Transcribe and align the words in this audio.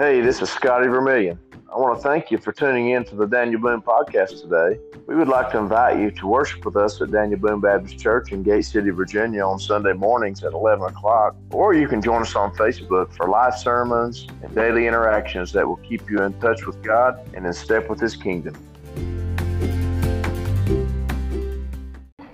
Hey, 0.00 0.22
this 0.22 0.40
is 0.40 0.48
Scotty 0.48 0.88
Vermillion. 0.88 1.38
I 1.70 1.76
want 1.76 1.98
to 1.98 2.02
thank 2.02 2.30
you 2.30 2.38
for 2.38 2.52
tuning 2.52 2.88
in 2.88 3.04
to 3.04 3.16
the 3.16 3.26
Daniel 3.26 3.60
Boone 3.60 3.82
podcast 3.82 4.40
today. 4.40 4.80
We 5.06 5.14
would 5.14 5.28
like 5.28 5.52
to 5.52 5.58
invite 5.58 6.00
you 6.00 6.10
to 6.12 6.26
worship 6.26 6.64
with 6.64 6.74
us 6.74 6.98
at 7.02 7.10
Daniel 7.10 7.38
Boone 7.38 7.60
Baptist 7.60 7.98
Church 7.98 8.32
in 8.32 8.42
Gate 8.42 8.64
City, 8.64 8.88
Virginia 8.88 9.44
on 9.44 9.58
Sunday 9.58 9.92
mornings 9.92 10.42
at 10.42 10.54
11 10.54 10.86
o'clock, 10.86 11.36
or 11.50 11.74
you 11.74 11.86
can 11.86 12.00
join 12.00 12.22
us 12.22 12.34
on 12.34 12.50
Facebook 12.54 13.12
for 13.12 13.28
live 13.28 13.54
sermons 13.54 14.26
and 14.42 14.54
daily 14.54 14.86
interactions 14.86 15.52
that 15.52 15.68
will 15.68 15.76
keep 15.76 16.08
you 16.08 16.22
in 16.22 16.32
touch 16.40 16.64
with 16.64 16.82
God 16.82 17.20
and 17.34 17.44
in 17.44 17.52
step 17.52 17.90
with 17.90 18.00
His 18.00 18.16
kingdom. 18.16 18.54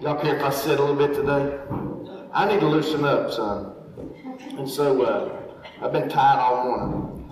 Y'all 0.01 0.25
if 0.25 0.41
I 0.41 0.51
sit 0.51 0.79
a 0.79 0.85
little 0.85 0.95
bit 0.95 1.17
today? 1.17 1.59
I 2.33 2.47
need 2.47 2.61
to 2.61 2.69
loosen 2.69 3.05
up, 3.05 3.33
son. 3.33 3.75
And 4.57 4.71
so 4.71 5.03
uh, 5.03 5.43
I've 5.83 5.93
been 5.93 6.09
tired 6.09 6.39
all 6.39 6.65
morning. 6.65 7.26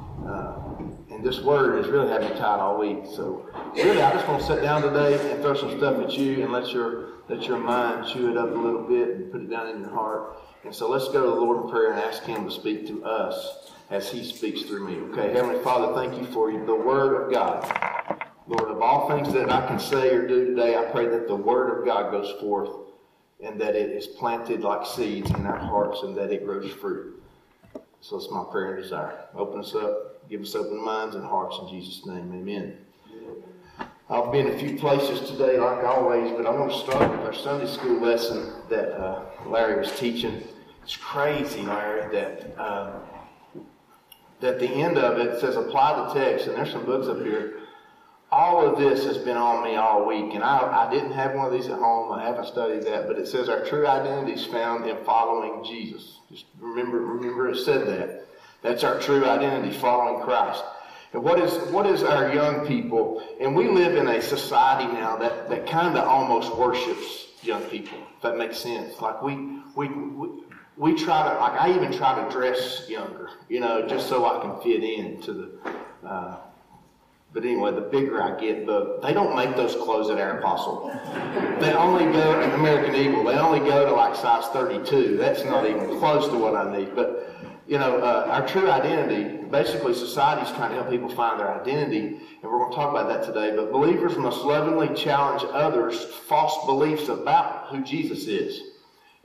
This 1.25 1.41
word 1.41 1.83
has 1.83 1.91
really 1.91 2.09
had 2.11 2.21
me 2.21 2.29
tired 2.39 2.61
all 2.61 2.79
week. 2.79 2.99
So 3.07 3.49
really, 3.75 4.03
I 4.03 4.13
just 4.13 4.29
want 4.29 4.43
to 4.43 4.47
sit 4.47 4.61
down 4.61 4.83
today 4.83 5.15
and 5.33 5.41
throw 5.41 5.55
some 5.55 5.75
stuff 5.79 5.99
at 6.05 6.13
you 6.13 6.43
and 6.43 6.53
let 6.53 6.71
your 6.71 7.15
let 7.31 7.45
your 7.45 7.57
mind 7.57 8.07
chew 8.13 8.31
it 8.31 8.37
up 8.37 8.51
a 8.51 8.55
little 8.55 8.83
bit 8.83 9.09
and 9.09 9.33
put 9.33 9.41
it 9.41 9.49
down 9.49 9.69
in 9.69 9.81
your 9.81 9.89
heart. 9.89 10.39
And 10.65 10.75
so 10.75 10.87
let's 10.87 11.09
go 11.09 11.25
to 11.25 11.31
the 11.31 11.41
Lord 11.41 11.65
in 11.65 11.71
prayer 11.71 11.93
and 11.93 12.01
ask 12.01 12.25
Him 12.25 12.45
to 12.45 12.51
speak 12.51 12.87
to 12.89 13.03
us 13.07 13.73
as 13.89 14.13
He 14.13 14.23
speaks 14.23 14.65
through 14.65 14.87
me. 14.87 14.97
Okay, 15.13 15.33
Heavenly 15.33 15.65
Father, 15.65 15.95
thank 15.95 16.21
you 16.21 16.31
for 16.31 16.53
the 16.53 16.75
Word 16.75 17.23
of 17.23 17.33
God. 17.33 18.21
Lord, 18.47 18.71
of 18.71 18.83
all 18.83 19.09
things 19.09 19.33
that 19.33 19.51
I 19.51 19.67
can 19.67 19.79
say 19.79 20.11
or 20.11 20.29
do 20.29 20.55
today, 20.55 20.77
I 20.77 20.85
pray 20.93 21.07
that 21.09 21.27
the 21.27 21.35
Word 21.35 21.79
of 21.79 21.87
God 21.87 22.11
goes 22.11 22.39
forth 22.39 22.69
and 23.43 23.59
that 23.63 23.75
it 23.75 23.93
is 23.93 24.07
planted 24.07 24.61
like 24.61 24.87
seeds 24.87 25.31
in 25.31 25.47
our 25.47 25.57
hearts 25.57 26.03
and 26.03 26.15
that 26.19 26.31
it 26.31 26.45
grows 26.45 26.71
fruit. 26.71 27.23
So 28.03 28.19
it's 28.19 28.31
my 28.31 28.45
prayer 28.53 28.75
and 28.75 28.83
desire. 28.83 29.25
Open 29.35 29.61
us 29.61 29.75
up, 29.75 30.14
give 30.29 30.43
us 30.43 30.55
open 30.55 30.83
minds 30.85 31.15
and 31.15 31.25
hearts 31.25 31.59
in 31.61 31.69
Jesus' 31.69 32.05
name. 32.07 32.33
Amen. 32.33 32.79
I've 34.11 34.31
been 34.31 34.49
a 34.49 34.59
few 34.59 34.77
places 34.77 35.29
today, 35.31 35.59
like 35.59 35.83
always, 35.85 36.31
but 36.33 36.47
I'm 36.47 36.57
going 36.57 36.69
to 36.69 36.79
start 36.79 37.11
with 37.11 37.21
our 37.21 37.33
Sunday 37.33 37.67
school 37.67 38.01
lesson 38.01 38.53
that 38.69 38.93
uh, 39.01 39.25
Larry 39.47 39.81
was 39.81 39.99
teaching. 39.99 40.43
It's 40.83 40.97
crazy, 40.97 41.63
Larry, 41.63 42.13
that 42.15 42.61
uh, 42.61 42.93
that 44.41 44.61
the 44.61 44.69
end 44.69 44.99
of 44.99 45.19
it 45.19 45.41
says 45.41 45.57
apply 45.57 45.97
the 45.97 46.21
text, 46.21 46.47
and 46.47 46.57
there's 46.57 46.71
some 46.71 46.85
books 46.85 47.09
up 47.09 47.23
here. 47.23 47.61
All 48.31 48.67
of 48.67 48.79
this 48.79 49.05
has 49.07 49.17
been 49.17 49.39
on 49.39 49.65
me 49.65 49.77
all 49.77 50.07
week, 50.07 50.35
and 50.35 50.45
I, 50.45 50.87
I 50.87 50.91
didn't 50.91 51.13
have 51.13 51.35
one 51.35 51.47
of 51.47 51.53
these 51.53 51.69
at 51.69 51.79
home. 51.79 52.13
I 52.13 52.25
haven't 52.25 52.47
studied 52.47 52.83
that, 52.83 53.07
but 53.07 53.17
it 53.19 53.27
says 53.27 53.49
our 53.49 53.65
true 53.65 53.87
identity 53.87 54.33
is 54.33 54.45
found 54.45 54.87
in 54.87 55.03
following 55.05 55.65
Jesus. 55.65 56.19
Just 56.31 56.45
remember, 56.59 56.99
remember 56.99 57.49
it 57.49 57.57
said 57.57 57.87
that. 57.87 58.27
That's 58.65 58.83
our 58.83 58.99
true 58.99 59.27
identity, 59.27 59.77
following 59.77 60.25
Christ. 60.25 60.65
And 61.13 61.23
what 61.23 61.39
is 61.39 61.53
what 61.71 61.85
is 61.87 62.03
our 62.03 62.35
young 62.35 62.67
people? 62.67 63.23
And 63.39 63.55
we 63.55 63.69
live 63.69 63.95
in 63.95 64.09
a 64.09 64.23
society 64.23 64.91
now 64.91 65.17
that, 65.19 65.51
that 65.51 65.67
kind 65.67 65.97
of 65.99 66.09
almost 66.09 66.57
worships 66.57 67.29
young 67.43 67.63
people. 67.65 67.99
If 68.17 68.23
that 68.23 68.39
makes 68.39 68.57
sense. 68.59 68.99
Like 69.03 69.23
we 69.23 69.61
we, 69.77 69.89
we 69.89 70.29
we 70.79 70.95
try 70.95 71.31
to 71.31 71.39
like 71.39 71.61
I 71.61 71.75
even 71.75 71.93
try 71.93 72.25
to 72.25 72.31
dress 72.33 72.89
younger, 72.89 73.29
you 73.51 73.61
know, 73.61 73.87
just 73.87 74.09
so 74.09 74.25
I 74.25 74.41
can 74.41 74.59
fit 74.63 74.83
in 74.83 75.21
to 75.23 75.33
the. 75.35 75.51
Uh, 76.09 76.37
but 77.35 77.45
anyway, 77.45 77.73
the 77.73 77.83
bigger 77.83 78.23
I 78.23 78.41
get, 78.41 78.65
the 78.65 78.99
they 79.03 79.13
don't 79.13 79.37
make 79.37 79.57
those 79.57 79.75
clothes 79.75 80.09
at 80.09 80.17
Aeropostale. 80.17 81.61
They 81.61 81.75
only 81.75 82.05
go 82.13 82.41
in 82.41 82.51
American 82.53 82.95
Eagle. 82.95 83.25
They 83.25 83.35
only 83.35 83.59
go 83.59 83.85
to 83.85 83.93
like 83.93 84.17
size 84.17 84.47
32. 84.55 85.19
That's 85.19 85.45
not 85.45 85.67
even 85.69 85.99
close 85.99 86.29
to 86.29 86.39
what 86.39 86.55
I 86.57 86.75
need. 86.75 86.95
But 86.97 87.31
you 87.67 87.79
know, 87.79 87.99
uh, 87.99 88.27
our 88.29 88.47
true 88.47 88.71
identity. 88.71 89.43
Basically, 89.51 89.95
society's 89.95 90.53
trying 90.55 90.71
to 90.71 90.77
help 90.77 90.91
people 90.91 91.09
find 91.09 91.39
their 91.39 91.51
identity, 91.51 92.19
and 92.43 92.43
we're 92.43 92.59
going 92.59 92.71
to 92.71 92.77
talk 92.77 92.91
about 92.91 93.09
that 93.09 93.25
today. 93.25 93.55
But 93.55 93.73
believers 93.73 94.17
must 94.17 94.41
lovingly 94.41 94.95
challenge 94.95 95.45
others' 95.53 96.05
false 96.05 96.67
beliefs 96.67 97.09
about 97.09 97.69
who 97.69 97.83
Jesus 97.83 98.27
is. 98.27 98.61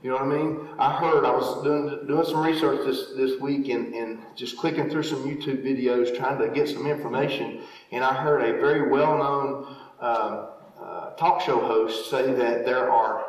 You 0.02 0.08
know 0.08 0.16
what 0.16 0.24
I 0.24 0.28
mean? 0.28 0.68
I 0.78 0.96
heard 0.96 1.26
I 1.26 1.30
was 1.30 1.62
doing 1.62 2.06
doing 2.06 2.24
some 2.24 2.42
research 2.42 2.86
this 2.86 3.12
this 3.16 3.38
week 3.38 3.68
and, 3.68 3.92
and 3.94 4.20
just 4.34 4.56
clicking 4.56 4.88
through 4.88 5.02
some 5.02 5.24
YouTube 5.24 5.62
videos 5.62 6.16
trying 6.16 6.38
to 6.38 6.48
get 6.48 6.68
some 6.68 6.86
information, 6.86 7.60
and 7.92 8.02
I 8.02 8.14
heard 8.14 8.40
a 8.40 8.58
very 8.58 8.88
well 8.88 9.18
known 9.18 9.76
um, 10.00 10.48
uh, 10.80 11.10
talk 11.16 11.42
show 11.42 11.60
host 11.60 12.10
say 12.10 12.32
that 12.32 12.64
there 12.64 12.90
are. 12.90 13.26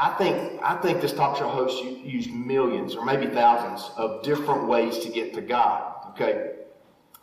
I 0.00 0.14
think 0.16 0.62
I 0.62 0.76
think 0.76 1.02
this 1.02 1.12
talk 1.12 1.36
show 1.36 1.48
host 1.48 1.84
used 1.84 2.30
millions 2.30 2.94
or 2.94 3.04
maybe 3.04 3.26
thousands 3.26 3.90
of 3.98 4.22
different 4.22 4.66
ways 4.66 4.98
to 5.00 5.10
get 5.10 5.34
to 5.34 5.42
God. 5.42 5.94
Okay, 6.10 6.52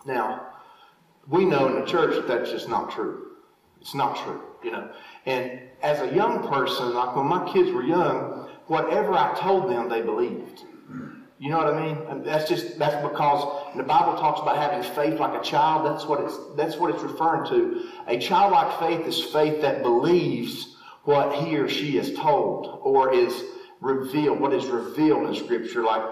now 0.05 0.49
we 1.27 1.43
know 1.43 1.67
in 1.67 1.79
the 1.79 1.85
church 1.87 2.13
that 2.15 2.27
that's 2.27 2.51
just 2.51 2.69
not 2.69 2.91
true. 2.91 3.31
It's 3.81 3.95
not 3.95 4.15
true, 4.17 4.43
you 4.63 4.71
know. 4.71 4.91
And 5.25 5.59
as 5.81 6.01
a 6.01 6.13
young 6.13 6.47
person, 6.47 6.93
like 6.93 7.15
when 7.15 7.25
my 7.25 7.51
kids 7.51 7.71
were 7.71 7.83
young, 7.83 8.47
whatever 8.67 9.13
I 9.13 9.35
told 9.39 9.71
them, 9.71 9.89
they 9.89 10.03
believed. 10.03 10.63
You 11.39 11.49
know 11.51 11.57
what 11.57 11.73
I 11.73 11.85
mean? 11.85 11.97
And 12.09 12.25
that's 12.25 12.47
just 12.47 12.77
that's 12.77 12.95
because 13.07 13.75
the 13.75 13.83
Bible 13.83 14.19
talks 14.19 14.39
about 14.39 14.57
having 14.57 14.83
faith 14.93 15.19
like 15.19 15.39
a 15.39 15.43
child. 15.43 15.83
That's 15.83 16.05
what 16.05 16.19
it's 16.21 16.37
that's 16.55 16.77
what 16.77 16.93
it's 16.93 17.01
referring 17.01 17.49
to. 17.49 17.89
A 18.07 18.19
childlike 18.19 18.79
faith 18.79 19.07
is 19.07 19.23
faith 19.31 19.61
that 19.61 19.81
believes 19.81 20.76
what 21.07 21.33
he 21.35 21.55
or 21.55 21.69
she 21.69 21.97
is 21.97 22.13
told 22.19 22.81
or 22.83 23.13
is 23.13 23.45
revealed, 23.79 24.41
what 24.41 24.51
is 24.51 24.65
revealed 24.65 25.25
in 25.25 25.33
Scripture. 25.35 25.81
Like, 25.81 26.03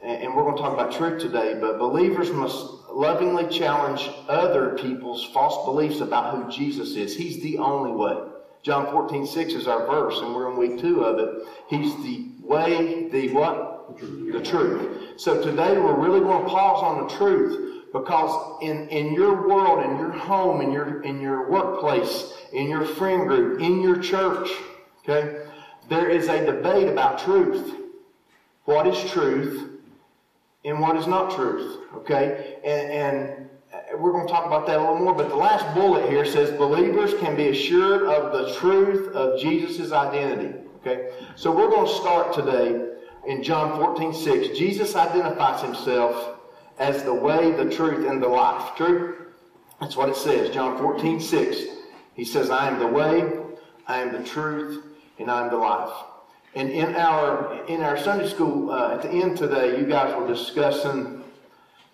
and 0.00 0.32
we're 0.32 0.44
going 0.44 0.54
to 0.54 0.62
talk 0.62 0.72
about 0.72 0.92
truth 0.92 1.20
today. 1.20 1.58
But 1.60 1.80
believers 1.80 2.30
must 2.30 2.64
lovingly 2.88 3.48
challenge 3.48 4.08
other 4.28 4.78
people's 4.78 5.24
false 5.34 5.66
beliefs 5.66 6.00
about 6.00 6.36
who 6.36 6.48
Jesus 6.52 6.94
is. 6.94 7.16
He's 7.16 7.42
the 7.42 7.58
only 7.58 7.90
way. 7.90 8.30
John 8.62 8.86
14, 8.92 9.26
6 9.26 9.54
is 9.54 9.66
our 9.66 9.86
verse, 9.86 10.20
and 10.20 10.32
we're 10.32 10.52
in 10.52 10.56
week 10.56 10.80
two 10.80 11.00
of 11.02 11.18
it. 11.18 11.48
He's 11.68 11.92
the 12.04 12.28
way, 12.40 13.08
the 13.08 13.32
what? 13.32 13.98
The 13.98 14.06
truth. 14.06 14.32
The 14.32 14.42
truth. 14.42 15.20
So 15.20 15.42
today 15.42 15.76
we're 15.78 15.98
really 15.98 16.20
going 16.20 16.44
to 16.44 16.48
pause 16.48 16.80
on 16.80 17.08
the 17.08 17.14
truth 17.16 17.73
because 17.94 18.58
in, 18.60 18.88
in 18.88 19.14
your 19.14 19.48
world, 19.48 19.88
in 19.88 19.96
your 19.96 20.10
home, 20.10 20.60
in 20.60 20.72
your 20.72 21.00
in 21.02 21.20
your 21.20 21.48
workplace, 21.48 22.34
in 22.52 22.68
your 22.68 22.84
friend 22.84 23.28
group, 23.28 23.60
in 23.60 23.80
your 23.80 23.96
church, 23.98 24.50
okay, 25.02 25.46
there 25.88 26.10
is 26.10 26.26
a 26.26 26.44
debate 26.44 26.88
about 26.88 27.20
truth. 27.20 27.76
What 28.64 28.88
is 28.88 29.10
truth 29.12 29.70
and 30.64 30.80
what 30.80 30.96
is 30.96 31.06
not 31.06 31.36
truth? 31.36 31.78
Okay? 31.94 32.56
And, 32.64 32.90
and 32.90 33.48
uh, 33.72 33.96
we're 33.98 34.10
going 34.10 34.26
to 34.26 34.32
talk 34.32 34.46
about 34.46 34.66
that 34.66 34.78
a 34.78 34.80
little 34.80 34.98
more, 34.98 35.14
but 35.14 35.28
the 35.28 35.36
last 35.36 35.72
bullet 35.72 36.10
here 36.10 36.24
says 36.24 36.50
believers 36.58 37.14
can 37.20 37.36
be 37.36 37.50
assured 37.50 38.02
of 38.04 38.32
the 38.32 38.54
truth 38.54 39.14
of 39.14 39.38
Jesus' 39.38 39.92
identity. 39.92 40.58
Okay? 40.80 41.12
So 41.36 41.52
we're 41.52 41.70
going 41.70 41.86
to 41.86 41.94
start 41.94 42.32
today 42.32 42.88
in 43.28 43.44
John 43.44 43.78
14, 43.78 44.12
6. 44.12 44.58
Jesus 44.58 44.96
identifies 44.96 45.62
himself 45.62 46.40
as 46.78 47.02
the 47.04 47.14
way, 47.14 47.52
the 47.52 47.70
truth, 47.70 48.08
and 48.08 48.22
the 48.22 48.28
life. 48.28 48.76
True? 48.76 49.26
That's 49.80 49.96
what 49.96 50.08
it 50.08 50.16
says. 50.16 50.50
John 50.50 50.78
14, 50.78 51.20
6. 51.20 51.58
He 52.14 52.24
says, 52.24 52.50
I 52.50 52.68
am 52.68 52.78
the 52.78 52.86
way, 52.86 53.30
I 53.86 53.98
am 53.98 54.12
the 54.12 54.22
truth, 54.28 54.84
and 55.18 55.30
I 55.30 55.44
am 55.44 55.50
the 55.50 55.56
life. 55.56 55.92
And 56.54 56.70
in 56.70 56.94
our 56.94 57.64
in 57.66 57.82
our 57.82 57.98
Sunday 57.98 58.28
school 58.28 58.70
uh, 58.70 58.94
at 58.94 59.02
the 59.02 59.10
end 59.10 59.36
today, 59.36 59.76
you 59.76 59.86
guys 59.86 60.14
were 60.14 60.26
discussing 60.26 61.24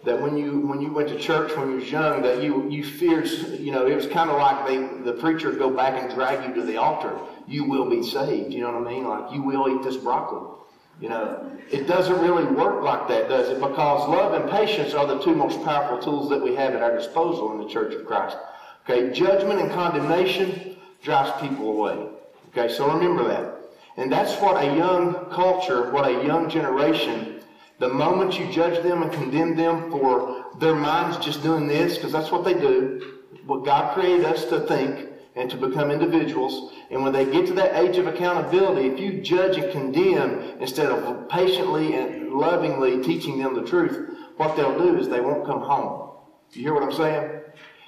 that 0.04 0.20
when 0.20 0.36
you 0.36 0.60
when 0.60 0.80
you 0.80 0.92
went 0.92 1.08
to 1.08 1.18
church 1.18 1.54
when 1.56 1.70
you 1.70 1.76
was 1.76 1.90
young 1.90 2.22
that 2.22 2.42
you 2.42 2.68
you 2.70 2.84
feared 2.84 3.26
you 3.58 3.70
know 3.70 3.86
it 3.86 3.94
was 3.94 4.06
kind 4.06 4.30
of 4.30 4.38
like 4.38 4.66
they 4.66 4.78
the 5.04 5.12
preacher 5.12 5.50
would 5.50 5.58
go 5.58 5.70
back 5.70 6.00
and 6.00 6.12
drag 6.14 6.48
you 6.48 6.54
to 6.54 6.62
the 6.62 6.76
altar 6.76 7.18
you 7.46 7.64
will 7.64 7.88
be 7.88 8.02
saved 8.02 8.52
you 8.52 8.60
know 8.60 8.72
what 8.72 8.88
i 8.88 8.92
mean 8.92 9.06
like 9.06 9.32
you 9.32 9.42
will 9.42 9.68
eat 9.68 9.82
this 9.82 9.96
broccoli 9.96 10.56
you 11.00 11.08
know 11.08 11.50
it 11.70 11.86
doesn't 11.86 12.20
really 12.20 12.44
work 12.44 12.82
like 12.82 13.08
that 13.08 13.28
does 13.28 13.48
it? 13.48 13.60
Because 13.60 14.08
love 14.08 14.34
and 14.34 14.50
patience 14.50 14.94
are 14.94 15.06
the 15.06 15.18
two 15.22 15.34
most 15.34 15.62
powerful 15.64 15.98
tools 15.98 16.28
that 16.30 16.42
we 16.42 16.54
have 16.54 16.74
at 16.74 16.82
our 16.82 16.96
disposal 16.96 17.52
in 17.52 17.58
the 17.58 17.68
church 17.68 17.94
of 17.94 18.06
christ. 18.06 18.36
Okay 18.84 19.12
judgment 19.12 19.60
and 19.60 19.70
condemnation 19.70 20.76
drives 21.02 21.32
people 21.40 21.70
away. 21.70 22.08
Okay 22.48 22.72
so 22.72 22.92
remember 22.92 23.24
that. 23.24 23.56
And 23.96 24.10
that's 24.10 24.40
what 24.40 24.62
a 24.62 24.76
young 24.76 25.14
culture 25.30 25.90
what 25.90 26.06
a 26.06 26.24
young 26.24 26.48
generation 26.48 27.40
the 27.80 27.88
moment 27.88 28.38
you 28.38 28.46
judge 28.52 28.82
them 28.82 29.02
and 29.02 29.10
condemn 29.10 29.56
them 29.56 29.90
for 29.90 30.44
their 30.58 30.74
minds 30.74 31.16
just 31.16 31.42
doing 31.42 31.66
this, 31.66 31.96
because 31.96 32.12
that's 32.12 32.30
what 32.30 32.44
they 32.44 32.52
do, 32.52 33.18
what 33.46 33.64
God 33.64 33.94
created 33.94 34.26
us 34.26 34.44
to 34.46 34.60
think 34.60 35.08
and 35.36 35.50
to 35.50 35.56
become 35.56 35.90
individuals. 35.90 36.72
And 36.90 37.02
when 37.02 37.12
they 37.12 37.24
get 37.24 37.46
to 37.46 37.54
that 37.54 37.76
age 37.76 37.96
of 37.98 38.06
accountability, 38.06 38.88
if 38.88 38.98
you 38.98 39.20
judge 39.20 39.56
and 39.56 39.70
condemn 39.70 40.40
instead 40.60 40.86
of 40.90 41.28
patiently 41.28 41.94
and 41.94 42.32
lovingly 42.32 43.02
teaching 43.02 43.38
them 43.38 43.54
the 43.54 43.62
truth, 43.62 44.16
what 44.36 44.56
they'll 44.56 44.78
do 44.78 44.98
is 44.98 45.08
they 45.08 45.20
won't 45.20 45.46
come 45.46 45.60
home. 45.60 46.10
You 46.52 46.62
hear 46.62 46.74
what 46.74 46.82
I'm 46.82 46.92
saying? 46.92 47.40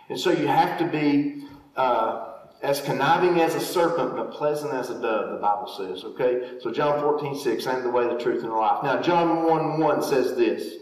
And 0.08 0.18
so 0.18 0.30
you 0.30 0.46
have 0.46 0.78
to 0.78 0.86
be 0.86 1.44
uh, 1.76 2.34
as 2.62 2.80
conniving 2.80 3.40
as 3.40 3.54
a 3.54 3.60
serpent, 3.60 4.14
but 4.14 4.32
pleasant 4.32 4.72
as 4.72 4.90
a 4.90 5.00
dove, 5.00 5.32
the 5.32 5.38
Bible 5.38 5.66
says. 5.76 6.04
Okay? 6.04 6.58
So 6.60 6.70
John 6.70 7.00
14, 7.00 7.36
6, 7.36 7.66
I 7.66 7.74
am 7.74 7.82
the 7.82 7.90
way, 7.90 8.06
the 8.06 8.18
truth, 8.18 8.42
and 8.42 8.52
the 8.52 8.56
life. 8.56 8.84
Now, 8.84 9.02
John 9.02 9.44
1, 9.44 9.80
1 9.80 10.02
says 10.02 10.36
this. 10.36 10.76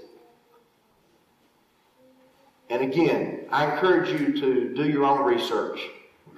And 2.69 2.83
again, 2.83 3.47
I 3.51 3.73
encourage 3.73 4.11
you 4.11 4.41
to 4.41 4.75
do 4.75 4.89
your 4.89 5.05
own 5.05 5.25
research. 5.25 5.81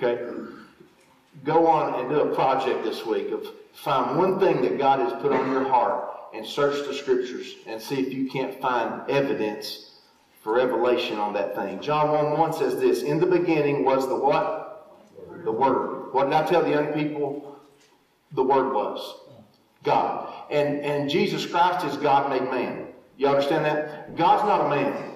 Okay? 0.03 0.23
Go 1.45 1.67
on 1.67 2.01
and 2.01 2.11
do 2.11 2.21
a 2.21 2.35
project 2.35 2.85
this 2.85 3.07
week 3.07 3.31
of 3.31 3.47
find 3.73 4.19
one 4.19 4.39
thing 4.39 4.61
that 4.63 4.79
God 4.79 5.01
has 5.01 5.13
put 5.23 5.33
on 5.33 5.51
your 5.51 5.65
heart 5.65 6.11
and 6.35 6.45
search 6.45 6.87
the 6.87 6.95
scriptures 6.95 7.55
and 7.67 7.81
see 7.81 8.01
if 8.01 8.13
you 8.13 8.29
can't 8.29 8.61
find 8.61 9.09
evidence 9.09 10.01
for 10.43 10.55
revelation 10.55 11.19
on 11.19 11.33
that 11.35 11.55
thing. 11.55 11.81
John 11.81 12.11
1 12.11 12.39
1 12.39 12.53
says 12.53 12.81
this 12.81 13.03
In 13.03 13.19
the 13.19 13.27
beginning 13.27 13.85
was 13.85 14.09
the 14.09 14.17
what? 14.17 14.99
The 15.45 15.53
Word. 15.53 16.13
What 16.13 16.25
did 16.25 16.35
I 16.35 16.45
tell 16.47 16.63
the 16.63 16.71
young 16.71 16.93
people? 16.93 17.59
The 18.33 18.43
Word 18.43 18.73
was 18.73 19.21
God. 19.85 20.33
And, 20.51 20.81
and 20.81 21.09
Jesus 21.09 21.47
Christ 21.47 21.87
is 21.87 21.97
God 21.97 22.31
made 22.31 22.51
man. 22.51 22.89
You 23.17 23.29
understand 23.29 23.65
that? 23.65 24.17
God's 24.17 24.45
not 24.45 24.67
a 24.67 24.69
man 24.69 25.12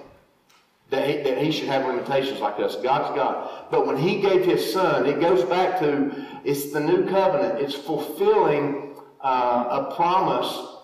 that 0.90 1.08
he, 1.08 1.16
that 1.22 1.38
he 1.38 1.50
should 1.50 1.68
have 1.68 1.86
limitations 1.86 2.40
like 2.40 2.60
us. 2.60 2.76
God's 2.76 3.14
God. 3.16 3.66
But 3.70 3.86
when 3.86 3.96
he 3.96 4.20
gave 4.20 4.44
his 4.44 4.72
son, 4.72 5.06
it 5.06 5.20
goes 5.20 5.44
back 5.44 5.80
to 5.80 6.26
it's 6.44 6.72
the 6.72 6.80
new 6.80 7.08
covenant. 7.08 7.60
It's 7.60 7.74
fulfilling 7.74 8.94
uh, 9.20 9.88
a 9.90 9.94
promise 9.96 10.74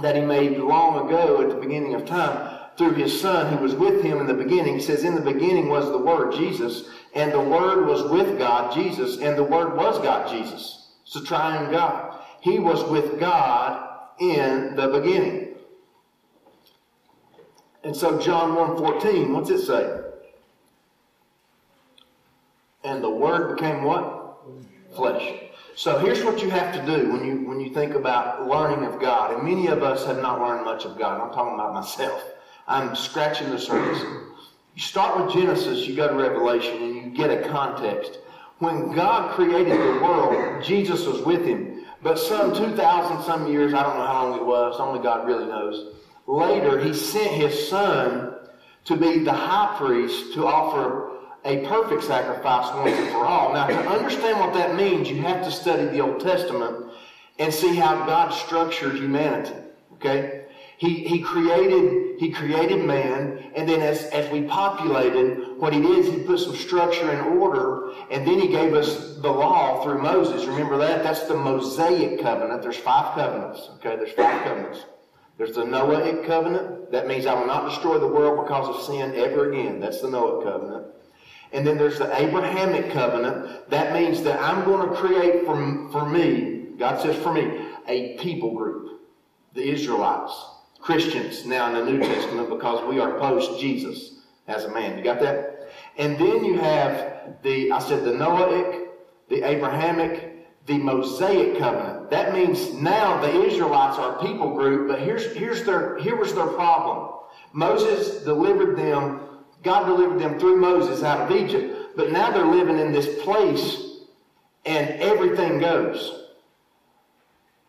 that 0.00 0.14
he 0.14 0.22
made 0.22 0.58
long 0.58 1.06
ago 1.06 1.42
at 1.42 1.48
the 1.48 1.56
beginning 1.56 1.94
of 1.94 2.06
time 2.06 2.58
through 2.76 2.92
his 2.92 3.20
son 3.20 3.52
who 3.52 3.62
was 3.62 3.74
with 3.74 4.02
him 4.02 4.18
in 4.18 4.26
the 4.26 4.34
beginning. 4.34 4.76
He 4.76 4.80
says, 4.80 5.04
In 5.04 5.14
the 5.14 5.20
beginning 5.20 5.68
was 5.68 5.86
the 5.90 5.98
Word, 5.98 6.32
Jesus, 6.32 6.88
and 7.14 7.32
the 7.32 7.40
Word 7.40 7.86
was 7.86 8.10
with 8.10 8.38
God, 8.38 8.72
Jesus, 8.72 9.18
and 9.18 9.36
the 9.36 9.44
Word 9.44 9.76
was 9.76 9.98
God, 9.98 10.30
Jesus. 10.30 10.92
It's 11.04 11.16
a 11.16 11.24
triune 11.24 11.70
God. 11.72 12.20
He 12.40 12.58
was 12.58 12.88
with 12.88 13.18
God 13.18 13.86
in 14.20 14.76
the 14.76 14.88
beginning. 14.88 15.39
And 17.82 17.96
so 17.96 18.18
John 18.20 18.56
1.14, 18.56 19.32
what's 19.32 19.50
it 19.50 19.64
say? 19.64 20.00
And 22.84 23.02
the 23.02 23.10
Word 23.10 23.56
became 23.56 23.84
what? 23.84 24.36
Flesh. 24.94 25.40
So 25.76 25.98
here's 25.98 26.22
what 26.24 26.42
you 26.42 26.50
have 26.50 26.74
to 26.74 26.84
do 26.84 27.10
when 27.10 27.24
you 27.24 27.48
when 27.48 27.60
you 27.60 27.72
think 27.72 27.94
about 27.94 28.46
learning 28.46 28.84
of 28.84 29.00
God. 29.00 29.32
And 29.32 29.42
many 29.44 29.68
of 29.68 29.82
us 29.82 30.04
have 30.04 30.20
not 30.20 30.40
learned 30.40 30.64
much 30.64 30.84
of 30.84 30.98
God. 30.98 31.20
I'm 31.20 31.32
talking 31.32 31.54
about 31.54 31.72
myself. 31.72 32.22
I'm 32.66 32.94
scratching 32.94 33.50
the 33.50 33.58
surface. 33.58 34.02
You 34.74 34.82
start 34.82 35.24
with 35.24 35.34
Genesis, 35.34 35.86
you 35.86 35.96
go 35.96 36.08
to 36.08 36.14
Revelation, 36.14 36.82
and 36.82 36.94
you 36.94 37.02
get 37.10 37.30
a 37.30 37.48
context. 37.48 38.18
When 38.58 38.92
God 38.92 39.32
created 39.32 39.72
the 39.72 40.00
world, 40.02 40.62
Jesus 40.62 41.06
was 41.06 41.22
with 41.22 41.44
him. 41.44 41.84
But 42.02 42.18
some 42.18 42.54
2,000 42.54 43.22
some 43.22 43.50
years, 43.50 43.74
I 43.74 43.82
don't 43.82 43.96
know 43.96 44.06
how 44.06 44.28
long 44.28 44.38
it 44.38 44.44
was, 44.44 44.78
only 44.78 45.02
God 45.02 45.26
really 45.26 45.46
knows. 45.46 45.94
Later, 46.26 46.78
he 46.78 46.94
sent 46.94 47.30
his 47.32 47.68
son 47.68 48.34
to 48.84 48.96
be 48.96 49.18
the 49.18 49.32
high 49.32 49.76
priest 49.78 50.34
to 50.34 50.46
offer 50.46 51.10
a 51.44 51.66
perfect 51.66 52.04
sacrifice 52.04 52.72
once 52.74 52.96
and 52.96 53.10
for 53.10 53.26
all. 53.26 53.52
Now, 53.54 53.66
to 53.66 53.88
understand 53.88 54.38
what 54.38 54.52
that 54.54 54.76
means, 54.76 55.08
you 55.08 55.22
have 55.22 55.44
to 55.44 55.50
study 55.50 55.86
the 55.86 56.00
Old 56.00 56.20
Testament 56.20 56.92
and 57.38 57.52
see 57.52 57.74
how 57.74 58.04
God 58.04 58.30
structured 58.30 58.96
humanity. 58.96 59.54
Okay? 59.94 60.44
He, 60.76 61.04
he 61.06 61.20
created 61.20 62.10
he 62.20 62.30
created 62.30 62.84
man, 62.84 63.50
and 63.56 63.66
then 63.66 63.80
as, 63.80 64.04
as 64.08 64.30
we 64.30 64.42
populated, 64.42 65.56
what 65.56 65.72
he 65.72 65.80
did 65.80 66.00
is 66.00 66.06
he 66.06 66.18
put 66.18 66.38
some 66.38 66.54
structure 66.54 67.10
and 67.10 67.40
order, 67.40 67.92
and 68.10 68.26
then 68.26 68.38
he 68.38 68.48
gave 68.48 68.74
us 68.74 69.16
the 69.16 69.30
law 69.30 69.82
through 69.82 70.02
Moses. 70.02 70.44
Remember 70.44 70.76
that? 70.76 71.02
That's 71.02 71.22
the 71.22 71.34
Mosaic 71.34 72.20
covenant. 72.20 72.60
There's 72.60 72.76
five 72.76 73.14
covenants. 73.14 73.70
Okay, 73.76 73.96
there's 73.96 74.12
five 74.12 74.44
covenants. 74.44 74.84
There's 75.40 75.54
the 75.54 75.64
Noahic 75.64 76.26
covenant. 76.26 76.92
That 76.92 77.06
means 77.08 77.24
I 77.24 77.32
will 77.32 77.46
not 77.46 77.70
destroy 77.70 77.98
the 77.98 78.06
world 78.06 78.44
because 78.44 78.76
of 78.76 78.82
sin 78.82 79.14
ever 79.14 79.50
again. 79.50 79.80
That's 79.80 80.02
the 80.02 80.08
Noahic 80.08 80.44
covenant. 80.44 80.88
And 81.54 81.66
then 81.66 81.78
there's 81.78 81.98
the 81.98 82.14
Abrahamic 82.14 82.92
covenant. 82.92 83.70
That 83.70 83.94
means 83.94 84.22
that 84.24 84.38
I'm 84.38 84.66
going 84.66 84.86
to 84.86 84.94
create 84.94 85.46
for, 85.46 85.56
for 85.92 86.06
me, 86.06 86.66
God 86.78 87.00
says 87.00 87.16
for 87.22 87.32
me, 87.32 87.58
a 87.88 88.18
people 88.18 88.54
group. 88.54 89.00
The 89.54 89.66
Israelites. 89.66 90.34
Christians 90.78 91.46
now 91.46 91.68
in 91.68 91.86
the 91.86 91.90
New 91.90 92.00
Testament 92.00 92.50
because 92.50 92.86
we 92.86 93.00
are 93.00 93.18
post 93.18 93.58
Jesus 93.58 94.16
as 94.46 94.64
a 94.64 94.70
man. 94.70 94.98
You 94.98 95.02
got 95.02 95.20
that? 95.20 95.70
And 95.96 96.18
then 96.18 96.44
you 96.44 96.58
have 96.58 97.38
the, 97.42 97.72
I 97.72 97.78
said 97.78 98.04
the 98.04 98.12
Noahic, 98.12 98.88
the 99.30 99.42
Abrahamic, 99.42 100.29
the 100.66 100.78
Mosaic 100.78 101.58
covenant. 101.58 102.10
That 102.10 102.32
means 102.32 102.72
now 102.74 103.20
the 103.20 103.44
Israelites 103.44 103.98
are 103.98 104.16
a 104.16 104.22
people 104.22 104.54
group, 104.54 104.88
but 104.88 105.00
here's, 105.00 105.34
here's 105.34 105.64
their, 105.64 105.98
here 105.98 106.16
was 106.16 106.34
their 106.34 106.46
problem. 106.46 107.16
Moses 107.52 108.22
delivered 108.24 108.76
them 108.76 109.30
God 109.62 109.84
delivered 109.84 110.18
them 110.18 110.38
through 110.38 110.56
Moses 110.56 111.02
out 111.02 111.30
of 111.30 111.36
Egypt, 111.36 111.96
but 111.96 112.10
now 112.10 112.30
they're 112.30 112.46
living 112.46 112.78
in 112.78 112.92
this 112.92 113.22
place 113.22 113.98
and 114.64 114.88
everything 115.00 115.58
goes. 115.58 116.24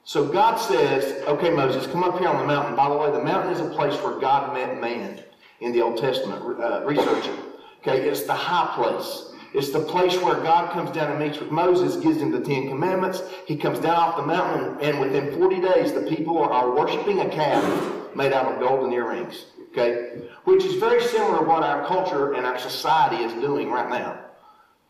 So 0.03 0.27
God 0.27 0.55
says, 0.55 1.23
okay, 1.27 1.49
Moses, 1.49 1.87
come 1.87 2.03
up 2.03 2.17
here 2.17 2.27
on 2.27 2.37
the 2.37 2.45
mountain. 2.45 2.75
By 2.75 2.89
the 2.89 2.97
way, 2.97 3.11
the 3.11 3.23
mountain 3.23 3.53
is 3.53 3.59
a 3.59 3.69
place 3.69 3.93
where 4.01 4.19
God 4.19 4.53
met 4.53 4.79
man 4.79 5.23
in 5.59 5.71
the 5.71 5.81
Old 5.81 5.97
Testament. 5.97 6.41
Uh, 6.41 6.83
research 6.85 7.27
it. 7.27 7.39
Okay, 7.79 8.07
it's 8.07 8.23
the 8.23 8.33
high 8.33 8.73
place. 8.75 9.30
It's 9.53 9.71
the 9.71 9.81
place 9.81 10.15
where 10.21 10.35
God 10.35 10.71
comes 10.71 10.91
down 10.91 11.11
and 11.11 11.19
meets 11.19 11.39
with 11.39 11.51
Moses, 11.51 11.97
gives 11.97 12.21
him 12.21 12.31
the 12.31 12.39
Ten 12.39 12.69
Commandments. 12.69 13.21
He 13.45 13.57
comes 13.57 13.79
down 13.79 13.95
off 13.95 14.15
the 14.15 14.25
mountain, 14.25 14.77
and 14.81 14.99
within 14.99 15.37
40 15.37 15.59
days, 15.59 15.91
the 15.91 16.03
people 16.03 16.37
are 16.37 16.73
worshiping 16.73 17.19
a 17.19 17.29
calf 17.29 18.15
made 18.15 18.31
out 18.31 18.51
of 18.51 18.59
golden 18.59 18.93
earrings. 18.93 19.45
Okay? 19.71 20.21
Which 20.45 20.63
is 20.63 20.75
very 20.75 21.03
similar 21.03 21.39
to 21.39 21.45
what 21.45 21.63
our 21.63 21.85
culture 21.85 22.33
and 22.33 22.45
our 22.45 22.57
society 22.59 23.23
is 23.23 23.33
doing 23.41 23.69
right 23.69 23.89
now. 23.89 24.19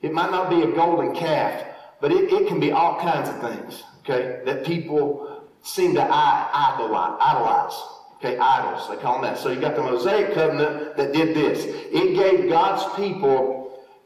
It 0.02 0.14
might 0.14 0.32
not 0.32 0.50
be 0.50 0.62
a 0.62 0.72
golden 0.72 1.16
calf, 1.16 1.66
but 2.00 2.12
it, 2.12 2.32
it 2.32 2.48
can 2.48 2.60
be 2.60 2.72
all 2.72 3.00
kinds 3.00 3.30
of 3.30 3.40
things, 3.40 3.84
okay, 4.00 4.42
that 4.46 4.66
people 4.66 5.46
seem 5.64 5.94
to 5.94 6.02
idolize, 6.04 7.18
idolize. 7.20 7.74
Okay, 8.18 8.38
idols, 8.38 8.88
they 8.88 8.98
call 8.98 9.14
them 9.14 9.24
that. 9.24 9.40
So 9.40 9.50
you 9.52 9.60
got 9.60 9.76
the 9.76 9.82
Mosaic 9.82 10.36
covenant 10.36 10.96
that 10.96 11.12
did 11.12 11.36
this. 11.36 11.66
It 11.66 12.16
gave 12.16 12.50
God's 12.50 12.96
people 12.96 13.61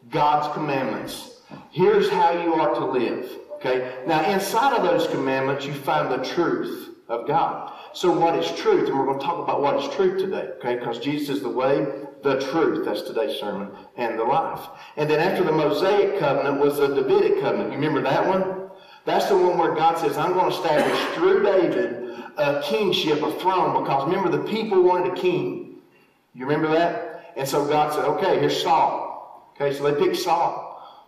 God's 0.09 0.53
commandments. 0.53 1.41
Here's 1.71 2.09
how 2.09 2.31
you 2.31 2.53
are 2.53 2.73
to 2.75 2.85
live. 2.85 3.29
Okay? 3.55 4.03
Now 4.05 4.29
inside 4.29 4.75
of 4.75 4.83
those 4.83 5.07
commandments 5.07 5.65
you 5.65 5.73
find 5.73 6.11
the 6.11 6.23
truth 6.25 6.89
of 7.07 7.27
God. 7.27 7.73
So 7.93 8.11
what 8.11 8.37
is 8.37 8.51
truth? 8.59 8.89
And 8.89 8.97
we're 8.97 9.05
going 9.05 9.19
to 9.19 9.25
talk 9.25 9.43
about 9.43 9.61
what 9.61 9.81
is 9.81 9.95
truth 9.95 10.19
today, 10.19 10.49
okay? 10.57 10.75
Because 10.75 10.99
Jesus 10.99 11.37
is 11.37 11.43
the 11.43 11.49
way, 11.49 11.85
the 12.23 12.41
truth. 12.51 12.83
That's 12.85 13.03
today's 13.03 13.39
sermon, 13.39 13.69
and 13.95 14.19
the 14.19 14.23
life. 14.23 14.67
And 14.97 15.09
then 15.09 15.19
after 15.19 15.43
the 15.43 15.51
Mosaic 15.51 16.19
covenant 16.19 16.59
was 16.59 16.77
the 16.77 16.87
Davidic 16.87 17.39
covenant. 17.39 17.71
You 17.71 17.77
remember 17.77 18.01
that 18.01 18.27
one? 18.27 18.69
That's 19.05 19.27
the 19.27 19.37
one 19.37 19.57
where 19.57 19.75
God 19.75 19.97
says, 19.97 20.17
I'm 20.17 20.33
going 20.33 20.51
to 20.51 20.57
establish 20.57 20.99
through 21.15 21.43
David 21.43 22.23
a 22.37 22.61
kingship, 22.63 23.21
a 23.21 23.31
throne, 23.39 23.81
because 23.81 24.05
remember 24.05 24.29
the 24.29 24.43
people 24.43 24.81
wanted 24.83 25.13
a 25.13 25.15
king. 25.15 25.77
You 26.33 26.45
remember 26.45 26.67
that? 26.73 27.33
And 27.37 27.47
so 27.47 27.65
God 27.65 27.93
said, 27.93 28.03
okay, 28.05 28.39
here's 28.39 28.61
Saul. 28.61 29.04
Okay, 29.59 29.75
so 29.75 29.89
they 29.89 29.97
picked 29.97 30.17
Saul. 30.17 30.63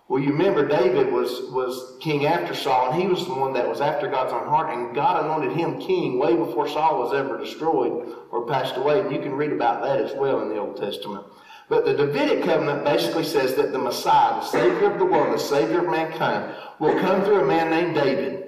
Well, 0.08 0.22
you 0.22 0.32
remember 0.32 0.66
David 0.66 1.12
was, 1.12 1.52
was 1.52 1.98
king 2.00 2.26
after 2.26 2.56
Saul, 2.56 2.92
and 2.92 3.02
he 3.02 3.10
was 3.10 3.26
the 3.26 3.34
one 3.34 3.52
that 3.54 3.68
was 3.68 3.82
after 3.82 4.08
God's 4.08 4.32
own 4.32 4.48
heart, 4.48 4.74
and 4.74 4.96
God 4.96 5.26
anointed 5.26 5.52
him 5.58 5.82
king 5.82 6.18
way 6.18 6.34
before 6.34 6.70
Saul 6.70 7.04
was 7.04 7.14
ever 7.14 7.38
destroyed 7.38 8.08
or 8.32 8.48
passed 8.48 8.78
away. 8.78 9.02
And 9.02 9.12
you 9.12 9.20
can 9.20 9.34
read 9.34 9.52
about 9.52 9.82
that 9.84 10.00
as 10.00 10.14
well 10.14 10.42
in 10.42 10.50
the 10.50 10.60
Old 10.60 10.78
Testament. 10.78 11.26
But 11.68 11.84
the 11.84 11.94
Davidic 11.94 12.46
covenant 12.46 12.86
basically 12.86 13.26
says 13.26 13.56
that 13.56 13.74
the 13.74 13.80
Messiah, 13.80 14.40
the 14.40 14.46
Savior 14.46 14.94
of 14.94 15.00
the 15.00 15.06
world, 15.06 15.34
the 15.34 15.40
Savior 15.40 15.80
of 15.80 15.92
mankind, 15.92 16.56
will 16.80 16.98
come 17.02 17.24
through 17.24 17.42
a 17.42 17.46
man 17.46 17.70
named 17.70 17.96
David. 17.96 18.46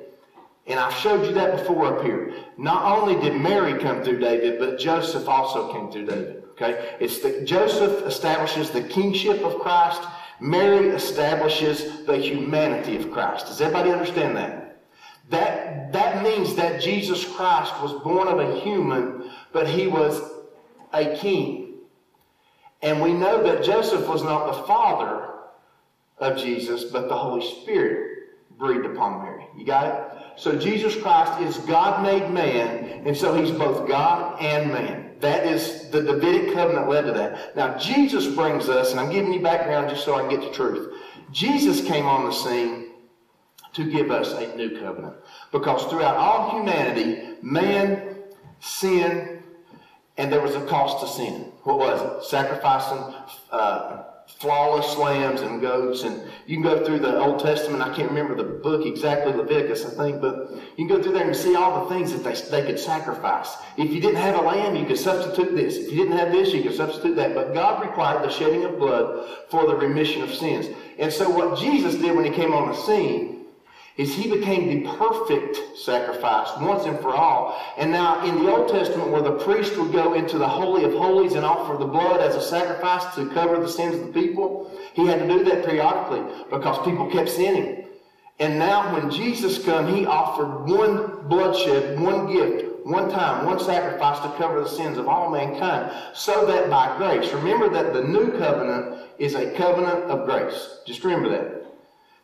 And 0.65 0.79
I've 0.79 0.93
showed 0.93 1.25
you 1.25 1.33
that 1.33 1.57
before 1.57 1.97
up 1.97 2.05
here. 2.05 2.33
Not 2.57 2.97
only 2.97 3.19
did 3.19 3.35
Mary 3.35 3.77
come 3.77 4.01
through 4.01 4.19
David, 4.19 4.59
but 4.59 4.79
Joseph 4.79 5.27
also 5.27 5.73
came 5.73 5.91
through 5.91 6.05
David. 6.05 6.38
Okay? 6.61 6.97
It's 6.99 7.19
that 7.19 7.45
Joseph 7.45 8.05
establishes 8.05 8.71
the 8.71 8.83
kingship 8.83 9.43
of 9.43 9.59
Christ 9.59 10.01
Mary 10.39 10.89
establishes 10.89 12.05
the 12.05 12.17
humanity 12.17 12.95
of 12.95 13.11
Christ. 13.11 13.47
Does 13.47 13.61
everybody 13.61 13.91
understand 13.91 14.37
that? 14.37 14.81
That, 15.29 15.91
that 15.91 16.23
means 16.23 16.55
that 16.55 16.81
Jesus 16.81 17.25
Christ 17.25 17.73
was 17.81 17.93
born 18.03 18.27
of 18.27 18.39
a 18.39 18.59
human, 18.61 19.29
but 19.51 19.67
he 19.67 19.87
was 19.87 20.21
a 20.93 21.15
king. 21.17 21.75
And 22.81 23.01
we 23.01 23.13
know 23.13 23.43
that 23.43 23.63
Joseph 23.63 24.07
was 24.07 24.23
not 24.23 24.47
the 24.47 24.63
father 24.63 25.29
of 26.17 26.37
Jesus, 26.37 26.85
but 26.85 27.09
the 27.09 27.17
Holy 27.17 27.45
Spirit 27.61 28.29
breathed 28.57 28.85
upon 28.85 29.21
Mary. 29.23 29.45
You 29.57 29.65
got 29.65 29.87
it? 29.87 30.39
So 30.39 30.57
Jesus 30.57 30.95
Christ 30.95 31.41
is 31.41 31.57
God 31.65 32.01
made 32.01 32.31
man, 32.31 33.03
and 33.05 33.15
so 33.15 33.33
he's 33.33 33.51
both 33.51 33.87
God 33.87 34.41
and 34.41 34.71
man. 34.71 35.08
That 35.19 35.45
is, 35.45 35.89
the 35.89 36.01
Davidic 36.01 36.53
covenant 36.53 36.87
led 36.87 37.05
to 37.05 37.11
that. 37.11 37.55
Now, 37.55 37.77
Jesus 37.77 38.27
brings 38.27 38.69
us, 38.69 38.91
and 38.91 38.99
I'm 38.99 39.11
giving 39.11 39.33
you 39.33 39.41
background 39.41 39.89
just 39.89 40.05
so 40.05 40.15
I 40.15 40.21
can 40.21 40.29
get 40.29 40.41
to 40.41 40.51
truth. 40.51 40.93
Jesus 41.31 41.85
came 41.85 42.05
on 42.05 42.25
the 42.25 42.31
scene 42.31 42.91
to 43.73 43.89
give 43.89 44.11
us 44.11 44.33
a 44.33 44.55
new 44.55 44.79
covenant. 44.79 45.15
Because 45.51 45.83
throughout 45.85 46.15
all 46.15 46.51
humanity, 46.51 47.35
man, 47.41 48.15
sin, 48.59 49.43
and 50.17 50.31
there 50.31 50.41
was 50.41 50.55
a 50.55 50.65
cost 50.65 51.01
to 51.01 51.07
sin. 51.07 51.51
What 51.63 51.79
was 51.79 52.01
it? 52.01 52.29
Sacrificing 52.29 53.13
uh, 53.51 54.03
flawless 54.39 54.95
lambs 54.95 55.41
and 55.41 55.59
goats. 55.59 56.03
And 56.03 56.21
you 56.47 56.55
can 56.55 56.63
go 56.63 56.85
through 56.85 56.99
the 56.99 57.19
Old 57.19 57.41
Testament. 57.41 57.83
I 57.83 57.93
can't 57.93 58.09
remember 58.09 58.35
the 58.35 58.59
book 58.59 58.85
exactly, 58.85 59.33
Leviticus, 59.33 59.85
I 59.85 59.89
think, 59.89 60.21
but 60.21 60.51
you 60.77 60.87
can 60.87 60.87
go 60.87 61.03
through 61.03 61.11
there 61.11 61.27
and 61.27 61.35
see 61.35 61.55
all 61.55 61.83
the 61.83 61.93
things 61.93 62.13
that 62.13 62.23
they, 62.23 62.61
they 62.61 62.65
could 62.65 62.79
sacrifice. 62.79 63.57
If 63.77 63.91
you 63.91 63.99
didn't 63.99 64.21
have 64.21 64.35
a 64.35 64.41
lamb, 64.41 64.75
you 64.75 64.85
could 64.85 64.97
substitute 64.97 65.55
this. 65.55 65.75
If 65.75 65.91
you 65.91 65.97
didn't 65.97 66.17
have 66.17 66.31
this, 66.31 66.53
you 66.53 66.63
could 66.63 66.75
substitute 66.75 67.15
that. 67.17 67.35
But 67.35 67.53
God 67.53 67.85
required 67.85 68.23
the 68.23 68.31
shedding 68.31 68.63
of 68.63 68.79
blood 68.79 69.27
for 69.49 69.67
the 69.67 69.75
remission 69.75 70.21
of 70.21 70.33
sins. 70.33 70.67
And 70.97 71.11
so 71.11 71.29
what 71.29 71.59
Jesus 71.59 71.95
did 71.95 72.15
when 72.15 72.25
he 72.25 72.31
came 72.31 72.53
on 72.53 72.69
the 72.69 72.75
scene 72.75 73.38
is 73.99 74.15
he 74.15 74.31
became 74.31 74.69
the 74.69 74.89
perfect 74.97 75.77
sacrifice 75.77 76.47
once 76.61 76.85
and 76.85 76.97
for 76.99 77.13
all. 77.13 77.61
And 77.77 77.91
now 77.91 78.25
in 78.25 78.41
the 78.41 78.49
Old 78.49 78.69
Testament 78.69 79.09
where 79.09 79.21
the 79.21 79.33
priest 79.33 79.75
would 79.75 79.91
go 79.91 80.13
into 80.13 80.37
the 80.37 80.47
Holy 80.47 80.85
of 80.85 80.93
Holies 80.93 81.33
and 81.33 81.43
offer 81.43 81.77
the 81.77 81.85
blood 81.85 82.21
as 82.21 82.33
a 82.33 82.41
sacrifice 82.41 83.13
to 83.15 83.29
cover 83.31 83.59
the 83.59 83.67
sins 83.67 83.95
of 83.95 84.07
the 84.07 84.13
people, 84.13 84.71
he 84.93 85.05
had 85.05 85.19
to 85.19 85.27
do 85.27 85.43
that 85.43 85.65
periodically 85.65 86.23
because 86.49 86.85
people 86.85 87.11
kept 87.11 87.27
sinning. 87.27 87.89
And 88.39 88.57
now 88.57 88.93
when 88.93 89.11
Jesus 89.11 89.61
came, 89.61 89.93
he 89.93 90.05
offered 90.05 90.63
one 90.63 91.27
bloodshed, 91.27 91.99
one 91.99 92.31
gift, 92.31 92.85
one 92.85 93.11
time, 93.11 93.45
one 93.45 93.59
sacrifice 93.59 94.21
to 94.21 94.37
cover 94.37 94.61
the 94.61 94.69
sins 94.69 94.97
of 94.97 95.09
all 95.09 95.29
mankind, 95.29 95.91
so 96.13 96.45
that 96.45 96.69
by 96.69 96.95
grace, 96.97 97.33
remember 97.33 97.67
that 97.67 97.91
the 97.91 98.05
new 98.05 98.31
covenant 98.37 99.03
is 99.17 99.35
a 99.35 99.51
covenant 99.55 100.05
of 100.05 100.25
grace. 100.25 100.79
Just 100.85 101.03
remember 101.03 101.27
that. 101.27 101.58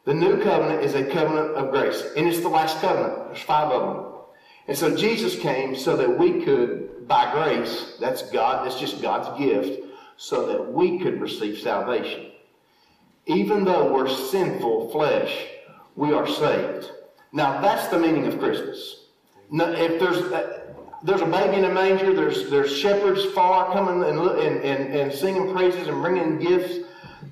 The 0.06 0.14
new 0.14 0.42
covenant 0.44 0.84
is 0.84 0.94
a 0.94 1.04
covenant 1.04 1.56
of 1.56 1.72
grace, 1.72 2.12
and 2.16 2.28
it's 2.28 2.40
the 2.40 2.48
last 2.48 2.80
covenant. 2.80 3.28
There's 3.28 3.42
five 3.42 3.72
of 3.72 3.82
them. 3.82 4.14
And 4.68 4.78
so 4.78 4.96
Jesus 4.96 5.38
came 5.38 5.76
so 5.76 5.98
that 5.98 6.20
we 6.20 6.44
could, 6.44 7.08
by 7.08 7.32
grace, 7.32 7.98
that's 8.00 8.22
God, 8.30 8.66
that's 8.66 8.80
just 8.80 9.02
God's 9.02 9.38
gift, 9.40 9.84
so 10.18 10.46
that 10.48 10.72
we 10.74 11.00
could 11.00 11.20
receive 11.20 11.58
salvation. 11.58 12.32
Even 13.26 13.64
though 13.64 13.92
we're 13.92 14.08
sinful 14.08 14.90
flesh, 14.92 15.48
we 15.96 16.14
are 16.14 16.28
saved. 16.28 16.92
Now 17.32 17.60
that's 17.60 17.88
the 17.88 17.98
meaning 17.98 18.28
of 18.28 18.38
Christmas. 18.38 19.08
Now, 19.50 19.72
if 19.72 20.00
there's 20.00 20.18
uh, 20.32 20.62
there's 21.04 21.22
a 21.22 21.26
baby 21.26 21.58
in 21.58 21.66
a 21.66 21.74
manger, 21.74 22.14
there's 22.14 22.50
there's 22.50 22.76
shepherds 22.76 23.26
far 23.34 23.72
coming 23.74 24.08
and, 24.08 24.20
and, 24.20 24.64
and, 24.64 24.96
and 24.96 25.12
singing 25.12 25.52
praises 25.52 25.88
and 25.88 26.02
bringing 26.02 26.38
gifts. 26.38 26.88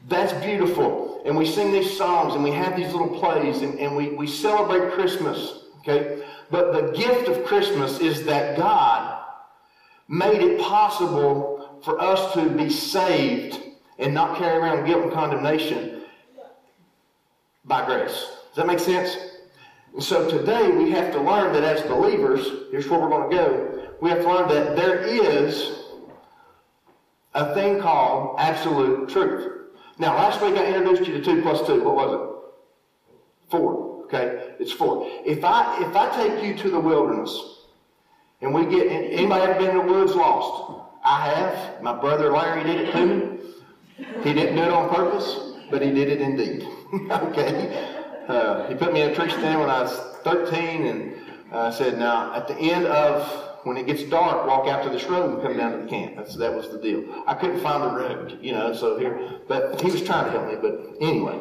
That's 0.10 0.34
beautiful 0.44 1.13
and 1.26 1.38
we 1.38 1.46
sing 1.46 1.72
these 1.72 1.98
songs 1.98 2.36
and 2.36 2.44
we 2.44 2.52
have 2.52 2.76
these 2.76 2.92
little 2.92 3.20
plays 3.20 3.62
and, 3.62 3.80
and 3.80 3.96
we, 3.96 4.10
we 4.10 4.28
celebrate 4.28 4.92
Christmas. 4.94 5.66
Okay? 5.80 6.24
But 6.52 6.74
the 6.74 6.92
gift 6.98 7.30
of 7.30 7.46
Christmas 7.46 8.00
is 8.00 8.24
that 8.26 8.58
God 8.58 9.24
made 10.08 10.42
it 10.42 10.60
possible 10.60 11.80
for 11.84 12.00
us 12.00 12.34
to 12.34 12.50
be 12.50 12.70
saved 12.70 13.60
and 14.00 14.14
not 14.14 14.38
carry 14.38 14.58
around 14.58 14.86
guilt 14.86 15.04
and 15.04 15.14
condemnation 15.14 16.02
by 17.66 17.86
grace. 17.86 18.12
Does 18.50 18.56
that 18.56 18.68
make 18.68 18.80
sense? 18.80 19.18
And 19.94 20.04
so 20.04 20.30
today 20.30 20.70
we 20.70 20.92
have 20.92 21.12
to 21.14 21.22
learn 21.22 21.54
that 21.54 21.64
as 21.64 21.82
believers, 21.84 22.70
here's 22.72 22.88
where 22.90 23.00
we're 23.00 23.10
going 23.10 23.30
to 23.30 23.36
go. 23.36 23.90
We 24.02 24.10
have 24.10 24.22
to 24.22 24.28
learn 24.28 24.50
that 24.50 24.76
there 24.76 25.02
is 25.02 25.80
a 27.34 27.54
thing 27.54 27.80
called 27.80 28.36
absolute 28.40 29.10
truth. 29.10 29.63
Now, 30.00 30.16
last 30.16 30.42
week 30.42 30.56
I 30.56 30.66
introduced 30.66 31.08
you 31.08 31.20
to 31.20 31.24
2 31.24 31.42
plus 31.42 31.68
2. 31.68 31.84
What 31.84 31.96
was 31.96 32.14
it? 32.14 33.52
4. 33.52 34.06
Okay? 34.06 34.54
It's 34.60 34.72
4. 34.72 35.08
If 35.26 35.44
I, 35.44 35.84
if 35.88 35.96
I 35.96 36.16
take 36.16 36.44
you 36.44 36.56
to 36.64 36.70
the 36.70 36.80
wilderness 36.80 37.60
and 38.42 38.54
we 38.54 38.66
get, 38.66 38.88
anybody 38.88 39.44
ever 39.44 39.60
been 39.60 39.78
in 39.78 39.86
the 39.86 39.94
woods 39.94 40.16
lost? 40.16 40.82
I 41.04 41.28
have. 41.28 41.82
My 41.82 41.94
brother 42.00 42.32
Larry 42.32 42.64
did 42.64 42.88
it 42.88 42.92
to 42.94 43.06
me. 43.06 43.40
He 44.24 44.34
didn't 44.34 44.56
do 44.56 44.64
it 44.64 44.72
on 44.72 44.94
purpose, 44.94 45.54
but 45.70 45.82
he 45.82 45.92
did 45.92 46.10
it 46.10 46.22
indeed. 46.22 46.68
okay? 47.12 48.00
Uh, 48.28 48.68
he 48.68 48.76
put 48.76 48.94
me 48.94 49.02
in 49.02 49.12
a 49.12 49.16
tree 49.16 49.30
stand 49.30 49.60
when 49.60 49.70
I 49.70 49.82
was 49.84 49.96
13 50.24 50.86
and 50.88 51.14
uh, 51.52 51.72
said, 51.72 52.00
now, 52.00 52.34
at 52.34 52.48
the 52.48 52.56
end 52.56 52.88
of 52.88 53.53
when 53.64 53.78
it 53.78 53.88
gets 53.88 54.04
dark, 54.04 54.46
walk 54.46 54.68
out 54.68 54.84
to 54.84 54.90
this 54.90 55.06
road 55.06 55.34
and 55.34 55.42
come 55.42 55.58
down 55.58 55.72
to 55.72 55.78
the 55.84 55.90
camp. 55.90 56.16
That's, 56.16 56.36
that 56.36 56.54
was 56.54 56.70
the 56.70 56.78
deal. 56.78 57.24
I 57.26 57.34
couldn't 57.34 57.62
find 57.62 57.84
the 57.84 57.96
road, 57.96 58.38
you 58.42 58.52
know, 58.52 58.74
so 58.74 58.98
here, 58.98 59.40
but 59.48 59.80
he 59.82 59.90
was 59.90 60.04
trying 60.04 60.26
to 60.26 60.32
help 60.32 60.48
me. 60.48 60.56
But 60.56 60.98
anyway, 61.02 61.40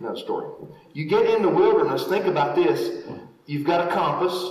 another 0.00 0.18
story. 0.18 0.48
You 0.92 1.06
get 1.06 1.26
in 1.26 1.42
the 1.42 1.48
wilderness, 1.48 2.06
think 2.06 2.26
about 2.26 2.56
this. 2.56 3.04
You've 3.46 3.64
got 3.64 3.88
a 3.88 3.92
compass, 3.92 4.50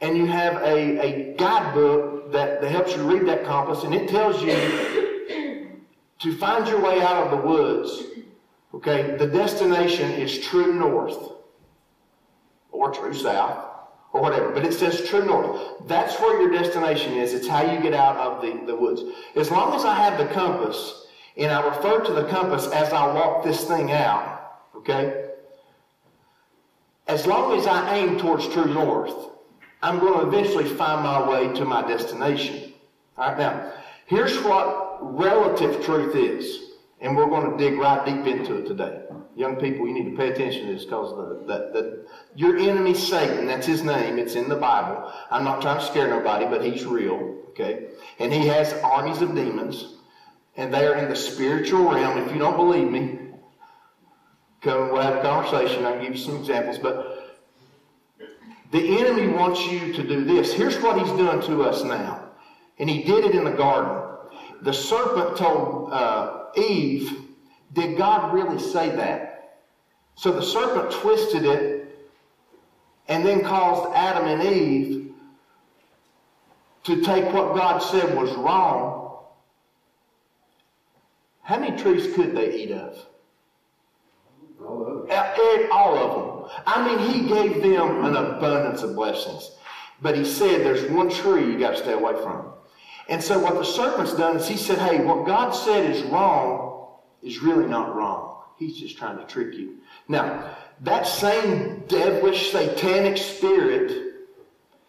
and 0.00 0.16
you 0.16 0.26
have 0.26 0.56
a, 0.62 0.98
a 1.00 1.36
guidebook 1.36 2.32
that, 2.32 2.60
that 2.60 2.70
helps 2.70 2.96
you 2.96 3.02
read 3.02 3.26
that 3.26 3.44
compass, 3.44 3.84
and 3.84 3.94
it 3.94 4.08
tells 4.08 4.42
you 4.42 5.80
to 6.18 6.36
find 6.36 6.66
your 6.68 6.80
way 6.80 7.00
out 7.00 7.26
of 7.26 7.30
the 7.30 7.46
woods. 7.46 8.04
Okay, 8.72 9.16
the 9.16 9.26
destination 9.26 10.10
is 10.12 10.38
true 10.38 10.74
north 10.74 11.32
or 12.70 12.92
true 12.92 13.12
south 13.12 13.69
or 14.12 14.20
whatever. 14.20 14.50
But 14.50 14.64
it 14.64 14.74
says 14.74 15.08
true 15.08 15.24
north. 15.24 15.86
That's 15.86 16.18
where 16.20 16.40
your 16.40 16.50
destination 16.50 17.14
is. 17.14 17.32
It's 17.32 17.46
how 17.46 17.62
you 17.62 17.80
get 17.80 17.94
out 17.94 18.16
of 18.16 18.42
the, 18.42 18.66
the 18.66 18.76
woods. 18.76 19.02
As 19.36 19.50
long 19.50 19.74
as 19.74 19.84
I 19.84 19.94
have 19.94 20.18
the 20.18 20.26
compass, 20.34 21.06
and 21.36 21.50
I 21.50 21.66
refer 21.66 22.00
to 22.04 22.12
the 22.12 22.24
compass 22.24 22.66
as 22.68 22.92
I 22.92 23.12
walk 23.14 23.44
this 23.44 23.64
thing 23.64 23.92
out, 23.92 24.58
okay? 24.76 25.30
As 27.06 27.26
long 27.26 27.58
as 27.58 27.66
I 27.66 27.96
aim 27.96 28.18
towards 28.18 28.48
true 28.48 28.72
north, 28.72 29.30
I'm 29.82 29.98
going 29.98 30.20
to 30.20 30.26
eventually 30.26 30.68
find 30.68 31.02
my 31.02 31.28
way 31.28 31.52
to 31.54 31.64
my 31.64 31.86
destination. 31.86 32.72
All 33.16 33.28
right, 33.28 33.38
now, 33.38 33.72
here's 34.06 34.36
what 34.42 34.98
relative 35.00 35.84
truth 35.84 36.14
is. 36.14 36.69
And 37.00 37.16
we're 37.16 37.28
going 37.28 37.50
to 37.50 37.56
dig 37.56 37.78
right 37.78 38.04
deep 38.04 38.26
into 38.26 38.56
it 38.56 38.66
today. 38.66 39.02
Young 39.34 39.56
people, 39.56 39.86
you 39.86 39.94
need 39.94 40.10
to 40.10 40.16
pay 40.16 40.30
attention 40.30 40.66
to 40.66 40.74
this 40.74 40.84
because 40.84 41.16
the, 41.16 41.46
the, 41.46 41.58
the, 41.72 42.06
your 42.34 42.58
enemy, 42.58 42.94
Satan, 42.94 43.46
that's 43.46 43.66
his 43.66 43.82
name. 43.82 44.18
It's 44.18 44.34
in 44.34 44.48
the 44.48 44.56
Bible. 44.56 45.10
I'm 45.30 45.44
not 45.44 45.62
trying 45.62 45.78
to 45.78 45.86
scare 45.86 46.08
nobody, 46.08 46.44
but 46.44 46.62
he's 46.62 46.84
real. 46.84 47.38
Okay? 47.50 47.88
And 48.18 48.32
he 48.32 48.46
has 48.48 48.72
armies 48.84 49.22
of 49.22 49.34
demons. 49.34 49.94
And 50.56 50.74
they 50.74 50.86
are 50.86 50.96
in 50.96 51.08
the 51.08 51.16
spiritual 51.16 51.84
realm. 51.90 52.18
If 52.18 52.32
you 52.32 52.38
don't 52.38 52.56
believe 52.56 52.90
me, 52.90 53.18
come 54.60 54.92
we'll 54.92 55.00
have 55.00 55.16
a 55.16 55.22
conversation. 55.22 55.86
I'll 55.86 56.00
give 56.00 56.12
you 56.12 56.20
some 56.20 56.36
examples. 56.36 56.78
But 56.78 57.38
the 58.72 58.98
enemy 58.98 59.28
wants 59.28 59.66
you 59.66 59.92
to 59.94 60.02
do 60.02 60.24
this. 60.24 60.52
Here's 60.52 60.78
what 60.80 60.98
he's 60.98 61.12
doing 61.16 61.40
to 61.42 61.62
us 61.62 61.82
now. 61.82 62.30
And 62.78 62.90
he 62.90 63.02
did 63.04 63.24
it 63.24 63.34
in 63.34 63.44
the 63.44 63.52
garden. 63.52 64.06
The 64.62 64.72
serpent 64.72 65.36
told 65.36 65.92
uh, 65.92 66.39
Eve, 66.56 67.12
did 67.72 67.96
God 67.96 68.34
really 68.34 68.58
say 68.58 68.94
that? 68.96 69.60
So 70.14 70.32
the 70.32 70.42
serpent 70.42 70.90
twisted 70.92 71.44
it 71.44 71.98
and 73.08 73.24
then 73.24 73.42
caused 73.42 73.94
Adam 73.94 74.26
and 74.26 74.42
Eve 74.42 75.12
to 76.84 77.02
take 77.02 77.24
what 77.32 77.54
God 77.54 77.78
said 77.78 78.16
was 78.16 78.32
wrong. 78.36 79.18
How 81.42 81.58
many 81.58 81.76
trees 81.76 82.14
could 82.14 82.34
they 82.34 82.54
eat 82.62 82.70
of? 82.70 83.06
All 84.64 84.86
of 84.86 85.08
them. 85.08 85.68
All 85.72 85.96
of 85.98 86.48
them. 86.48 86.62
I 86.66 86.86
mean, 86.86 87.10
he 87.10 87.28
gave 87.28 87.62
them 87.62 88.04
an 88.04 88.16
abundance 88.16 88.82
of 88.82 88.94
blessings. 88.94 89.52
But 90.02 90.16
he 90.16 90.24
said 90.24 90.60
there's 90.60 90.90
one 90.90 91.10
tree 91.10 91.44
you 91.44 91.58
got 91.58 91.72
to 91.72 91.76
stay 91.78 91.92
away 91.92 92.14
from. 92.22 92.52
And 93.10 93.22
so 93.22 93.38
what 93.40 93.54
the 93.54 93.64
serpent's 93.64 94.14
done 94.14 94.36
is 94.36 94.48
he 94.48 94.56
said, 94.56 94.78
hey, 94.78 95.04
what 95.04 95.26
God 95.26 95.50
said 95.50 95.90
is 95.90 96.02
wrong 96.04 96.94
is 97.22 97.42
really 97.42 97.66
not 97.66 97.94
wrong. 97.94 98.44
He's 98.56 98.78
just 98.78 98.96
trying 98.96 99.18
to 99.18 99.24
trick 99.24 99.54
you. 99.54 99.78
Now, 100.06 100.56
that 100.82 101.06
same 101.06 101.82
devilish, 101.88 102.52
satanic 102.52 103.16
spirit 103.16 103.90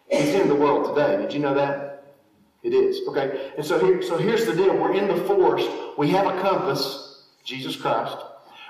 is 0.08 0.34
in 0.34 0.48
the 0.48 0.54
world 0.54 0.94
today. 0.94 1.20
Did 1.20 1.32
you 1.32 1.40
know 1.40 1.54
that? 1.54 2.14
It 2.62 2.74
is. 2.74 3.08
Okay. 3.08 3.50
And 3.56 3.66
so 3.66 3.84
here, 3.84 4.00
so 4.00 4.16
here's 4.16 4.46
the 4.46 4.54
deal. 4.54 4.76
We're 4.76 4.94
in 4.94 5.08
the 5.08 5.24
forest. 5.24 5.68
We 5.98 6.08
have 6.10 6.26
a 6.26 6.40
compass, 6.40 7.24
Jesus 7.44 7.74
Christ. 7.74 8.16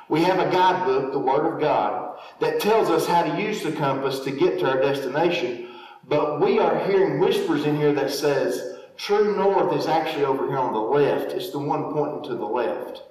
We 0.09 0.23
have 0.23 0.39
a 0.39 0.51
guidebook, 0.51 1.13
the 1.13 1.19
Word 1.19 1.53
of 1.53 1.61
God, 1.61 2.19
that 2.41 2.59
tells 2.59 2.89
us 2.89 3.07
how 3.07 3.23
to 3.23 3.43
use 3.43 3.63
the 3.63 3.73
compass 3.73 4.21
to 4.21 4.31
get 4.31 4.61
to 4.61 4.71
our 4.71 4.81
destination. 4.81 5.69
But 6.09 6.41
we 6.41 6.59
are 6.59 6.85
hearing 6.87 7.21
whispers 7.21 7.67
in 7.67 7.77
here 7.77 7.93
that 7.93 8.11
says, 8.11 8.72
True 8.97 9.37
north 9.37 9.77
is 9.77 9.87
actually 9.87 10.25
over 10.25 10.47
here 10.47 10.59
on 10.59 10.73
the 10.73 10.79
left. 10.79 11.33
It's 11.33 11.51
the 11.51 11.59
one 11.59 11.93
pointing 11.93 12.31
to 12.31 12.37
the 12.37 12.45
left. 12.45 13.03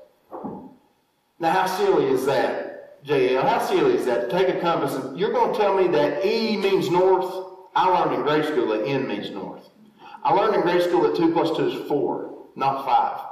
Now, 1.40 1.52
how 1.52 1.66
silly 1.66 2.06
is 2.08 2.26
that, 2.26 3.04
JL? 3.04 3.42
How 3.42 3.60
silly 3.66 3.96
is 3.96 4.06
that? 4.06 4.30
Take 4.30 4.48
a 4.50 4.60
compass 4.60 4.94
and 4.94 5.18
you're 5.18 5.34
going 5.34 5.54
to 5.54 5.60
tell 5.60 5.76
me 5.76 5.88
that 5.88 6.24
E 6.26 6.56
means 6.58 6.90
north? 6.90 7.48
I 7.76 7.88
learned 7.88 8.16
in 8.16 8.22
grade 8.22 8.46
school 8.46 8.68
that 8.68 8.86
N 8.86 9.08
means 9.08 9.32
north. 9.32 9.70
I 10.24 10.34
learned 10.34 10.56
in 10.56 10.62
grade 10.62 10.84
school 10.84 11.02
that 11.02 11.16
2 11.16 11.34
plus 11.34 11.58
2 11.58 11.70
is 11.70 11.88
4, 11.88 12.48
not 12.56 12.86
5. 12.86 13.28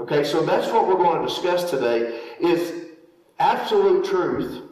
Okay, 0.00 0.24
so 0.24 0.42
that's 0.44 0.72
what 0.72 0.88
we're 0.88 0.96
going 0.96 1.20
to 1.20 1.28
discuss 1.28 1.70
today 1.70 2.20
is 2.40 2.86
absolute 3.38 4.06
truth 4.06 4.62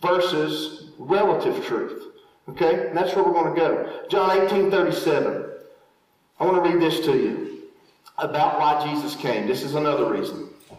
versus 0.00 0.92
relative 0.98 1.64
truth. 1.64 2.04
Okay, 2.48 2.88
and 2.88 2.96
that's 2.96 3.14
where 3.16 3.24
we're 3.24 3.32
going 3.32 3.54
to 3.54 3.60
go. 3.60 4.06
John 4.08 4.30
18, 4.30 4.70
37. 4.70 5.51
I 6.38 6.44
want 6.44 6.64
to 6.64 6.70
read 6.70 6.80
this 6.80 7.04
to 7.06 7.12
you 7.12 7.62
about 8.18 8.58
why 8.58 8.86
Jesus 8.86 9.16
came. 9.16 9.46
This 9.46 9.62
is 9.62 9.74
another 9.74 10.10
reason. 10.10 10.48
It 10.70 10.78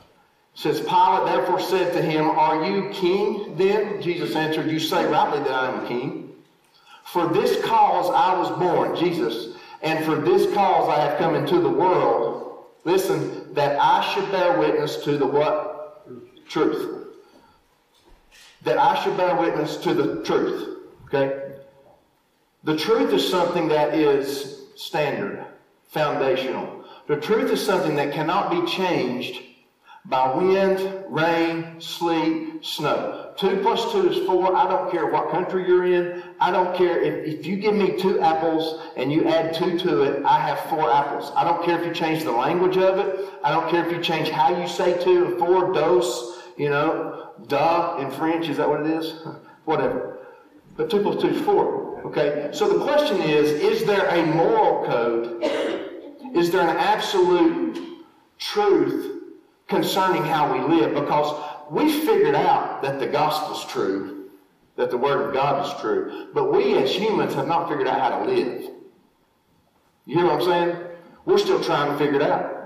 says, 0.60 0.79
Pilate 0.81 1.25
therefore 1.25 1.60
said 1.60 1.93
to 1.93 2.01
him, 2.01 2.25
Are 2.25 2.65
you 2.65 2.89
king 2.89 3.55
then? 3.57 4.01
Jesus 4.01 4.36
answered, 4.36 4.69
You 4.69 4.79
say 4.79 5.05
rightly 5.05 5.39
that 5.39 5.51
I 5.51 5.72
am 5.72 5.88
king. 5.88 6.36
For 7.05 7.27
this 7.27 7.63
cause 7.63 8.10
I 8.10 8.38
was 8.38 8.50
born, 8.60 8.95
Jesus, 8.95 9.55
and 9.81 10.03
for 10.05 10.15
this 10.15 10.53
cause 10.53 10.89
I 10.89 11.00
have 11.00 11.17
come 11.17 11.36
into 11.36 11.60
the 11.60 11.69
world. 11.69 12.65
Listen, 12.86 13.53
that 13.53 13.79
I 13.79 14.01
should 14.13 14.29
bear 14.31 14.60
witness 14.60 15.03
to 15.03 15.17
the 15.17 15.25
what? 15.25 16.05
Truth. 16.48 17.07
That 18.63 18.77
I 18.77 19.01
should 19.03 19.17
bear 19.17 19.36
witness 19.36 19.77
to 19.77 19.93
the 19.93 20.24
truth. 20.24 20.79
Okay? 21.05 21.53
The 22.63 22.77
truth 22.77 23.13
is 23.13 23.27
something 23.29 23.67
that 23.67 23.93
is 23.93 24.62
standard, 24.75 25.46
foundational. 25.89 26.86
The 27.08 27.18
truth 27.18 27.51
is 27.51 27.63
something 27.63 27.96
that 27.96 28.13
cannot 28.13 28.50
be 28.50 28.70
changed 28.72 29.42
by 30.06 30.36
wind, 30.36 31.06
rain, 31.10 31.80
sleet, 31.80 32.63
snow. 32.63 33.34
Two 33.38 33.62
plus 33.62 33.92
two 33.92 34.10
is 34.10 34.25
four. 34.27 34.56
I 34.56 34.68
don't 34.68 34.92
care 34.92 35.08
what 35.08 35.32
country 35.32 35.65
you're 35.68 35.86
in. 35.86 36.22
I 36.39 36.51
don't 36.51 36.75
care 36.75 37.01
if, 37.01 37.39
if 37.39 37.46
you 37.46 37.56
give 37.56 37.74
me 37.74 37.98
two 37.98 38.20
apples 38.20 38.82
and 38.98 39.12
you 39.12 39.27
add 39.27 39.53
two 39.53 39.77
to 39.80 40.03
it, 40.03 40.25
I 40.25 40.39
have 40.39 40.60
four 40.70 40.92
apples. 40.92 41.32
I 41.36 41.44
don't 41.44 41.63
care 41.63 41.80
if 41.80 41.88
you 41.88 41.94
change 41.94 42.24
the 42.24 42.32
language 42.32 42.77
of 42.77 43.00
it. 43.00 43.30
I 43.44 43.51
don't 43.51 43.70
care 43.70 43.86
if 43.86 43.92
you 43.92 44.01
change 44.01 44.30
how 44.30 44.60
you 44.60 44.68
say 44.68 45.01
two 45.03 45.38
four, 45.39 45.74
dos, 45.74 46.44
you 46.58 46.70
know, 46.70 47.32
da 47.48 47.98
in 47.98 48.12
French. 48.12 48.50
Is 48.50 48.58
that 48.58 48.70
what 48.70 48.82
it 48.82 48.88
is? 48.88 49.25
Whatever. 49.65 50.20
But 50.75 50.89
two 50.89 51.01
plus 51.01 51.22
two 51.22 51.30
is 51.30 51.42
four. 51.42 51.92
Okay? 52.05 52.50
So 52.51 52.67
the 52.69 52.83
question 52.83 53.22
is, 53.22 53.50
is 53.51 53.86
there 53.86 54.07
a 54.07 54.25
moral 54.25 54.86
code? 54.86 55.43
Is 56.36 56.51
there 56.51 56.62
an 56.62 56.77
absolute 56.77 58.03
truth 58.39 59.22
concerning 59.67 60.24
how 60.24 60.51
we 60.51 60.75
live 60.75 60.93
because 60.93 61.41
we 61.72 62.01
figured 62.05 62.36
out 62.36 62.81
that 62.81 63.00
the 63.00 63.07
gospel's 63.07 63.65
true, 63.65 64.29
that 64.75 64.89
the 64.89 64.98
word 64.98 65.27
of 65.27 65.33
God 65.33 65.65
is 65.65 65.81
true, 65.81 66.27
but 66.33 66.51
we 66.51 66.75
as 66.77 66.93
humans 66.93 67.33
have 67.36 67.48
not 67.48 67.69
figured 67.69 67.88
out 67.88 68.00
how 68.00 68.19
to 68.19 68.31
live. 68.31 68.69
You 70.05 70.17
hear 70.17 70.25
what 70.25 70.41
I'm 70.41 70.41
saying? 70.41 70.77
We're 71.25 71.38
still 71.38 71.63
trying 71.63 71.91
to 71.91 71.98
figure 71.98 72.19
it 72.19 72.22
out. 72.22 72.62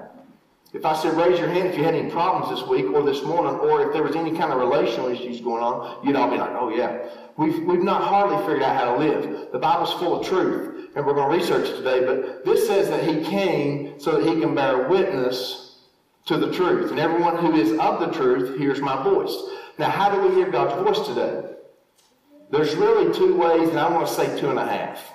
If 0.73 0.85
I 0.85 0.95
said 0.95 1.15
raise 1.15 1.39
your 1.39 1.47
hand 1.47 1.69
if 1.69 1.77
you 1.77 1.83
had 1.83 1.95
any 1.95 2.09
problems 2.11 2.59
this 2.59 2.67
week 2.67 2.87
or 2.87 3.03
this 3.03 3.23
morning, 3.23 3.53
or 3.59 3.87
if 3.87 3.93
there 3.93 4.03
was 4.03 4.15
any 4.15 4.37
kind 4.37 4.51
of 4.51 4.59
relational 4.59 5.07
issues 5.07 5.39
going 5.39 5.63
on, 5.63 6.05
you'd 6.05 6.15
all 6.15 6.29
be 6.29 6.37
like, 6.37 6.51
oh 6.51 6.69
yeah. 6.69 7.09
We've, 7.37 7.63
we've 7.63 7.83
not 7.83 8.03
hardly 8.03 8.37
figured 8.45 8.63
out 8.63 8.75
how 8.75 8.95
to 8.95 8.99
live. 8.99 9.51
The 9.51 9.59
Bible's 9.59 9.93
full 9.93 10.19
of 10.19 10.27
truth, 10.27 10.89
and 10.95 11.05
we're 11.05 11.13
going 11.13 11.29
to 11.31 11.37
research 11.37 11.69
it 11.69 11.77
today, 11.77 12.03
but 12.03 12.43
this 12.43 12.67
says 12.67 12.89
that 12.89 13.03
he 13.03 13.23
came 13.23 13.99
so 13.99 14.19
that 14.19 14.27
he 14.27 14.41
can 14.41 14.55
bear 14.55 14.89
witness 14.89 15.77
to 16.25 16.37
the 16.37 16.51
truth. 16.51 16.91
And 16.91 16.99
everyone 16.99 17.37
who 17.37 17.55
is 17.55 17.77
of 17.79 17.99
the 17.99 18.07
truth 18.07 18.57
hears 18.57 18.81
my 18.81 19.01
voice. 19.03 19.35
Now, 19.77 19.89
how 19.89 20.09
do 20.09 20.27
we 20.27 20.35
hear 20.35 20.49
God's 20.49 20.73
voice 20.83 21.07
today? 21.07 21.43
There's 22.49 22.75
really 22.75 23.13
two 23.13 23.37
ways, 23.37 23.69
and 23.69 23.79
I 23.79 23.89
want 23.89 24.07
to 24.07 24.13
say 24.13 24.39
two 24.39 24.49
and 24.49 24.59
a 24.59 24.65
half. 24.65 25.13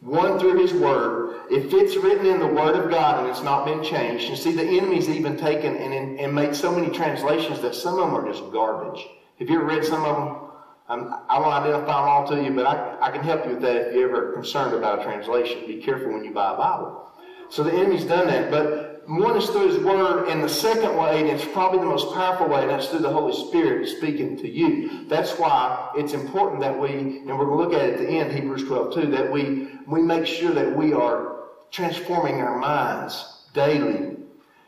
One 0.00 0.38
through 0.38 0.60
His 0.60 0.72
Word. 0.72 1.40
If 1.50 1.72
it's 1.74 1.96
written 1.96 2.26
in 2.26 2.38
the 2.38 2.46
Word 2.46 2.76
of 2.76 2.90
God 2.90 3.20
and 3.20 3.28
it's 3.28 3.42
not 3.42 3.64
been 3.64 3.82
changed, 3.82 4.28
you 4.28 4.36
see, 4.36 4.52
the 4.52 4.62
enemy's 4.62 5.08
even 5.08 5.36
taken 5.36 5.76
and, 5.76 6.20
and 6.20 6.34
made 6.34 6.54
so 6.54 6.70
many 6.70 6.88
translations 6.94 7.60
that 7.60 7.74
some 7.74 7.98
of 7.98 8.10
them 8.10 8.14
are 8.14 8.30
just 8.30 8.50
garbage. 8.52 9.06
Have 9.38 9.50
you 9.50 9.56
ever 9.56 9.64
read 9.64 9.84
some 9.84 10.04
of 10.04 10.16
them? 10.16 10.44
I 10.88 11.38
won't 11.38 11.52
identify 11.52 12.00
them 12.00 12.08
all 12.08 12.26
to 12.28 12.42
you, 12.42 12.50
but 12.52 12.64
I, 12.64 13.08
I 13.08 13.10
can 13.10 13.22
help 13.22 13.44
you 13.44 13.52
with 13.52 13.62
that 13.62 13.88
if 13.88 13.94
you're 13.94 14.08
ever 14.08 14.32
concerned 14.32 14.74
about 14.74 15.00
a 15.00 15.02
translation. 15.02 15.66
Be 15.66 15.82
careful 15.82 16.12
when 16.12 16.24
you 16.24 16.32
buy 16.32 16.54
a 16.54 16.56
Bible. 16.56 17.10
So 17.50 17.62
the 17.62 17.72
enemy's 17.72 18.04
done 18.04 18.26
that. 18.28 18.50
But 18.50 18.97
one 19.08 19.38
is 19.38 19.48
through 19.48 19.68
His 19.68 19.78
Word, 19.78 20.28
and 20.28 20.44
the 20.44 20.48
second 20.48 20.94
way, 20.96 21.20
and 21.20 21.28
it's 21.28 21.44
probably 21.52 21.78
the 21.78 21.86
most 21.86 22.12
powerful 22.14 22.46
way, 22.46 22.60
and 22.60 22.70
that's 22.70 22.88
through 22.88 22.98
the 22.98 23.10
Holy 23.10 23.32
Spirit 23.48 23.88
speaking 23.88 24.36
to 24.36 24.48
you. 24.48 25.06
That's 25.08 25.32
why 25.38 25.90
it's 25.96 26.12
important 26.12 26.60
that 26.60 26.78
we, 26.78 26.90
and 26.90 27.38
we're 27.38 27.46
going 27.46 27.58
to 27.58 27.64
look 27.64 27.72
at 27.72 27.88
it 27.88 27.94
at 27.94 27.98
the 28.00 28.08
end, 28.08 28.32
Hebrews 28.32 28.64
12 28.64 28.94
too, 28.94 29.06
that 29.12 29.32
we, 29.32 29.68
we 29.86 30.02
make 30.02 30.26
sure 30.26 30.52
that 30.52 30.76
we 30.76 30.92
are 30.92 31.44
transforming 31.70 32.42
our 32.42 32.58
minds 32.58 33.46
daily 33.54 34.16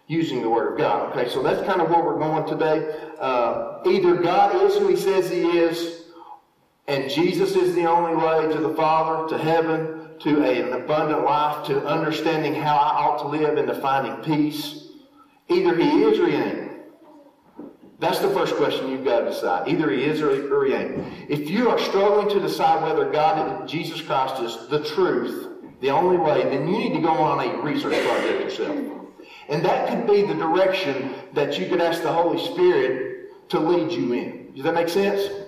using 0.06 0.40
the 0.40 0.48
Word 0.48 0.72
of 0.72 0.78
God. 0.78 1.10
Okay, 1.10 1.28
so 1.28 1.42
that's 1.42 1.64
kind 1.66 1.82
of 1.82 1.90
where 1.90 2.02
we're 2.02 2.18
going 2.18 2.48
today. 2.48 3.10
Uh, 3.20 3.80
either 3.84 4.16
God 4.16 4.56
is 4.64 4.74
who 4.78 4.88
He 4.88 4.96
says 4.96 5.28
He 5.28 5.42
is, 5.42 6.04
and 6.88 7.10
Jesus 7.10 7.56
is 7.56 7.74
the 7.74 7.84
only 7.84 8.16
way 8.16 8.52
to 8.54 8.60
the 8.60 8.74
Father, 8.74 9.28
to 9.36 9.42
heaven, 9.42 9.99
to 10.20 10.42
a, 10.42 10.62
an 10.62 10.82
abundant 10.82 11.24
life, 11.24 11.66
to 11.66 11.84
understanding 11.86 12.54
how 12.54 12.76
I 12.76 13.04
ought 13.04 13.18
to 13.22 13.28
live 13.28 13.56
and 13.56 13.66
to 13.68 13.74
finding 13.74 14.16
peace. 14.24 14.88
Either 15.48 15.76
he 15.76 16.02
is 16.04 16.18
or 16.18 16.28
he 16.28 16.36
ain't. 16.36 16.70
That's 17.98 18.18
the 18.20 18.30
first 18.30 18.54
question 18.56 18.90
you've 18.90 19.04
got 19.04 19.20
to 19.20 19.26
decide. 19.26 19.68
Either 19.68 19.90
he 19.90 20.04
is 20.04 20.22
or, 20.22 20.64
he 20.64 20.72
ain't. 20.72 21.04
If 21.28 21.50
you 21.50 21.68
are 21.68 21.78
struggling 21.78 22.30
to 22.30 22.40
decide 22.40 22.82
whether 22.82 23.10
God, 23.10 23.68
Jesus 23.68 24.00
Christ, 24.00 24.42
is 24.42 24.68
the 24.68 24.82
truth, 24.82 25.48
the 25.80 25.90
only 25.90 26.16
way, 26.16 26.42
then 26.44 26.66
you 26.66 26.78
need 26.78 26.94
to 26.94 27.00
go 27.00 27.12
on 27.12 27.46
a 27.46 27.62
research 27.62 28.02
project 28.06 28.40
yourself. 28.40 28.78
And 29.48 29.64
that 29.64 29.88
could 29.88 30.06
be 30.06 30.22
the 30.22 30.34
direction 30.34 31.14
that 31.34 31.58
you 31.58 31.68
could 31.68 31.80
ask 31.80 32.02
the 32.02 32.12
Holy 32.12 32.42
Spirit 32.42 33.48
to 33.50 33.60
lead 33.60 33.92
you 33.92 34.12
in. 34.12 34.52
Does 34.54 34.64
that 34.64 34.74
make 34.74 34.88
sense? 34.88 35.39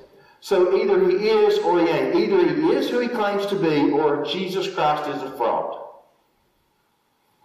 So 0.43 0.77
either 0.77 1.09
he 1.09 1.29
is 1.29 1.61
or 1.61 1.79
he 1.79 1.87
ain't. 1.87 2.17
Either 2.17 2.53
he 2.53 2.73
is 2.73 2.91
who 2.91 2.99
he 2.99 3.07
claims 3.07 3.47
to 3.47 3.55
be 3.55 3.93
or 3.93 4.25
Jesus 4.25 4.67
Christ 4.75 5.09
is 5.09 5.23
a 5.23 5.31
fraud. 5.37 5.85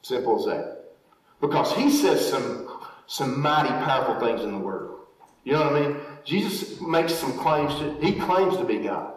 Simple 0.01 0.39
as 0.39 0.45
that. 0.45 0.95
Because 1.39 1.71
he 1.73 1.91
says 1.91 2.27
some, 2.27 2.67
some 3.05 3.39
mighty 3.39 3.69
powerful 3.69 4.19
things 4.19 4.41
in 4.41 4.51
the 4.51 4.57
Word. 4.57 4.89
You 5.43 5.51
know 5.53 5.65
what 5.65 5.73
I 5.73 5.79
mean? 5.79 5.97
Jesus 6.25 6.81
makes 6.81 7.13
some 7.13 7.33
claims. 7.33 7.75
To, 7.75 7.99
he 8.01 8.13
claims 8.13 8.57
to 8.57 8.63
be 8.63 8.79
God. 8.79 9.13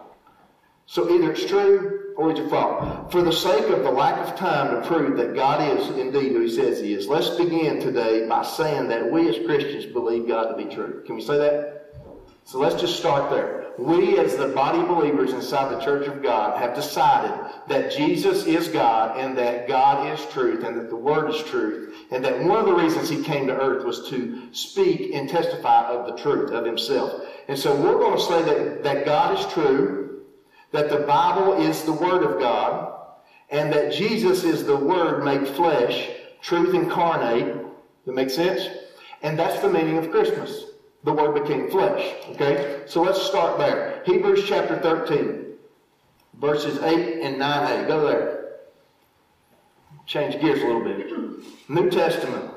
So 0.85 1.09
either 1.09 1.31
it's 1.31 1.47
true 1.47 2.13
or 2.17 2.29
it's 2.29 2.39
a 2.39 2.47
fraud. 2.49 3.11
For 3.11 3.23
the 3.23 3.33
sake 3.33 3.67
of 3.67 3.81
the 3.81 3.91
lack 3.91 4.19
of 4.19 4.37
time 4.37 4.79
to 4.79 4.87
prove 4.87 5.17
that 5.17 5.33
God 5.33 5.79
is 5.79 5.89
indeed 5.97 6.33
who 6.33 6.41
he 6.41 6.51
says 6.51 6.79
he 6.79 6.93
is, 6.93 7.07
let's 7.07 7.31
begin 7.31 7.81
today 7.81 8.27
by 8.27 8.43
saying 8.43 8.89
that 8.89 9.11
we 9.11 9.27
as 9.27 9.43
Christians 9.43 9.87
believe 9.87 10.27
God 10.27 10.55
to 10.55 10.63
be 10.63 10.71
true. 10.71 11.01
Can 11.07 11.15
we 11.15 11.21
say 11.23 11.39
that? 11.39 11.95
So 12.43 12.59
let's 12.59 12.79
just 12.79 12.99
start 12.99 13.31
there 13.31 13.61
we 13.81 14.17
as 14.19 14.35
the 14.35 14.49
body 14.49 14.81
believers 14.81 15.33
inside 15.33 15.73
the 15.73 15.83
church 15.83 16.07
of 16.07 16.21
God 16.21 16.57
have 16.57 16.75
decided 16.75 17.33
that 17.67 17.91
Jesus 17.91 18.45
is 18.45 18.67
God 18.67 19.17
and 19.17 19.37
that 19.37 19.67
God 19.67 20.11
is 20.13 20.25
truth 20.27 20.63
and 20.63 20.77
that 20.77 20.89
the 20.89 20.95
Word 20.95 21.29
is 21.29 21.41
truth 21.43 21.93
and 22.11 22.23
that 22.23 22.43
one 22.43 22.59
of 22.59 22.65
the 22.65 22.73
reasons 22.73 23.09
He 23.09 23.23
came 23.23 23.47
to 23.47 23.55
earth 23.55 23.85
was 23.85 24.09
to 24.09 24.49
speak 24.51 25.13
and 25.13 25.29
testify 25.29 25.87
of 25.87 26.05
the 26.05 26.21
truth 26.21 26.51
of 26.51 26.65
Himself. 26.65 27.23
And 27.47 27.57
so 27.57 27.75
we're 27.75 27.99
going 27.99 28.17
to 28.17 28.23
say 28.23 28.41
that, 28.43 28.83
that 28.83 29.05
God 29.05 29.39
is 29.39 29.53
true, 29.53 30.21
that 30.71 30.89
the 30.89 30.99
Bible 30.99 31.53
is 31.61 31.83
the 31.83 31.93
Word 31.93 32.23
of 32.23 32.39
God, 32.39 32.99
and 33.49 33.71
that 33.73 33.93
Jesus 33.93 34.43
is 34.43 34.65
the 34.65 34.75
Word 34.75 35.23
made 35.25 35.47
flesh, 35.47 36.09
truth 36.41 36.73
incarnate. 36.73 37.57
That 38.05 38.13
makes 38.13 38.33
sense? 38.33 38.67
And 39.21 39.37
that's 39.37 39.61
the 39.61 39.69
meaning 39.69 39.97
of 39.97 40.09
Christmas 40.09 40.70
the 41.03 41.13
Word 41.13 41.41
became 41.41 41.69
flesh. 41.69 42.13
Okay? 42.29 42.83
So 42.85 43.01
let's 43.01 43.21
start 43.21 43.57
there. 43.57 44.01
Hebrews 44.05 44.45
chapter 44.47 44.79
13, 44.79 45.53
verses 46.39 46.81
8 46.81 47.21
and 47.21 47.37
9a. 47.37 47.87
Go 47.87 48.07
there. 48.07 48.41
Change 50.05 50.41
gears 50.41 50.61
a 50.61 50.65
little 50.65 50.83
bit. 50.83 51.09
New 51.69 51.89
Testament. 51.89 52.51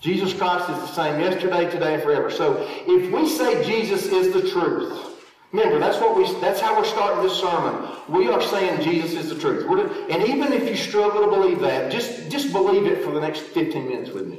Jesus 0.00 0.32
Christ 0.32 0.70
is 0.70 0.78
the 0.78 0.86
same 0.86 1.20
yesterday, 1.20 1.70
today, 1.70 1.94
and 1.94 2.02
forever. 2.02 2.30
So 2.30 2.66
if 2.86 3.12
we 3.12 3.28
say 3.28 3.62
Jesus 3.64 4.06
is 4.06 4.32
the 4.32 4.48
truth, 4.50 5.22
remember 5.52 5.78
that's 5.78 5.98
what 5.98 6.16
we 6.16 6.24
that's 6.40 6.58
how 6.58 6.76
we're 6.78 6.86
starting 6.86 7.22
this 7.22 7.38
sermon. 7.38 7.90
We 8.08 8.28
are 8.28 8.40
saying 8.40 8.80
Jesus 8.80 9.24
is 9.24 9.28
the 9.28 9.38
truth. 9.38 9.66
and 10.10 10.22
even 10.26 10.54
if 10.54 10.66
you 10.68 10.74
struggle 10.74 11.24
to 11.24 11.30
believe 11.30 11.60
that, 11.60 11.92
just 11.92 12.30
just 12.30 12.50
believe 12.50 12.86
it 12.86 13.04
for 13.04 13.10
the 13.10 13.20
next 13.20 13.40
15 13.40 13.86
minutes 13.86 14.10
with 14.10 14.26
me. 14.26 14.38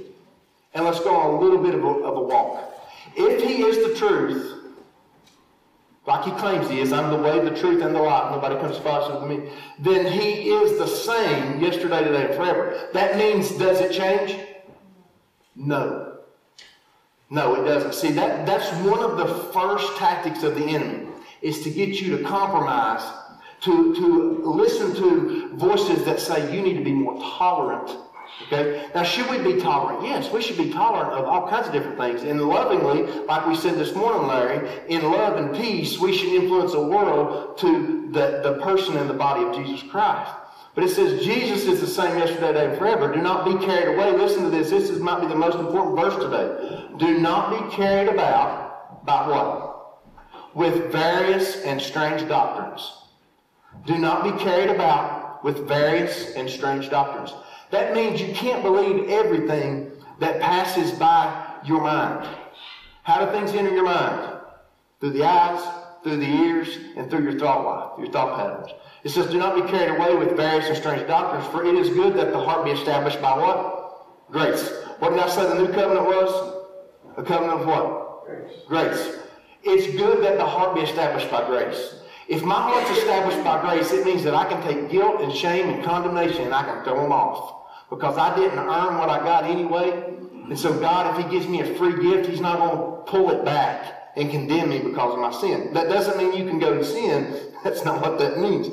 And 0.73 0.83
let's 0.83 0.99
go 0.99 1.15
on 1.15 1.35
a 1.35 1.39
little 1.39 1.61
bit 1.61 1.75
of 1.75 1.83
a, 1.83 1.89
of 1.89 2.17
a 2.17 2.21
walk. 2.21 2.71
If 3.15 3.43
he 3.43 3.63
is 3.63 3.87
the 3.87 3.95
truth, 3.95 4.57
like 6.07 6.25
he 6.25 6.31
claims 6.31 6.69
he 6.69 6.79
is, 6.79 6.91
I'm 6.91 7.11
the 7.11 7.21
way, 7.21 7.39
the 7.39 7.55
truth, 7.55 7.83
and 7.83 7.95
the 7.95 8.01
life, 8.01 8.31
nobody 8.31 8.55
comes 8.55 8.77
faster 8.77 9.19
than 9.19 9.29
me, 9.29 9.51
then 9.79 10.11
he 10.11 10.49
is 10.49 10.77
the 10.77 10.87
same 10.87 11.61
yesterday, 11.61 12.03
today, 12.03 12.25
and 12.25 12.35
forever. 12.35 12.89
That 12.93 13.17
means, 13.17 13.51
does 13.51 13.79
it 13.81 13.91
change? 13.91 14.35
No. 15.55 16.17
No, 17.29 17.55
it 17.55 17.65
doesn't. 17.65 17.93
See, 17.93 18.11
that, 18.11 18.45
that's 18.45 18.69
one 18.85 18.99
of 18.99 19.17
the 19.17 19.27
first 19.51 19.95
tactics 19.97 20.43
of 20.43 20.55
the 20.55 20.65
enemy, 20.65 21.07
is 21.41 21.61
to 21.63 21.69
get 21.69 22.01
you 22.01 22.17
to 22.17 22.23
compromise, 22.23 23.03
to, 23.61 23.93
to 23.95 24.51
listen 24.51 24.95
to 24.95 25.55
voices 25.55 26.03
that 26.05 26.19
say 26.19 26.53
you 26.53 26.61
need 26.61 26.77
to 26.77 26.83
be 26.83 26.91
more 26.91 27.17
tolerant 27.37 27.95
Okay? 28.47 28.89
Now, 28.93 29.03
should 29.03 29.29
we 29.29 29.37
be 29.37 29.61
tolerant? 29.61 30.03
Yes, 30.03 30.31
we 30.31 30.41
should 30.41 30.57
be 30.57 30.71
tolerant 30.71 31.13
of 31.13 31.25
all 31.25 31.49
kinds 31.49 31.67
of 31.67 31.73
different 31.73 31.97
things. 31.97 32.23
And 32.23 32.41
lovingly, 32.41 33.03
like 33.25 33.47
we 33.47 33.55
said 33.55 33.75
this 33.75 33.95
morning, 33.95 34.27
Larry, 34.27 34.67
in 34.87 35.03
love 35.03 35.37
and 35.37 35.55
peace, 35.55 35.99
we 35.99 36.15
should 36.15 36.33
influence 36.33 36.73
the 36.73 36.85
world 36.85 37.57
to 37.59 38.09
the, 38.11 38.41
the 38.43 38.59
person 38.61 38.97
in 38.97 39.07
the 39.07 39.13
body 39.13 39.43
of 39.43 39.55
Jesus 39.55 39.89
Christ. 39.89 40.31
But 40.73 40.85
it 40.85 40.89
says 40.89 41.23
Jesus 41.23 41.65
is 41.65 41.81
the 41.81 41.87
same 41.87 42.17
yesterday, 42.17 42.47
today, 42.47 42.65
and 42.67 42.77
forever. 42.77 43.13
Do 43.13 43.21
not 43.21 43.45
be 43.45 43.65
carried 43.65 43.95
away. 43.95 44.11
Listen 44.11 44.43
to 44.43 44.49
this. 44.49 44.69
This 44.69 44.89
is, 44.89 44.99
might 44.99 45.19
be 45.19 45.27
the 45.27 45.35
most 45.35 45.57
important 45.57 45.97
verse 45.97 46.15
today. 46.15 46.87
Do 46.97 47.19
not 47.19 47.69
be 47.69 47.75
carried 47.75 48.07
about 48.07 49.05
by 49.05 49.27
what? 49.27 49.99
With 50.55 50.91
various 50.91 51.57
and 51.63 51.81
strange 51.81 52.27
doctrines. 52.27 52.89
Do 53.85 53.97
not 53.97 54.23
be 54.23 54.43
carried 54.43 54.69
about 54.69 55.43
with 55.43 55.67
various 55.67 56.35
and 56.35 56.49
strange 56.49 56.89
doctrines. 56.89 57.33
That 57.71 57.93
means 57.93 58.21
you 58.21 58.33
can't 58.33 58.61
believe 58.61 59.09
everything 59.09 59.91
that 60.19 60.41
passes 60.41 60.91
by 60.91 61.59
your 61.65 61.81
mind. 61.81 62.27
How 63.03 63.25
do 63.25 63.31
things 63.31 63.51
enter 63.53 63.73
your 63.73 63.85
mind? 63.85 64.39
Through 64.99 65.11
the 65.11 65.23
eyes, 65.23 65.63
through 66.03 66.17
the 66.17 66.27
ears, 66.27 66.77
and 66.97 67.09
through 67.09 67.23
your 67.23 67.39
thought 67.39 67.65
life, 67.65 67.99
your 67.99 68.11
thought 68.11 68.37
patterns. 68.37 68.71
It 69.03 69.09
says, 69.09 69.31
Do 69.31 69.37
not 69.37 69.55
be 69.55 69.71
carried 69.71 69.95
away 69.97 70.15
with 70.15 70.35
various 70.35 70.67
and 70.67 70.77
strange 70.77 71.07
doctrines, 71.07 71.47
for 71.47 71.65
it 71.65 71.75
is 71.75 71.89
good 71.89 72.13
that 72.15 72.31
the 72.31 72.39
heart 72.39 72.65
be 72.65 72.71
established 72.71 73.21
by 73.21 73.35
what? 73.35 74.29
Grace. 74.29 74.71
What 74.99 75.11
did 75.11 75.19
I 75.19 75.29
say 75.29 75.43
the 75.43 75.55
new 75.55 75.73
covenant 75.73 76.05
was? 76.05 76.63
A 77.17 77.23
covenant 77.23 77.61
of 77.61 77.67
what? 77.67 78.25
Grace. 78.25 78.51
Grace. 78.67 79.17
It's 79.63 79.95
good 79.95 80.23
that 80.23 80.37
the 80.37 80.45
heart 80.45 80.75
be 80.75 80.81
established 80.81 81.31
by 81.31 81.45
grace. 81.47 81.95
If 82.27 82.43
my 82.43 82.55
heart's 82.55 82.97
established 82.97 83.43
by 83.43 83.61
grace, 83.61 83.91
it 83.91 84.05
means 84.05 84.23
that 84.23 84.33
I 84.33 84.45
can 84.45 84.61
take 84.63 84.89
guilt 84.89 85.21
and 85.21 85.33
shame 85.33 85.69
and 85.69 85.83
condemnation 85.83 86.43
and 86.43 86.53
I 86.53 86.63
can 86.63 86.83
throw 86.83 87.01
them 87.01 87.11
off. 87.11 87.60
Because 87.91 88.17
I 88.17 88.35
didn't 88.35 88.57
earn 88.57 88.97
what 88.97 89.09
I 89.09 89.19
got 89.19 89.43
anyway. 89.43 90.15
And 90.49 90.57
so 90.57 90.73
God, 90.79 91.19
if 91.19 91.23
He 91.23 91.31
gives 91.31 91.47
me 91.47 91.61
a 91.61 91.75
free 91.75 92.01
gift, 92.01 92.27
He's 92.27 92.41
not 92.41 92.57
going 92.57 92.71
to 92.71 93.11
pull 93.11 93.29
it 93.29 93.45
back 93.45 94.13
and 94.15 94.31
condemn 94.31 94.69
me 94.69 94.79
because 94.79 95.13
of 95.13 95.19
my 95.19 95.31
sin. 95.31 95.71
That 95.73 95.87
doesn't 95.87 96.17
mean 96.17 96.33
you 96.33 96.49
can 96.49 96.57
go 96.57 96.77
to 96.77 96.83
sin. 96.83 97.51
That's 97.63 97.85
not 97.85 98.01
what 98.01 98.17
that 98.17 98.39
means. 98.39 98.69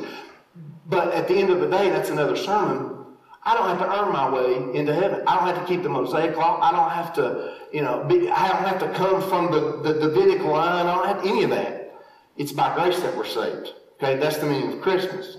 But 0.87 1.13
at 1.13 1.29
the 1.29 1.35
end 1.35 1.51
of 1.51 1.61
the 1.61 1.69
day, 1.69 1.91
that's 1.91 2.09
another 2.09 2.35
sermon. 2.35 3.05
I 3.43 3.55
don't 3.55 3.69
have 3.69 3.79
to 3.79 4.01
earn 4.01 4.11
my 4.11 4.31
way 4.31 4.79
into 4.79 4.95
heaven. 4.95 5.23
I 5.27 5.37
don't 5.37 5.55
have 5.55 5.61
to 5.61 5.67
keep 5.67 5.83
the 5.83 5.91
Mosaic 5.91 6.35
law. 6.35 6.59
I 6.63 6.73
don't 6.73 6.91
have 6.91 7.13
to, 7.17 7.57
you 7.73 7.83
know, 7.83 8.05
be, 8.05 8.31
I 8.31 8.49
don't 8.49 8.65
have 8.67 8.79
to 8.81 8.89
come 8.95 9.21
from 9.29 9.53
the, 9.53 9.83
the 9.83 10.01
Davidic 10.01 10.43
line. 10.43 10.87
I 10.87 10.95
don't 10.95 11.07
have 11.07 11.27
any 11.27 11.45
of 11.45 11.51
that. 11.51 11.95
It's 12.39 12.53
by 12.53 12.75
grace 12.75 13.01
that 13.01 13.15
we're 13.15 13.27
saved. 13.27 13.75
Okay, 14.03 14.17
that's 14.17 14.39
the 14.39 14.47
meaning 14.47 14.73
of 14.73 14.81
Christmas. 14.81 15.39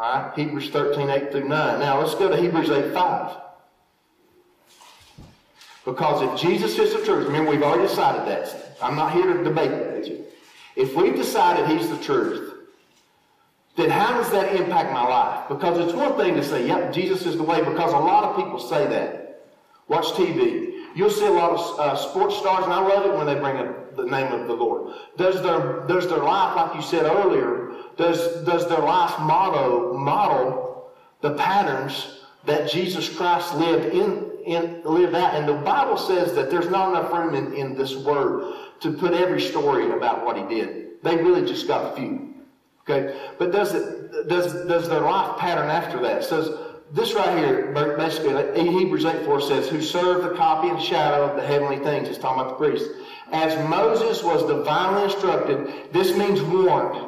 All 0.00 0.10
right, 0.10 0.32
Hebrews 0.34 0.70
13, 0.70 1.10
8 1.10 1.30
through 1.30 1.46
9. 1.46 1.78
Now 1.78 2.00
let's 2.00 2.14
go 2.14 2.30
to 2.30 2.36
Hebrews 2.36 2.70
8, 2.70 2.94
5. 2.94 3.36
Because 5.84 6.22
if 6.22 6.40
Jesus 6.40 6.78
is 6.78 6.94
the 6.94 7.04
truth, 7.04 7.26
remember 7.26 7.50
we've 7.50 7.62
already 7.62 7.86
decided 7.86 8.26
that. 8.26 8.78
I'm 8.80 8.96
not 8.96 9.12
here 9.12 9.30
to 9.30 9.44
debate 9.44 9.70
that 9.70 9.92
with 9.98 10.08
you. 10.08 10.24
If 10.74 10.96
we've 10.96 11.14
decided 11.14 11.68
he's 11.68 11.90
the 11.90 11.98
truth, 11.98 12.54
then 13.76 13.90
how 13.90 14.14
does 14.14 14.30
that 14.30 14.56
impact 14.56 14.90
my 14.90 15.02
life? 15.02 15.50
Because 15.50 15.78
it's 15.78 15.92
one 15.92 16.16
thing 16.16 16.34
to 16.34 16.42
say, 16.42 16.66
yep, 16.66 16.94
Jesus 16.94 17.26
is 17.26 17.36
the 17.36 17.42
way, 17.42 17.58
because 17.58 17.92
a 17.92 17.98
lot 17.98 18.24
of 18.24 18.36
people 18.36 18.58
say 18.58 18.86
that. 18.86 19.44
Watch 19.88 20.06
TV. 20.12 20.69
You'll 20.94 21.10
see 21.10 21.26
a 21.26 21.30
lot 21.30 21.52
of 21.52 21.80
uh, 21.80 21.96
sports 21.96 22.36
stars, 22.36 22.64
and 22.64 22.72
I 22.72 22.80
love 22.80 23.06
it 23.06 23.16
when 23.16 23.26
they 23.26 23.34
bring 23.34 23.56
up 23.56 23.96
the 23.96 24.04
name 24.04 24.32
of 24.32 24.46
the 24.46 24.54
Lord. 24.54 24.94
Does 25.16 25.42
their 25.42 25.86
does 25.86 26.08
their 26.08 26.18
life, 26.18 26.56
like 26.56 26.74
you 26.74 26.82
said 26.82 27.04
earlier, 27.04 27.72
does 27.96 28.44
does 28.44 28.68
their 28.68 28.80
life 28.80 29.18
motto 29.20 29.96
model 29.96 30.92
the 31.20 31.34
patterns 31.34 32.20
that 32.46 32.70
Jesus 32.70 33.14
Christ 33.14 33.54
lived 33.54 33.94
in, 33.94 34.30
in 34.44 34.82
lived 34.84 35.14
out? 35.14 35.34
And 35.34 35.48
the 35.48 35.54
Bible 35.54 35.96
says 35.96 36.34
that 36.34 36.50
there's 36.50 36.70
not 36.70 36.90
enough 36.90 37.12
room 37.12 37.34
in, 37.34 37.52
in 37.52 37.76
this 37.76 37.96
word 37.96 38.54
to 38.80 38.92
put 38.92 39.12
every 39.12 39.40
story 39.40 39.92
about 39.92 40.24
what 40.24 40.36
he 40.36 40.54
did. 40.54 41.02
They 41.02 41.16
really 41.16 41.46
just 41.46 41.66
got 41.68 41.92
a 41.92 41.96
few. 41.96 42.34
Okay, 42.88 43.30
but 43.38 43.52
does 43.52 43.74
it 43.74 44.28
does 44.28 44.52
does 44.66 44.88
their 44.88 45.02
life 45.02 45.38
pattern 45.38 45.70
after 45.70 46.00
that? 46.00 46.22
It 46.22 46.24
says 46.24 46.48
this 46.92 47.14
right 47.14 47.38
here, 47.38 47.72
basically, 47.96 48.68
Hebrews 48.68 49.04
8 49.04 49.24
4 49.24 49.40
says, 49.40 49.68
Who 49.68 49.80
serve 49.80 50.24
the 50.24 50.36
copy 50.36 50.68
and 50.68 50.82
shadow 50.82 51.24
of 51.24 51.36
the 51.36 51.46
heavenly 51.46 51.78
things. 51.78 52.08
It's 52.08 52.18
talking 52.18 52.40
about 52.40 52.58
the 52.58 52.64
priest. 52.64 52.90
As 53.32 53.56
Moses 53.68 54.24
was 54.24 54.44
divinely 54.46 55.04
instructed, 55.04 55.92
this 55.92 56.16
means 56.16 56.42
warned. 56.42 57.06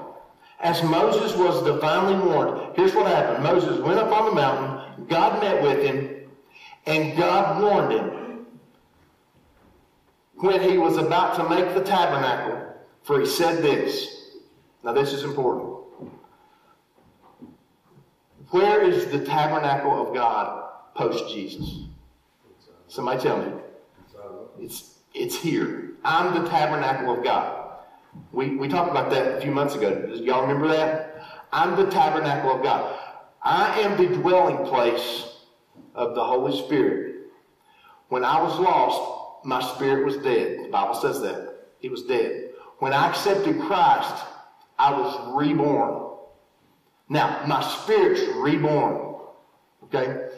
As 0.61 0.81
Moses 0.85 1.37
was 1.37 1.65
divinely 1.65 2.15
warned, 2.29 2.77
here's 2.77 2.95
what 2.95 3.07
happened. 3.09 3.43
Moses 3.43 3.81
went 3.81 3.99
up 3.99 4.13
on 4.13 4.27
the 4.27 4.35
mountain, 4.35 5.07
God 5.09 5.43
met 5.43 5.61
with 5.61 5.85
him, 5.85 6.31
and 6.87 7.17
God 7.17 7.61
warned 7.61 7.93
him 7.93 8.47
when 10.37 10.61
he 10.61 10.79
was 10.79 10.97
about 10.97 11.37
to 11.37 11.49
make 11.49 11.75
the 11.75 11.83
tabernacle, 11.83 12.77
for 13.03 13.19
he 13.19 13.27
said 13.27 13.63
this. 13.63 14.37
Now, 14.85 14.93
this 14.93 15.13
is 15.13 15.25
important. 15.25 15.72
Where 18.53 18.83
is 18.83 19.07
the 19.07 19.25
tabernacle 19.25 20.07
of 20.07 20.15
God 20.15 20.69
post 20.95 21.35
Jesus? 21.35 21.87
Somebody 22.87 23.23
tell 23.23 23.39
me. 23.39 23.51
It's, 24.61 24.99
it's 25.15 25.35
here. 25.35 25.93
I'm 26.05 26.35
the 26.35 26.47
tabernacle 26.51 27.17
of 27.17 27.25
God. 27.25 27.79
We, 28.31 28.57
we 28.57 28.69
talked 28.69 28.91
about 28.91 29.09
that 29.11 29.39
a 29.39 29.41
few 29.41 29.53
months 29.53 29.75
ago. 29.75 30.07
Y'all 30.17 30.43
remember 30.43 30.69
that? 30.69 31.25
I'm 31.51 31.77
the 31.77 31.91
tabernacle 31.91 32.55
of 32.55 32.63
God. 32.63 32.99
I 33.43 33.81
am 33.81 33.97
the 33.97 34.15
dwelling 34.19 34.67
place 34.67 35.35
of 35.95 36.15
the 36.15 36.23
Holy 36.23 36.55
Spirit. 36.67 37.29
When 38.11 38.23
I 38.23 38.43
was 38.43 38.59
lost, 38.59 39.47
my 39.47 39.63
spirit 39.63 40.05
was 40.05 40.19
dead. 40.19 40.67
The 40.67 40.69
Bible 40.69 40.95
says 40.95 41.23
that. 41.23 41.71
It 41.81 41.91
was 41.91 42.03
dead. 42.03 42.51
When 42.81 42.93
I 42.93 43.09
accepted 43.09 43.59
Christ, 43.63 44.25
I 44.79 44.93
was 44.93 45.35
reborn. 45.35 46.12
Now, 47.13 47.45
my 47.47 47.63
spirit's 47.63 48.23
reborn. 48.37 49.17
Okay? 49.85 50.31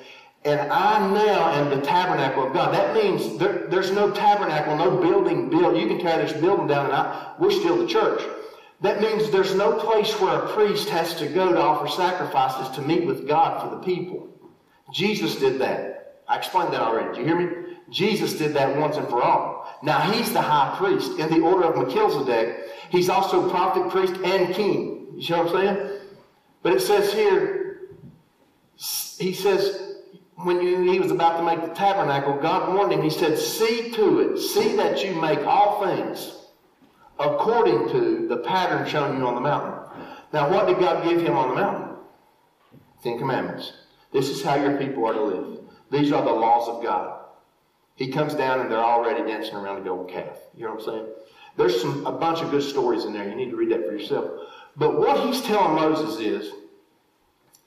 And 0.44 0.60
I 0.60 0.98
now 0.98 1.52
am 1.52 1.70
the 1.70 1.80
tabernacle 1.80 2.48
of 2.48 2.52
God. 2.52 2.74
That 2.74 2.92
means 2.96 3.38
there, 3.38 3.68
there's 3.68 3.92
no 3.92 4.10
tabernacle, 4.10 4.76
no 4.76 4.96
building 5.00 5.48
built. 5.50 5.76
You 5.76 5.87
can 5.87 6.00
tear 6.00 6.18
this 6.18 6.32
building 6.32 6.66
down 6.66 6.87
and 6.87 6.94
I, 6.94 7.34
we're 7.38 7.52
still 7.52 7.76
the 7.76 7.87
church. 7.87 8.20
That 8.80 9.00
means 9.00 9.30
there's 9.30 9.54
no 9.54 9.78
place 9.78 10.20
where 10.20 10.34
a 10.34 10.48
priest 10.48 10.88
has 10.88 11.14
to 11.20 11.28
go 11.28 11.52
to 11.52 11.60
offer 11.60 11.88
sacrifices 11.88 12.74
to 12.74 12.82
meet 12.82 13.06
with 13.06 13.28
God 13.28 13.62
for 13.62 13.76
the 13.76 13.82
people. 13.82 14.28
Jesus 14.92 15.37
did 15.37 15.60
that. 15.60 16.22
I 16.26 16.38
explained 16.38 16.72
that 16.72 16.80
already. 16.80 17.16
Did 17.16 17.18
you 17.18 17.24
hear 17.24 17.38
me? 17.38 17.76
Jesus 17.90 18.34
did 18.34 18.52
that 18.54 18.76
once 18.76 18.96
and 18.96 19.08
for 19.08 19.22
all. 19.22 19.78
Now 19.84 20.00
he's 20.10 20.32
the 20.32 20.42
high 20.42 20.76
priest 20.76 21.20
in 21.20 21.30
the 21.30 21.40
order 21.40 21.68
of 21.68 21.76
Melchizedek. 21.76 22.66
He's 22.90 23.08
also 23.08 23.48
prophet, 23.48 23.88
priest, 23.90 24.14
and 24.24 24.52
king. 24.52 25.12
You 25.14 25.22
see 25.22 25.32
what 25.34 25.46
I'm 25.46 25.52
saying? 25.52 25.93
But 26.64 26.72
it 26.72 26.81
says 26.81 27.12
here, 27.12 27.90
he 29.18 29.35
says, 29.35 29.98
when 30.37 30.62
you, 30.62 30.90
he 30.90 30.98
was 30.98 31.11
about 31.11 31.37
to 31.37 31.44
make 31.44 31.61
the 31.61 31.74
tabernacle, 31.74 32.40
God 32.40 32.74
warned 32.74 32.90
him, 32.90 33.03
he 33.03 33.11
said, 33.11 33.38
See 33.38 33.90
to 33.90 34.20
it, 34.20 34.38
see 34.38 34.74
that 34.77 35.05
you 35.05 35.14
make 35.20 35.40
all 35.40 35.85
things 35.85 36.37
according 37.20 37.90
to 37.90 38.27
the 38.29 38.38
pattern 38.38 38.88
shown 38.88 39.18
you 39.18 39.27
on 39.27 39.35
the 39.35 39.42
mountain. 39.42 39.79
Now, 40.33 40.50
what 40.50 40.66
did 40.66 40.79
God 40.79 41.05
give 41.05 41.20
him 41.20 41.37
on 41.37 41.50
the 41.50 41.55
mountain? 41.55 41.96
Ten 43.03 43.18
commandments. 43.18 43.74
This 44.11 44.31
is 44.31 44.42
how 44.42 44.55
your 44.55 44.79
people 44.79 45.05
are 45.05 45.12
to 45.12 45.22
live. 45.22 45.61
These 45.90 46.12
are 46.12 46.24
the 46.24 46.33
laws 46.33 46.66
of 46.66 46.83
God. 46.83 47.20
He 47.94 48.11
comes 48.11 48.35
down 48.35 48.61
and 48.61 48.70
they're 48.70 48.79
already 48.79 49.22
dancing 49.31 49.55
around 49.55 49.77
the 49.77 49.83
golden 49.83 50.12
calf. 50.12 50.38
You 50.57 50.64
know 50.64 50.70
what 50.70 50.81
I'm 50.81 50.87
saying? 50.87 51.07
There's 51.57 51.81
some 51.81 52.07
a 52.07 52.12
bunch 52.12 52.40
of 52.40 52.50
good 52.50 52.62
stories 52.62 53.05
in 53.05 53.12
there. 53.12 53.29
You 53.29 53.35
need 53.35 53.50
to 53.50 53.57
read 53.57 53.70
that 53.70 53.87
for 53.87 53.92
yourself. 53.92 54.31
But 54.76 54.98
what 54.98 55.26
he's 55.26 55.42
telling 55.42 55.76
Moses 55.76 56.20
is, 56.20 56.52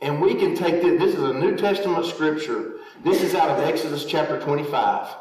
and 0.02 0.22
we 0.22 0.36
can 0.36 0.56
take 0.56 0.82
this, 0.82 1.00
this 1.00 1.16
is 1.16 1.24
a 1.24 1.34
New 1.34 1.56
Testament 1.56 2.06
scripture. 2.06 2.76
This 3.04 3.24
is 3.24 3.34
out 3.34 3.50
of 3.50 3.64
Exodus 3.64 4.06
chapter 4.06 4.40
25. 4.40 5.16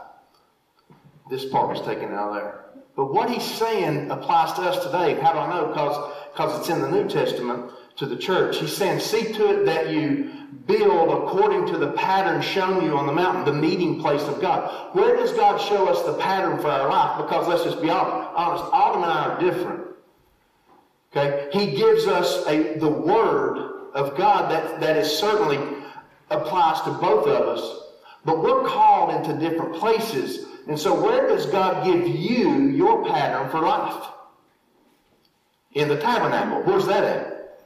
This 1.31 1.45
part 1.47 1.69
was 1.69 1.81
taken 1.81 2.13
out 2.13 2.29
of 2.29 2.35
there. 2.35 2.65
But 2.95 3.13
what 3.13 3.31
he's 3.31 3.45
saying 3.45 4.11
applies 4.11 4.55
to 4.55 4.63
us 4.63 4.85
today. 4.85 5.21
How 5.21 5.33
do 5.33 5.39
I 5.39 5.51
know? 5.51 5.69
Because 5.69 6.13
because 6.37 6.61
it's 6.61 6.69
in 6.69 6.83
the 6.83 6.91
New 6.91 7.09
Testament 7.09 7.73
to 7.97 8.05
the 8.05 8.17
church. 8.17 8.59
He's 8.59 8.77
saying, 8.77 9.01
see 9.01 9.33
to 9.33 9.59
it 9.59 9.65
that 9.65 9.91
you 9.91 10.31
build 10.67 11.09
according 11.09 11.67
to 11.73 11.79
the 11.79 11.93
pattern 11.93 12.43
shown 12.43 12.85
you 12.85 12.99
on 12.99 13.07
the 13.07 13.13
mountain, 13.13 13.47
the 13.47 13.59
meeting 13.59 13.99
place 13.99 14.21
of 14.23 14.39
God. 14.39 14.95
Where 14.95 15.17
does 15.17 15.33
God 15.33 15.57
show 15.59 15.89
us 15.89 16.05
the 16.05 16.13
pattern 16.19 16.59
for 16.59 16.69
our 16.69 16.91
life? 16.91 17.25
Because 17.25 17.49
let's 17.49 17.65
just 17.65 17.81
be 17.81 17.89
honest, 17.89 18.65
Autumn 18.71 19.03
and 19.03 19.11
I 19.11 19.29
are 19.31 19.41
different. 19.41 19.86
Okay? 21.17 21.49
He 21.53 21.75
gives 21.75 22.07
us 22.07 22.47
a, 22.47 22.79
the 22.79 22.89
word 22.89 23.91
of 23.95 24.17
God 24.17 24.51
that, 24.51 24.81
that 24.81 24.97
is 24.97 25.11
certainly 25.11 25.59
applies 26.31 26.83
to 26.83 26.91
both 26.91 27.27
of 27.27 27.49
us, 27.49 27.81
but 28.25 28.43
we're 28.43 28.67
called 28.67 29.15
into 29.15 29.39
different 29.39 29.75
places. 29.77 30.47
And 30.69 30.79
so 30.79 31.01
where 31.01 31.29
does 31.29 31.47
God 31.47 31.85
give 31.85 32.07
you 32.09 32.69
your 32.69 33.05
pattern 33.07 33.49
for 33.51 33.61
life? 33.61 34.09
In 35.73 35.89
the 35.89 35.97
tabernacle. 35.97 36.63
Where's 36.63 36.87
that 36.87 37.05
at? 37.05 37.61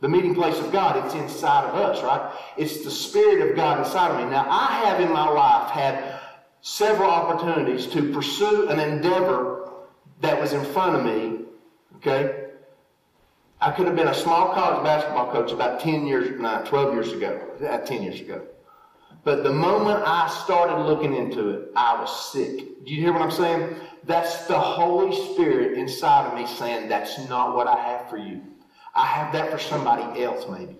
The 0.00 0.08
meeting 0.08 0.34
place 0.34 0.58
of 0.58 0.70
God. 0.70 1.04
It's 1.04 1.14
inside 1.14 1.64
of 1.64 1.74
us, 1.74 2.02
right? 2.02 2.32
It's 2.56 2.84
the 2.84 2.90
Spirit 2.90 3.48
of 3.48 3.56
God 3.56 3.78
inside 3.78 4.10
of 4.10 4.18
me. 4.18 4.30
Now, 4.30 4.46
I 4.48 4.84
have 4.86 5.00
in 5.00 5.12
my 5.12 5.28
life 5.28 5.70
had 5.70 6.20
several 6.60 7.10
opportunities 7.10 7.86
to 7.88 8.12
pursue 8.12 8.68
an 8.68 8.78
endeavor 8.78 9.70
that 10.20 10.40
was 10.40 10.52
in 10.52 10.64
front 10.66 10.96
of 10.96 11.04
me 11.04 11.27
Okay? 11.98 12.44
I 13.60 13.72
could 13.72 13.86
have 13.86 13.96
been 13.96 14.08
a 14.08 14.14
small 14.14 14.54
college 14.54 14.84
basketball 14.84 15.32
coach 15.32 15.50
about 15.50 15.80
10 15.80 16.06
years, 16.06 16.38
no, 16.40 16.62
12 16.64 16.94
years 16.94 17.12
ago, 17.12 17.40
uh, 17.68 17.78
10 17.78 18.02
years 18.02 18.20
ago. 18.20 18.46
But 19.24 19.42
the 19.42 19.52
moment 19.52 20.02
I 20.06 20.28
started 20.44 20.84
looking 20.84 21.12
into 21.12 21.50
it, 21.50 21.72
I 21.74 22.00
was 22.00 22.32
sick. 22.32 22.84
Do 22.84 22.94
you 22.94 23.00
hear 23.00 23.12
what 23.12 23.22
I'm 23.22 23.32
saying? 23.32 23.74
That's 24.04 24.46
the 24.46 24.58
Holy 24.58 25.14
Spirit 25.34 25.76
inside 25.76 26.28
of 26.28 26.34
me 26.38 26.46
saying, 26.46 26.88
that's 26.88 27.28
not 27.28 27.56
what 27.56 27.66
I 27.66 27.76
have 27.76 28.08
for 28.08 28.16
you. 28.16 28.42
I 28.94 29.04
have 29.06 29.32
that 29.32 29.50
for 29.50 29.58
somebody 29.58 30.22
else, 30.22 30.46
maybe. 30.48 30.76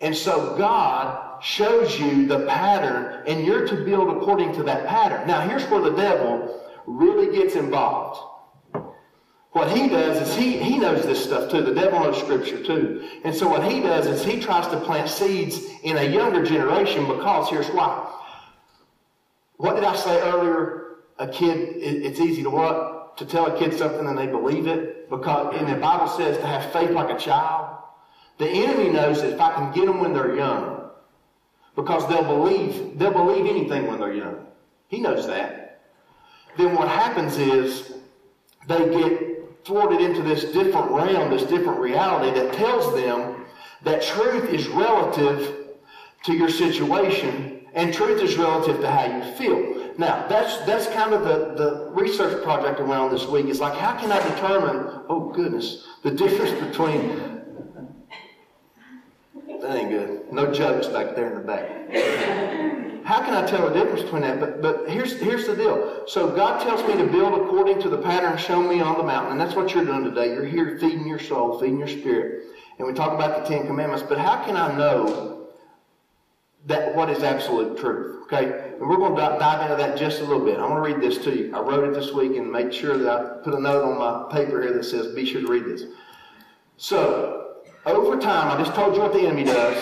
And 0.00 0.14
so 0.14 0.56
God 0.58 1.42
shows 1.42 1.98
you 1.98 2.26
the 2.26 2.46
pattern, 2.46 3.22
and 3.26 3.46
you're 3.46 3.66
to 3.68 3.84
build 3.84 4.14
according 4.16 4.54
to 4.54 4.62
that 4.64 4.86
pattern. 4.86 5.26
Now, 5.26 5.48
here's 5.48 5.64
where 5.70 5.80
the 5.80 5.96
devil 5.96 6.62
really 6.86 7.34
gets 7.34 7.54
involved. 7.54 8.20
What 9.54 9.70
he 9.70 9.88
does 9.88 10.28
is 10.28 10.34
he, 10.34 10.58
he 10.58 10.78
knows 10.78 11.06
this 11.06 11.22
stuff 11.22 11.48
too. 11.48 11.62
The 11.62 11.72
devil 11.72 12.00
knows 12.00 12.18
scripture 12.18 12.60
too. 12.60 13.08
And 13.22 13.32
so 13.32 13.46
what 13.46 13.62
he 13.62 13.80
does 13.80 14.08
is 14.08 14.24
he 14.24 14.40
tries 14.40 14.66
to 14.66 14.80
plant 14.80 15.08
seeds 15.08 15.60
in 15.84 15.96
a 15.96 16.02
younger 16.02 16.44
generation 16.44 17.06
because 17.06 17.48
here's 17.48 17.68
why. 17.68 18.12
What 19.58 19.76
did 19.76 19.84
I 19.84 19.94
say 19.94 20.20
earlier? 20.22 20.96
A 21.20 21.28
kid, 21.28 21.76
it's 21.76 22.18
easy 22.18 22.42
to 22.42 22.50
what? 22.50 23.16
To 23.18 23.24
tell 23.24 23.46
a 23.46 23.56
kid 23.56 23.72
something 23.72 24.04
and 24.08 24.18
they 24.18 24.26
believe 24.26 24.66
it. 24.66 25.08
Because, 25.08 25.54
and 25.56 25.68
the 25.68 25.76
Bible 25.76 26.08
says 26.08 26.36
to 26.38 26.46
have 26.48 26.72
faith 26.72 26.90
like 26.90 27.16
a 27.16 27.16
child. 27.16 27.78
The 28.38 28.48
enemy 28.48 28.90
knows 28.90 29.22
that 29.22 29.34
if 29.34 29.40
I 29.40 29.54
can 29.54 29.72
get 29.72 29.86
them 29.86 30.00
when 30.00 30.12
they're 30.12 30.34
young, 30.34 30.90
because 31.76 32.08
they'll 32.08 32.24
believe, 32.24 32.98
they'll 32.98 33.12
believe 33.12 33.46
anything 33.46 33.86
when 33.86 34.00
they're 34.00 34.14
young. 34.14 34.48
He 34.88 34.98
knows 34.98 35.28
that. 35.28 35.80
Then 36.56 36.74
what 36.74 36.88
happens 36.88 37.36
is 37.36 37.92
they 38.66 38.90
get 38.90 39.33
thwarted 39.64 40.00
into 40.00 40.22
this 40.22 40.44
different 40.52 40.90
realm, 40.90 41.30
this 41.30 41.44
different 41.44 41.78
reality 41.78 42.38
that 42.38 42.52
tells 42.54 42.94
them 42.94 43.46
that 43.82 44.02
truth 44.02 44.52
is 44.52 44.68
relative 44.68 45.66
to 46.24 46.32
your 46.32 46.48
situation 46.48 47.66
and 47.74 47.92
truth 47.92 48.22
is 48.22 48.36
relative 48.36 48.80
to 48.80 48.90
how 48.90 49.04
you 49.04 49.32
feel. 49.34 49.92
Now, 49.98 50.26
that's 50.28 50.58
that's 50.66 50.86
kind 50.88 51.12
of 51.12 51.22
the, 51.24 51.54
the 51.54 51.90
research 51.90 52.42
project 52.42 52.80
around 52.80 53.10
this 53.12 53.26
week. 53.26 53.46
Is 53.46 53.60
like, 53.60 53.74
how 53.74 53.96
can 53.96 54.10
I 54.10 54.22
determine, 54.28 55.02
oh 55.08 55.30
goodness, 55.32 55.86
the 56.02 56.10
difference 56.10 56.52
between 56.66 57.34
that 59.64 59.76
ain't 59.78 59.88
good. 59.88 60.30
No 60.30 60.52
jokes 60.52 60.88
back 60.88 61.14
there 61.16 61.30
in 61.30 61.34
the 61.36 61.40
back. 61.40 62.83
How 63.14 63.22
can 63.22 63.34
I 63.34 63.46
tell 63.46 63.68
the 63.68 63.72
difference 63.72 64.02
between 64.02 64.22
that? 64.22 64.40
But, 64.40 64.60
but 64.60 64.90
here's, 64.90 65.20
here's 65.20 65.46
the 65.46 65.54
deal. 65.54 66.02
So 66.08 66.34
God 66.34 66.60
tells 66.64 66.82
me 66.88 66.96
to 67.00 67.06
build 67.06 67.40
according 67.40 67.80
to 67.82 67.88
the 67.88 67.98
pattern 67.98 68.36
shown 68.36 68.68
me 68.68 68.80
on 68.80 68.98
the 68.98 69.04
mountain. 69.04 69.30
And 69.30 69.40
that's 69.40 69.54
what 69.54 69.72
you're 69.72 69.84
doing 69.84 70.02
today. 70.02 70.34
You're 70.34 70.44
here 70.44 70.76
feeding 70.80 71.06
your 71.06 71.20
soul, 71.20 71.60
feeding 71.60 71.78
your 71.78 71.86
spirit. 71.86 72.46
And 72.76 72.88
we 72.88 72.92
talk 72.92 73.12
about 73.12 73.40
the 73.40 73.48
Ten 73.48 73.68
Commandments. 73.68 74.02
But 74.02 74.18
how 74.18 74.44
can 74.44 74.56
I 74.56 74.76
know 74.76 75.46
that 76.66 76.92
what 76.96 77.08
is 77.08 77.22
absolute 77.22 77.78
truth? 77.78 78.24
Okay? 78.24 78.74
And 78.80 78.80
we're 78.80 78.96
going 78.96 79.14
to 79.14 79.20
dive 79.38 79.70
into 79.70 79.76
that 79.76 79.96
just 79.96 80.18
a 80.20 80.24
little 80.24 80.44
bit. 80.44 80.58
I 80.58 80.66
want 80.68 80.84
to 80.84 80.92
read 80.92 81.00
this 81.00 81.22
to 81.22 81.38
you. 81.38 81.54
I 81.54 81.60
wrote 81.60 81.88
it 81.88 81.94
this 81.94 82.12
week 82.12 82.36
and 82.36 82.50
made 82.50 82.74
sure 82.74 82.98
that 82.98 83.08
I 83.08 83.44
put 83.44 83.54
a 83.54 83.60
note 83.60 83.84
on 83.84 83.96
my 83.96 84.36
paper 84.36 84.60
here 84.60 84.72
that 84.72 84.82
says, 84.82 85.14
be 85.14 85.24
sure 85.24 85.40
to 85.40 85.46
read 85.46 85.66
this. 85.66 85.84
So, 86.78 87.58
over 87.86 88.18
time, 88.18 88.50
I 88.50 88.60
just 88.60 88.74
told 88.74 88.96
you 88.96 89.02
what 89.02 89.12
the 89.12 89.20
enemy 89.20 89.44
does. 89.44 89.80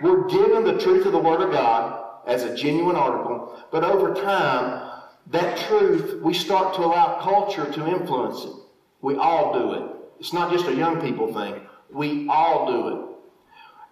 We're 0.00 0.26
given 0.26 0.64
the 0.64 0.78
truth 0.78 1.04
of 1.04 1.12
the 1.12 1.18
Word 1.18 1.42
of 1.42 1.52
God 1.52 1.98
as 2.26 2.44
a 2.44 2.54
genuine 2.54 2.96
article, 2.96 3.58
but 3.70 3.82
over 3.82 4.14
time, 4.14 4.90
that 5.28 5.58
truth, 5.68 6.20
we 6.22 6.34
start 6.34 6.74
to 6.74 6.80
allow 6.80 7.20
culture 7.20 7.70
to 7.70 7.86
influence 7.86 8.44
it. 8.44 8.52
We 9.00 9.16
all 9.16 9.52
do 9.52 9.72
it. 9.72 9.90
It's 10.20 10.32
not 10.32 10.52
just 10.52 10.66
a 10.66 10.74
young 10.74 11.00
people 11.00 11.32
thing. 11.32 11.60
We 11.90 12.28
all 12.28 12.66
do 12.66 12.88
it. 12.88 13.12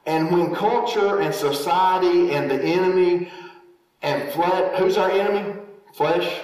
And 0.06 0.30
when 0.30 0.54
culture 0.54 1.20
and 1.20 1.34
society 1.34 2.32
and 2.32 2.50
the 2.50 2.60
enemy 2.62 3.30
and 4.02 4.32
flesh, 4.32 4.78
who's 4.78 4.96
our 4.96 5.10
enemy? 5.10 5.54
Flesh, 5.94 6.40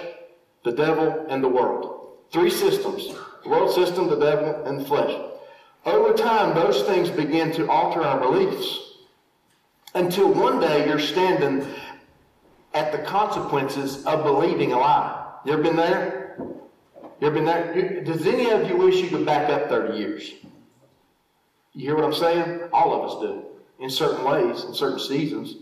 the 0.63 0.71
devil, 0.71 1.25
and 1.29 1.43
the 1.43 1.47
world. 1.47 2.17
Three 2.31 2.49
systems. 2.49 3.07
The 3.43 3.49
world 3.49 3.73
system, 3.73 4.09
the 4.09 4.19
devil, 4.19 4.65
and 4.65 4.85
flesh. 4.85 5.17
Over 5.85 6.13
time, 6.13 6.53
those 6.53 6.83
things 6.83 7.09
begin 7.09 7.51
to 7.53 7.69
alter 7.69 8.01
our 8.01 8.19
beliefs 8.19 8.86
until 9.97 10.31
one 10.31 10.59
day 10.59 10.87
you're 10.87 10.99
standing 10.99 11.67
at 12.73 12.91
the 12.91 12.99
consequences 12.99 14.05
of 14.05 14.23
believing 14.23 14.71
a 14.71 14.77
lie. 14.77 15.25
You 15.43 15.53
ever 15.53 15.63
been 15.63 15.75
there? 15.75 16.37
You 17.19 17.27
ever 17.27 17.35
been 17.35 17.45
there? 17.45 18.03
Does 18.03 18.25
any 18.27 18.51
of 18.51 18.69
you 18.69 18.77
wish 18.77 18.97
you 18.97 19.09
could 19.09 19.25
back 19.25 19.49
up 19.49 19.69
30 19.69 19.97
years? 19.97 20.31
You 21.73 21.87
hear 21.87 21.95
what 21.95 22.05
I'm 22.05 22.13
saying? 22.13 22.69
All 22.71 22.93
of 22.93 23.09
us 23.09 23.21
do, 23.21 23.43
in 23.79 23.89
certain 23.89 24.23
ways, 24.23 24.65
in 24.65 24.73
certain 24.73 24.99
seasons. 24.99 25.55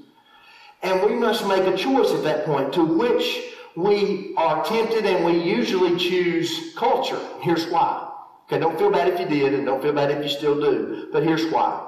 And 0.83 1.01
we 1.01 1.15
must 1.15 1.47
make 1.47 1.63
a 1.63 1.77
choice 1.77 2.11
at 2.11 2.23
that 2.23 2.45
point 2.45 2.73
to 2.73 2.83
which 2.83 3.53
we 3.75 4.33
are 4.35 4.63
tempted 4.65 5.05
and 5.05 5.25
we 5.25 5.41
usually 5.41 5.97
choose 5.97 6.73
culture. 6.75 7.19
Here's 7.41 7.67
why. 7.67 8.11
Okay, 8.45 8.59
don't 8.59 8.77
feel 8.77 8.91
bad 8.91 9.07
if 9.07 9.19
you 9.19 9.25
did, 9.25 9.53
and 9.53 9.65
don't 9.65 9.81
feel 9.81 9.93
bad 9.93 10.11
if 10.11 10.23
you 10.23 10.29
still 10.29 10.59
do. 10.59 11.09
But 11.11 11.23
here's 11.23 11.47
why. 11.51 11.84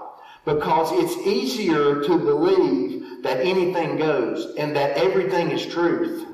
Because 0.48 0.94
it's 0.94 1.28
easier 1.28 2.02
to 2.04 2.18
believe 2.18 3.22
that 3.22 3.42
anything 3.42 3.98
goes 3.98 4.56
and 4.56 4.74
that 4.78 4.96
everything 4.96 5.52
is 5.52 5.66
truth. 5.66 6.26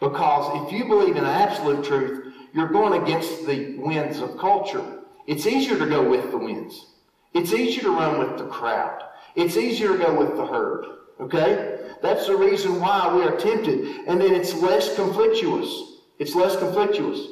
Because 0.00 0.66
if 0.66 0.72
you 0.74 0.84
believe 0.84 1.16
in 1.16 1.24
absolute 1.24 1.82
truth, 1.82 2.34
you're 2.52 2.68
going 2.68 3.02
against 3.02 3.46
the 3.46 3.78
winds 3.78 4.18
of 4.18 4.36
culture. 4.36 4.84
It's 5.26 5.46
easier 5.46 5.78
to 5.78 5.86
go 5.86 6.06
with 6.06 6.30
the 6.30 6.36
winds. 6.36 6.88
It's 7.32 7.54
easier 7.54 7.84
to 7.84 7.96
run 7.96 8.18
with 8.18 8.36
the 8.36 8.48
crowd. 8.48 9.02
It's 9.34 9.56
easier 9.56 9.96
to 9.96 10.04
go 10.04 10.14
with 10.14 10.36
the 10.36 10.44
herd. 10.44 10.84
Okay? 11.18 11.88
That's 12.02 12.26
the 12.26 12.36
reason 12.36 12.80
why 12.80 13.14
we 13.14 13.22
are 13.22 13.38
tempted. 13.38 14.08
And 14.08 14.20
then 14.20 14.34
it's 14.34 14.52
less 14.52 14.94
conflictuous. 14.94 16.00
It's 16.18 16.34
less 16.34 16.56
conflictuous. 16.56 17.31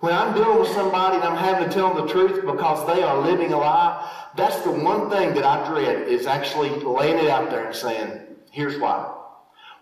When 0.00 0.14
I'm 0.14 0.34
dealing 0.34 0.58
with 0.58 0.70
somebody 0.70 1.16
and 1.16 1.24
I'm 1.24 1.36
having 1.36 1.68
to 1.68 1.74
tell 1.74 1.92
them 1.92 2.06
the 2.06 2.12
truth 2.12 2.46
because 2.46 2.86
they 2.86 3.02
are 3.02 3.20
living 3.20 3.52
a 3.52 3.58
lie, 3.58 4.30
that's 4.34 4.56
the 4.62 4.70
one 4.70 5.10
thing 5.10 5.34
that 5.34 5.44
I 5.44 5.68
dread 5.68 6.08
is 6.08 6.26
actually 6.26 6.70
laying 6.70 7.18
it 7.18 7.28
out 7.28 7.50
there 7.50 7.66
and 7.66 7.76
saying, 7.76 8.20
here's 8.50 8.78
why. 8.78 9.14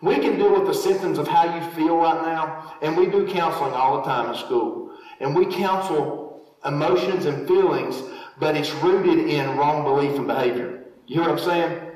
We 0.02 0.16
can 0.16 0.36
deal 0.36 0.52
with 0.52 0.66
the 0.66 0.74
symptoms 0.74 1.18
of 1.18 1.28
how 1.28 1.54
you 1.54 1.70
feel 1.70 1.96
right 1.96 2.20
now, 2.22 2.74
and 2.82 2.96
we 2.96 3.06
do 3.06 3.28
counseling 3.28 3.74
all 3.74 3.98
the 3.98 4.02
time 4.02 4.30
in 4.32 4.36
school. 4.36 4.90
And 5.20 5.36
we 5.36 5.46
counsel 5.46 6.56
emotions 6.64 7.26
and 7.26 7.46
feelings, 7.46 8.02
but 8.40 8.56
it's 8.56 8.72
rooted 8.74 9.28
in 9.28 9.56
wrong 9.56 9.84
belief 9.84 10.16
and 10.18 10.26
behavior. 10.26 10.84
You 11.06 11.22
hear 11.22 11.30
what 11.30 11.38
I'm 11.38 11.44
saying? 11.44 11.88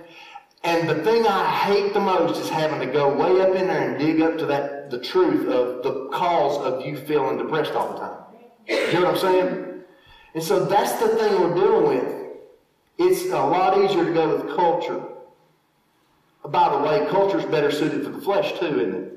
And 0.63 0.89
the 0.89 1.03
thing 1.03 1.27
I 1.27 1.51
hate 1.51 1.93
the 1.93 2.01
most 2.01 2.41
is 2.41 2.49
having 2.49 2.79
to 2.79 2.87
go 2.87 3.13
way 3.17 3.41
up 3.41 3.57
in 3.57 3.67
there 3.67 3.91
and 3.91 3.99
dig 3.99 4.21
up 4.21 4.39
to 4.39 4.47
that 4.47 4.91
the 4.91 5.01
truth 5.01 5.49
of 5.49 5.83
the 5.83 6.09
cause 6.13 6.59
of 6.59 6.87
you 6.87 6.97
feeling 6.97 7.39
depressed 7.39 7.73
all 7.73 7.95
the 7.95 7.99
time. 7.99 8.12
You 8.69 8.93
know 8.95 9.05
what 9.05 9.15
I'm 9.15 9.19
saying? 9.19 9.83
And 10.35 10.43
so 10.43 10.65
that's 10.65 10.93
the 11.01 11.09
thing 11.09 11.41
we're 11.41 11.55
dealing 11.55 11.89
with. 11.89 12.23
It's 12.99 13.27
a 13.27 13.37
lot 13.37 13.79
easier 13.79 14.05
to 14.05 14.13
go 14.13 14.37
with 14.37 14.57
culture. 14.57 15.03
By 16.45 16.71
the 16.71 16.79
way, 16.79 17.07
culture's 17.11 17.45
better 17.45 17.71
suited 17.71 18.05
for 18.05 18.11
the 18.11 18.21
flesh 18.21 18.59
too, 18.59 18.81
isn't 18.81 18.95
it? 18.95 19.13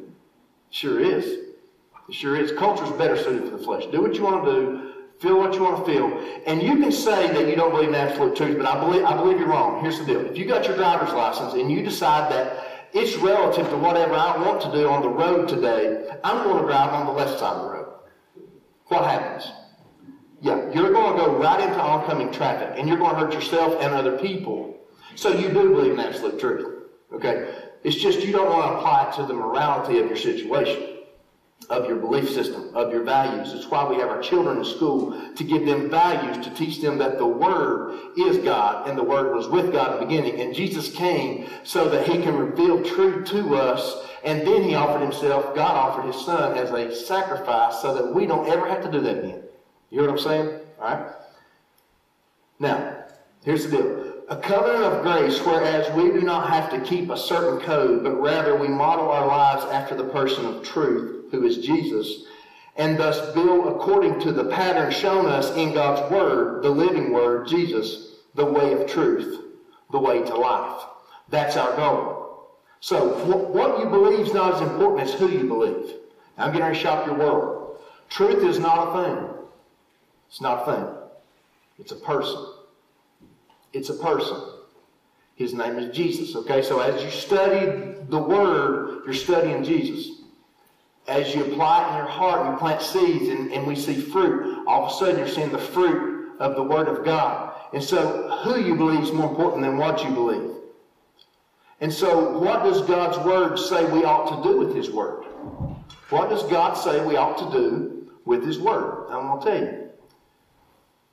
Sure 0.69 0.99
is. 0.99 1.25
It 1.25 2.13
sure 2.13 2.35
is. 2.35 2.51
Culture's 2.51 2.91
better 2.91 3.17
suited 3.17 3.49
for 3.49 3.57
the 3.57 3.63
flesh. 3.63 3.85
Do 3.91 4.01
what 4.01 4.15
you 4.15 4.23
want 4.23 4.45
to 4.45 4.51
do. 4.51 4.91
Feel 5.19 5.39
what 5.39 5.53
you 5.53 5.63
want 5.63 5.85
to 5.85 5.91
feel. 5.91 6.41
And 6.45 6.61
you 6.61 6.77
can 6.81 6.91
say 6.91 7.31
that 7.31 7.47
you 7.47 7.55
don't 7.55 7.71
believe 7.71 7.89
in 7.89 7.95
absolute 7.95 8.35
truth, 8.35 8.57
but 8.57 8.67
I 8.67 8.79
believe, 8.79 9.05
I 9.05 9.15
believe 9.15 9.39
you're 9.39 9.47
wrong. 9.47 9.81
Here's 9.81 9.97
the 9.97 10.05
deal. 10.05 10.21
If 10.25 10.37
you 10.37 10.45
got 10.45 10.67
your 10.67 10.75
driver's 10.75 11.13
license 11.13 11.53
and 11.53 11.71
you 11.71 11.81
decide 11.81 12.31
that 12.31 12.87
it's 12.93 13.15
relative 13.17 13.69
to 13.69 13.77
whatever 13.77 14.13
I 14.13 14.37
want 14.37 14.61
to 14.61 14.71
do 14.71 14.89
on 14.89 15.01
the 15.01 15.09
road 15.09 15.47
today, 15.47 16.05
I'm 16.23 16.43
going 16.43 16.61
to 16.61 16.67
drive 16.67 16.93
on 16.93 17.05
the 17.05 17.13
left 17.13 17.39
side 17.39 17.55
of 17.55 17.61
the 17.63 17.69
road. 17.69 17.84
What 18.87 19.03
happens? 19.03 19.51
Yeah, 20.41 20.71
you're 20.73 20.91
going 20.91 21.17
to 21.17 21.25
go 21.25 21.37
right 21.37 21.59
into 21.59 21.79
oncoming 21.79 22.31
traffic 22.31 22.73
and 22.77 22.87
you're 22.87 22.97
going 22.97 23.15
to 23.15 23.19
hurt 23.19 23.33
yourself 23.33 23.75
and 23.81 23.93
other 23.93 24.17
people. 24.17 24.77
So 25.15 25.29
you 25.29 25.49
do 25.49 25.69
believe 25.73 25.93
in 25.93 25.99
absolute 25.99 26.39
truth. 26.39 26.83
Okay? 27.13 27.53
It's 27.83 27.95
just 27.95 28.19
you 28.21 28.31
don't 28.31 28.49
want 28.49 28.71
to 28.71 28.77
apply 28.77 29.09
it 29.09 29.15
to 29.15 29.25
the 29.25 29.33
morality 29.33 29.99
of 29.99 30.07
your 30.07 30.17
situation 30.17 30.94
of 31.69 31.87
your 31.87 31.97
belief 31.97 32.29
system, 32.29 32.69
of 32.75 32.91
your 32.91 33.03
values. 33.03 33.53
It's 33.53 33.69
why 33.69 33.87
we 33.87 33.95
have 33.97 34.09
our 34.09 34.21
children 34.21 34.59
in 34.59 34.65
school 34.65 35.33
to 35.35 35.43
give 35.43 35.65
them 35.65 35.89
values, 35.89 36.45
to 36.45 36.53
teach 36.53 36.81
them 36.81 36.97
that 36.99 37.17
the 37.17 37.25
Word 37.25 37.99
is 38.17 38.37
God 38.37 38.87
and 38.87 38.97
the 38.97 39.03
Word 39.03 39.35
was 39.35 39.47
with 39.47 39.71
God 39.71 39.93
in 39.93 39.99
the 39.99 40.05
beginning. 40.05 40.41
And 40.41 40.53
Jesus 40.53 40.91
came 40.91 41.47
so 41.63 41.89
that 41.89 42.07
He 42.07 42.21
can 42.21 42.35
reveal 42.35 42.83
truth 42.83 43.27
to 43.29 43.55
us. 43.55 44.07
And 44.23 44.47
then 44.47 44.63
He 44.63 44.75
offered 44.75 45.01
Himself, 45.01 45.55
God 45.55 45.75
offered 45.75 46.05
His 46.11 46.25
Son 46.25 46.57
as 46.57 46.71
a 46.71 46.95
sacrifice 46.95 47.81
so 47.81 47.93
that 47.95 48.13
we 48.13 48.25
don't 48.25 48.47
ever 48.47 48.67
have 48.67 48.83
to 48.83 48.91
do 48.91 49.01
that 49.01 49.19
again. 49.19 49.43
You 49.89 50.01
hear 50.01 50.11
what 50.11 50.19
I'm 50.19 50.23
saying? 50.23 50.59
All 50.79 50.95
right? 50.95 51.11
Now, 52.59 53.05
here's 53.43 53.65
the 53.65 53.77
deal 53.77 54.14
a 54.29 54.37
covenant 54.37 54.83
of 54.83 55.03
grace, 55.03 55.39
whereas 55.45 55.91
we 55.95 56.11
do 56.11 56.21
not 56.21 56.49
have 56.49 56.69
to 56.71 56.81
keep 56.81 57.09
a 57.09 57.17
certain 57.17 57.59
code, 57.65 58.03
but 58.03 58.19
rather 58.19 58.55
we 58.55 58.67
model 58.67 59.09
our 59.11 59.27
lives 59.27 59.65
after 59.65 59.95
the 59.95 60.05
person 60.05 60.45
of 60.45 60.63
truth, 60.63 61.31
who 61.31 61.45
is 61.45 61.57
Jesus. 61.59 62.25
and 62.77 62.97
thus 62.97 63.33
build 63.33 63.67
according 63.67 64.19
to 64.19 64.31
the 64.31 64.45
pattern 64.45 64.91
shown 64.91 65.25
us 65.25 65.55
in 65.55 65.73
God's 65.73 66.11
Word, 66.11 66.61
the 66.63 66.69
living 66.69 67.13
Word, 67.13 67.47
Jesus, 67.47 68.15
the 68.35 68.45
way 68.45 68.73
of 68.73 68.89
truth, 68.89 69.41
the 69.91 69.99
way 69.99 70.21
to 70.23 70.35
life. 70.35 70.83
That's 71.29 71.55
our 71.55 71.75
goal. 71.75 72.49
So, 72.81 73.13
what 73.25 73.79
you 73.79 73.85
believe 73.85 74.27
is 74.27 74.33
not 74.33 74.55
as 74.55 74.61
important 74.61 75.07
as 75.07 75.13
who 75.13 75.29
you 75.29 75.45
believe. 75.45 75.95
I'm 76.37 76.51
getting 76.51 76.63
ready 76.63 76.75
to 76.75 76.81
shop 76.81 77.07
your 77.07 77.15
world. 77.15 77.77
Truth 78.09 78.43
is 78.43 78.59
not 78.59 78.89
a 78.89 79.03
thing. 79.03 79.29
It's 80.27 80.41
not 80.41 80.67
a 80.67 80.75
thing. 80.75 80.85
It's 81.79 81.93
a 81.93 81.95
person. 81.95 82.45
It's 83.75 83.89
a 83.89 83.95
person. 83.95 84.41
His 85.35 85.53
name 85.53 85.77
is 85.77 85.95
Jesus. 85.95 86.35
Okay, 86.35 86.61
so 86.61 86.79
as 86.79 87.03
you 87.03 87.11
study 87.11 87.95
the 88.09 88.19
Word, 88.19 89.03
you're 89.05 89.13
studying 89.13 89.63
Jesus 89.63 90.15
as 91.07 91.35
you 91.35 91.45
apply 91.45 91.85
it 91.85 91.91
in 91.91 91.97
your 91.97 92.07
heart, 92.07 92.51
you 92.51 92.57
plant 92.57 92.81
seeds 92.81 93.29
and, 93.29 93.51
and 93.51 93.67
we 93.67 93.75
see 93.75 93.95
fruit. 93.95 94.65
All 94.67 94.85
of 94.85 94.91
a 94.91 94.93
sudden, 94.93 95.17
you're 95.17 95.27
seeing 95.27 95.51
the 95.51 95.57
fruit 95.57 96.31
of 96.39 96.55
the 96.55 96.63
Word 96.63 96.87
of 96.87 97.05
God. 97.05 97.53
And 97.73 97.83
so, 97.83 98.39
who 98.43 98.59
you 98.59 98.75
believe 98.75 99.01
is 99.01 99.11
more 99.11 99.29
important 99.29 99.61
than 99.61 99.77
what 99.77 100.03
you 100.03 100.09
believe. 100.09 100.51
And 101.81 101.93
so, 101.93 102.39
what 102.39 102.63
does 102.63 102.81
God's 102.81 103.17
Word 103.19 103.57
say 103.57 103.85
we 103.85 104.03
ought 104.03 104.35
to 104.35 104.49
do 104.49 104.57
with 104.57 104.75
His 104.75 104.89
Word? 104.89 105.25
What 106.09 106.29
does 106.29 106.43
God 106.43 106.73
say 106.73 107.05
we 107.05 107.17
ought 107.17 107.37
to 107.37 107.59
do 107.59 108.09
with 108.25 108.43
His 108.43 108.59
Word? 108.59 109.07
I'm 109.09 109.27
going 109.27 109.41
to 109.41 109.45
tell 109.45 109.59
you. 109.59 109.81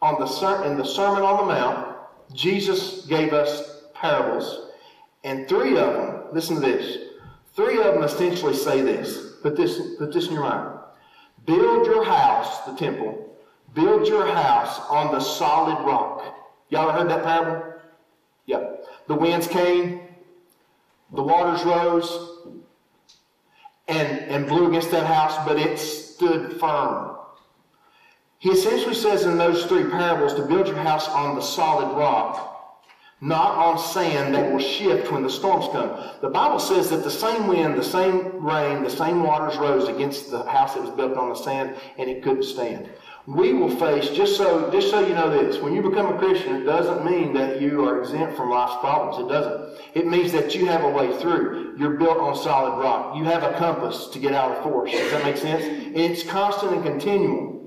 On 0.00 0.20
the, 0.20 0.70
in 0.70 0.78
the 0.78 0.84
Sermon 0.84 1.22
on 1.22 1.46
the 1.46 1.54
Mount, 1.54 1.91
Jesus 2.34 3.06
gave 3.06 3.32
us 3.32 3.82
parables, 3.94 4.70
and 5.24 5.48
three 5.48 5.76
of 5.76 5.92
them, 5.94 6.22
listen 6.32 6.56
to 6.56 6.60
this, 6.60 6.98
three 7.54 7.78
of 7.78 7.94
them 7.94 8.02
essentially 8.02 8.54
say 8.54 8.80
this. 8.80 9.34
Put 9.42 9.56
this, 9.56 9.96
put 9.98 10.12
this 10.12 10.28
in 10.28 10.34
your 10.34 10.42
mind. 10.42 10.78
Build 11.46 11.86
your 11.86 12.04
house, 12.04 12.60
the 12.64 12.74
temple, 12.74 13.36
build 13.74 14.06
your 14.06 14.26
house 14.26 14.80
on 14.88 15.12
the 15.12 15.20
solid 15.20 15.84
rock. 15.84 16.22
Y'all 16.68 16.92
heard 16.92 17.10
that 17.10 17.24
parable? 17.24 17.74
Yep. 18.46 18.84
The 19.08 19.14
winds 19.14 19.46
came, 19.46 20.00
the 21.12 21.22
waters 21.22 21.64
rose, 21.64 22.38
and, 23.88 24.18
and 24.20 24.46
blew 24.46 24.68
against 24.68 24.90
that 24.92 25.06
house, 25.06 25.36
but 25.46 25.58
it 25.58 25.78
stood 25.78 26.58
firm. 26.58 27.11
He 28.42 28.50
essentially 28.50 28.94
says 28.94 29.22
in 29.22 29.38
those 29.38 29.66
three 29.66 29.84
parables 29.84 30.34
to 30.34 30.42
build 30.42 30.66
your 30.66 30.76
house 30.76 31.08
on 31.08 31.36
the 31.36 31.40
solid 31.40 31.96
rock 31.96 32.52
not 33.22 33.56
on 33.56 33.78
sand 33.78 34.34
that 34.34 34.50
will 34.50 34.58
shift 34.58 35.12
when 35.12 35.22
the 35.22 35.30
storms 35.30 35.66
come. 35.70 35.96
The 36.20 36.28
Bible 36.28 36.58
says 36.58 36.90
that 36.90 37.04
the 37.04 37.10
same 37.10 37.46
wind, 37.46 37.78
the 37.78 37.84
same 37.84 38.44
rain, 38.44 38.82
the 38.82 38.90
same 38.90 39.22
waters 39.22 39.56
rose 39.58 39.88
against 39.88 40.32
the 40.32 40.42
house 40.42 40.74
that 40.74 40.82
was 40.82 40.90
built 40.90 41.16
on 41.16 41.28
the 41.28 41.36
sand 41.36 41.76
and 41.98 42.10
it 42.10 42.24
couldn't 42.24 42.42
stand. 42.42 42.90
We 43.26 43.52
will 43.52 43.70
face, 43.76 44.10
just 44.10 44.36
so, 44.36 44.68
just 44.72 44.90
so 44.90 45.06
you 45.06 45.14
know 45.14 45.30
this, 45.30 45.62
when 45.62 45.72
you 45.72 45.82
become 45.82 46.12
a 46.12 46.18
Christian, 46.18 46.56
it 46.56 46.64
doesn't 46.64 47.04
mean 47.04 47.32
that 47.34 47.60
you 47.60 47.84
are 47.84 48.00
exempt 48.00 48.36
from 48.36 48.50
life's 48.50 48.80
problems. 48.80 49.24
It 49.24 49.32
doesn't. 49.32 49.78
It 49.94 50.08
means 50.08 50.32
that 50.32 50.56
you 50.56 50.66
have 50.66 50.82
a 50.82 50.90
way 50.90 51.16
through. 51.20 51.76
You're 51.78 51.96
built 51.96 52.18
on 52.18 52.34
solid 52.34 52.82
rock. 52.82 53.16
You 53.16 53.22
have 53.22 53.44
a 53.44 53.56
compass 53.56 54.08
to 54.08 54.18
get 54.18 54.34
out 54.34 54.50
of 54.50 54.64
force. 54.64 54.90
Does 54.90 55.12
that 55.12 55.22
make 55.22 55.36
sense? 55.36 55.62
It's 55.94 56.24
constant 56.24 56.72
and 56.72 56.82
continual. 56.82 57.61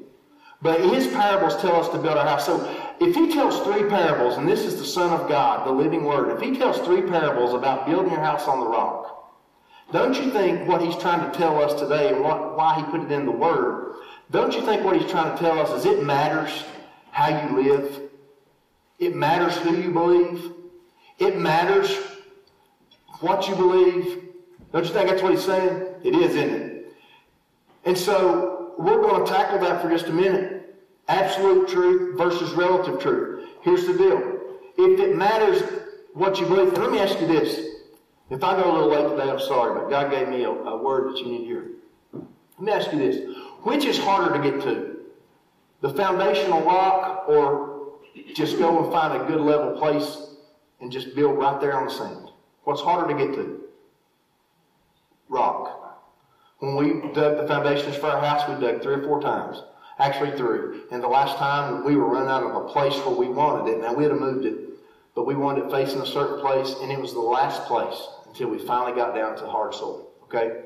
But 0.66 0.82
his 0.82 1.06
parables 1.06 1.62
tell 1.62 1.76
us 1.80 1.90
to 1.90 2.00
build 2.00 2.18
our 2.18 2.26
house. 2.26 2.48
So 2.48 2.58
if 3.00 3.14
he 3.14 3.32
tells 3.32 3.60
three 3.60 3.88
parables, 3.88 4.40
and 4.40 4.50
this 4.50 4.62
is 4.62 4.80
the 4.80 4.84
Son 4.84 5.14
of 5.14 5.30
God, 5.30 5.68
the 5.68 5.72
living 5.72 6.06
Word, 6.06 6.36
if 6.36 6.42
he 6.42 6.58
tells 6.58 6.80
three 6.80 7.04
parables 7.04 7.54
about 7.54 7.86
building 7.86 8.12
your 8.12 8.20
house 8.20 8.48
on 8.48 8.60
the 8.60 8.66
rock, 8.66 9.32
don't 9.92 10.16
you 10.16 10.32
think 10.32 10.68
what 10.68 10.82
he's 10.82 10.96
trying 10.96 11.32
to 11.32 11.38
tell 11.38 11.62
us 11.62 11.80
today 11.80 12.12
and 12.12 12.24
what, 12.24 12.58
why 12.58 12.74
he 12.74 12.84
put 12.86 13.02
it 13.02 13.12
in 13.12 13.28
the 13.28 13.32
Word, 13.32 13.98
don't 14.32 14.56
you 14.56 14.66
think 14.66 14.84
what 14.84 15.00
he's 15.00 15.08
trying 15.08 15.32
to 15.32 15.38
tell 15.38 15.60
us 15.60 15.70
is 15.70 15.86
it 15.86 16.04
matters 16.04 16.64
how 17.12 17.28
you 17.28 17.62
live? 17.62 18.02
It 18.98 19.16
matters 19.16 19.56
who 19.58 19.78
you 19.80 19.92
believe. 19.92 20.52
It 21.20 21.38
matters 21.38 21.96
what 23.20 23.48
you 23.48 23.54
believe. 23.54 24.24
Don't 24.72 24.84
you 24.84 24.92
think 24.92 25.12
that's 25.12 25.22
what 25.22 25.32
he's 25.32 25.46
saying? 25.46 25.94
It 26.04 26.16
is, 26.16 26.36
isn't 26.36 26.50
it? 26.50 26.94
And 27.86 27.96
so 27.96 28.74
we're 28.78 29.02
going 29.02 29.24
to 29.24 29.32
tackle 29.32 29.60
that 29.60 29.82
for 29.82 29.90
just 29.90 30.08
a 30.08 30.14
minute. 30.14 30.55
Absolute 31.08 31.68
truth 31.68 32.18
versus 32.18 32.52
relative 32.54 33.00
truth. 33.00 33.50
Here's 33.62 33.86
the 33.86 33.94
deal. 33.94 34.40
If 34.78 35.00
it 35.00 35.16
matters 35.16 35.62
what 36.14 36.40
you 36.40 36.48
believe, 36.48 36.74
let 36.74 36.92
me 36.92 37.00
ask 37.00 37.20
you 37.20 37.28
this. 37.28 37.76
If 38.30 38.44
I 38.44 38.60
go 38.60 38.72
a 38.72 38.74
little 38.74 38.90
late 38.90 39.10
today, 39.10 39.30
I'm 39.30 39.40
sorry, 39.40 39.80
but 39.80 39.90
God 39.90 40.10
gave 40.10 40.28
me 40.30 40.44
a, 40.44 40.50
a 40.50 40.82
word 40.82 41.12
that 41.12 41.20
you 41.20 41.28
need 41.28 41.38
to 41.40 41.46
hear. 41.46 41.68
Let 42.14 42.62
me 42.62 42.72
ask 42.72 42.92
you 42.92 42.98
this. 42.98 43.36
Which 43.64 43.86
is 43.86 43.98
harder 43.98 44.36
to 44.36 44.52
get 44.52 44.62
to? 44.64 44.98
The 45.82 45.94
foundational 45.94 46.62
rock 46.62 47.26
or 47.28 47.76
just 48.34 48.58
go 48.58 48.84
and 48.84 48.92
find 48.92 49.22
a 49.22 49.26
good 49.26 49.42
level 49.42 49.78
place 49.78 50.36
and 50.82 50.92
just 50.92 51.16
build 51.16 51.38
right 51.38 51.60
there 51.62 51.74
on 51.74 51.86
the 51.86 51.92
sand? 51.92 52.30
What's 52.64 52.82
harder 52.82 53.14
to 53.14 53.26
get 53.26 53.36
to? 53.36 53.62
Rock. 55.30 56.00
When 56.60 56.76
we 56.76 57.14
dug 57.14 57.38
the 57.38 57.48
foundations 57.48 57.96
for 57.96 58.08
our 58.08 58.20
house, 58.20 58.48
we 58.50 58.56
dug 58.66 58.82
three 58.82 58.96
or 58.96 59.04
four 59.04 59.22
times. 59.22 59.62
Actually, 59.98 60.36
three. 60.38 60.82
And 60.92 61.02
the 61.02 61.08
last 61.08 61.38
time 61.38 61.86
we 61.86 61.96
were 61.96 62.08
running 62.08 62.30
out 62.30 62.44
of 62.44 62.56
a 62.56 62.68
place 62.68 62.96
where 63.06 63.16
we 63.16 63.28
wanted 63.28 63.72
it. 63.72 63.82
Now, 63.82 63.94
we'd 63.94 64.10
have 64.10 64.20
moved 64.20 64.46
it, 64.46 64.58
but 65.14 65.26
we 65.26 65.36
wanted 65.36 65.66
it 65.66 65.72
facing 65.72 66.02
a 66.02 66.06
certain 66.06 66.40
place, 66.40 66.76
and 66.82 66.92
it 66.92 67.00
was 67.00 67.14
the 67.14 67.20
last 67.20 67.64
place 67.64 68.08
until 68.28 68.50
we 68.50 68.60
finally 68.60 68.94
got 68.94 69.16
down 69.16 69.38
to 69.38 69.48
hard 69.48 69.74
soil. 69.74 70.10
Okay? 70.24 70.64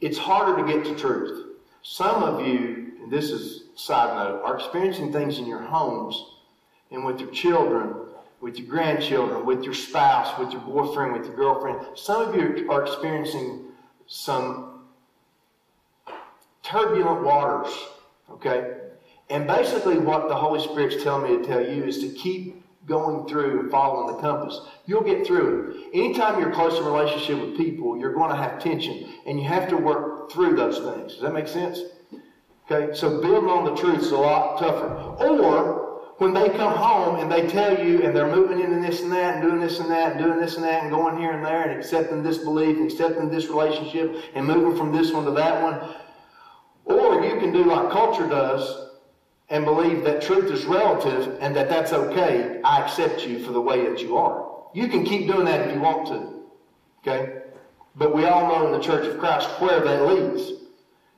It's 0.00 0.18
harder 0.18 0.62
to 0.62 0.72
get 0.72 0.84
to 0.86 0.94
truth. 0.94 1.56
Some 1.82 2.22
of 2.22 2.46
you, 2.46 2.92
and 3.02 3.10
this 3.10 3.30
is 3.30 3.64
side 3.76 4.16
note, 4.16 4.42
are 4.42 4.56
experiencing 4.56 5.12
things 5.12 5.38
in 5.38 5.46
your 5.46 5.60
homes 5.60 6.36
and 6.90 7.04
with 7.04 7.20
your 7.20 7.30
children, 7.30 7.94
with 8.40 8.58
your 8.58 8.68
grandchildren, 8.68 9.44
with 9.44 9.62
your 9.64 9.74
spouse, 9.74 10.38
with 10.38 10.50
your 10.52 10.62
boyfriend, 10.62 11.12
with 11.12 11.26
your 11.26 11.36
girlfriend. 11.36 11.78
Some 11.94 12.22
of 12.22 12.34
you 12.34 12.70
are 12.70 12.82
experiencing 12.82 13.66
some 14.06 14.75
turbulent 16.66 17.24
waters. 17.24 17.72
Okay? 18.30 18.74
And 19.30 19.46
basically, 19.46 19.98
what 19.98 20.28
the 20.28 20.34
Holy 20.34 20.60
Spirit's 20.60 21.02
telling 21.02 21.30
me 21.30 21.38
to 21.38 21.44
tell 21.44 21.60
you 21.60 21.84
is 21.84 21.98
to 22.00 22.08
keep 22.10 22.62
going 22.86 23.26
through 23.26 23.60
and 23.60 23.70
following 23.70 24.14
the 24.14 24.22
compass. 24.22 24.60
You'll 24.86 25.02
get 25.02 25.26
through 25.26 25.70
it. 25.70 25.98
Anytime 25.98 26.40
you're 26.40 26.52
close 26.52 26.78
in 26.78 26.84
relationship 26.84 27.40
with 27.40 27.56
people, 27.56 27.98
you're 27.98 28.14
going 28.14 28.30
to 28.30 28.36
have 28.36 28.62
tension, 28.62 29.08
and 29.26 29.40
you 29.40 29.46
have 29.48 29.68
to 29.70 29.76
work 29.76 30.30
through 30.30 30.54
those 30.54 30.78
things. 30.78 31.14
Does 31.14 31.22
that 31.22 31.32
make 31.32 31.48
sense? 31.48 31.80
Okay, 32.70 32.94
so 32.94 33.20
building 33.20 33.50
on 33.50 33.64
the 33.64 33.74
truth 33.74 34.02
is 34.02 34.10
a 34.12 34.16
lot 34.16 34.58
tougher. 34.58 34.88
Or 35.24 35.86
when 36.18 36.32
they 36.32 36.48
come 36.48 36.74
home 36.74 37.20
and 37.20 37.30
they 37.30 37.46
tell 37.48 37.84
you, 37.84 38.02
and 38.02 38.14
they're 38.14 38.30
moving 38.30 38.60
into 38.60 38.80
this 38.80 39.02
and 39.02 39.12
that, 39.12 39.34
and 39.34 39.42
doing 39.42 39.60
this 39.60 39.80
and 39.80 39.90
that, 39.90 40.12
and 40.12 40.24
doing 40.24 40.40
this 40.40 40.54
and 40.54 40.64
that, 40.64 40.82
and 40.82 40.90
going 40.90 41.18
here 41.18 41.32
and 41.32 41.44
there, 41.44 41.68
and 41.68 41.78
accepting 41.78 42.22
this 42.22 42.38
belief, 42.38 42.76
and 42.76 42.90
accepting 42.90 43.28
this 43.28 43.46
relationship, 43.46 44.16
and 44.34 44.46
moving 44.46 44.76
from 44.76 44.92
this 44.92 45.12
one 45.12 45.24
to 45.24 45.32
that 45.32 45.62
one, 45.62 45.94
or 46.86 47.24
you 47.24 47.38
can 47.38 47.52
do 47.52 47.64
like 47.64 47.90
culture 47.90 48.26
does 48.26 48.88
and 49.48 49.64
believe 49.64 50.02
that 50.04 50.22
truth 50.22 50.50
is 50.50 50.64
relative 50.64 51.36
and 51.40 51.54
that 51.54 51.68
that's 51.68 51.92
okay. 51.92 52.60
I 52.64 52.80
accept 52.80 53.26
you 53.26 53.44
for 53.44 53.52
the 53.52 53.60
way 53.60 53.88
that 53.88 54.00
you 54.00 54.16
are. 54.16 54.46
You 54.74 54.88
can 54.88 55.04
keep 55.04 55.26
doing 55.26 55.44
that 55.44 55.68
if 55.68 55.74
you 55.74 55.80
want 55.80 56.06
to. 56.08 56.42
Okay? 57.00 57.42
But 57.94 58.14
we 58.14 58.24
all 58.26 58.48
know 58.48 58.66
in 58.66 58.72
the 58.72 58.84
Church 58.84 59.06
of 59.06 59.18
Christ 59.18 59.48
where 59.60 59.80
that 59.80 60.06
leads. 60.06 60.52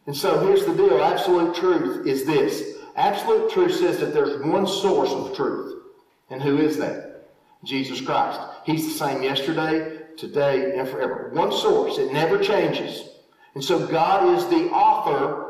And 0.07 0.17
so 0.17 0.47
here's 0.47 0.65
the 0.65 0.75
deal. 0.75 1.03
Absolute 1.03 1.55
truth 1.55 2.07
is 2.07 2.25
this. 2.25 2.79
Absolute 2.97 3.51
truth 3.51 3.75
says 3.75 3.99
that 4.01 4.13
there's 4.13 4.45
one 4.45 4.67
source 4.67 5.11
of 5.11 5.35
truth. 5.35 5.83
And 6.31 6.43
who 6.43 6.59
is 6.59 6.77
that? 6.79 7.31
Jesus 7.65 8.01
Christ. 8.01 8.41
He's 8.65 8.85
the 8.85 8.93
same 8.93 9.23
yesterday, 9.23 10.03
today, 10.17 10.79
and 10.79 10.89
forever. 10.89 11.31
One 11.33 11.53
source. 11.53 11.99
It 11.99 12.13
never 12.13 12.39
changes. 12.39 13.09
And 13.55 13.65
so 13.65 13.87
God 13.87 14.37
is 14.37 14.47
the 14.47 14.71
author 14.71 15.48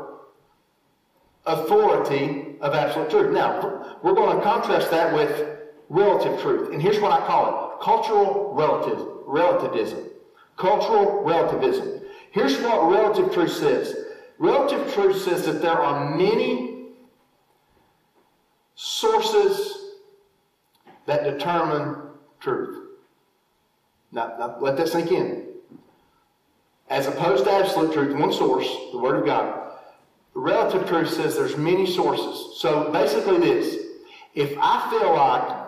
authority 1.49 2.55
of 2.61 2.73
absolute 2.73 3.09
truth. 3.09 3.33
Now, 3.33 3.99
we're 4.03 4.13
going 4.13 4.37
to 4.37 4.43
contrast 4.43 4.91
that 4.91 5.13
with 5.13 5.57
relative 5.89 6.39
truth. 6.41 6.71
And 6.71 6.81
here's 6.81 6.99
what 6.99 7.11
I 7.11 7.25
call 7.25 7.73
it 7.73 7.81
cultural 7.83 8.53
relative, 8.53 9.05
relativism. 9.25 10.09
Cultural 10.57 11.23
relativism. 11.23 12.01
Here's 12.31 12.57
what 12.59 12.91
relative 12.91 13.33
truth 13.33 13.53
says 13.53 13.95
relative 14.37 14.93
truth 14.93 15.21
says 15.21 15.45
that 15.45 15.61
there 15.61 15.79
are 15.79 16.15
many 16.15 16.87
sources 18.75 19.95
that 21.05 21.23
determine 21.23 21.95
truth. 22.39 22.87
Now, 24.11 24.35
now, 24.39 24.57
let 24.59 24.77
that 24.77 24.87
sink 24.87 25.11
in. 25.11 25.47
As 26.89 27.05
opposed 27.05 27.43
to 27.45 27.51
absolute 27.51 27.93
truth, 27.93 28.17
one 28.17 28.33
source, 28.33 28.67
the 28.91 28.97
Word 28.97 29.19
of 29.19 29.25
God, 29.25 29.58
relative 30.39 30.87
truth 30.87 31.09
says 31.11 31.35
there's 31.35 31.57
many 31.57 31.85
sources. 31.85 32.59
So 32.59 32.91
basically 32.91 33.39
this, 33.39 33.77
if 34.33 34.57
I 34.59 34.89
feel 34.89 35.15
like 35.15 35.59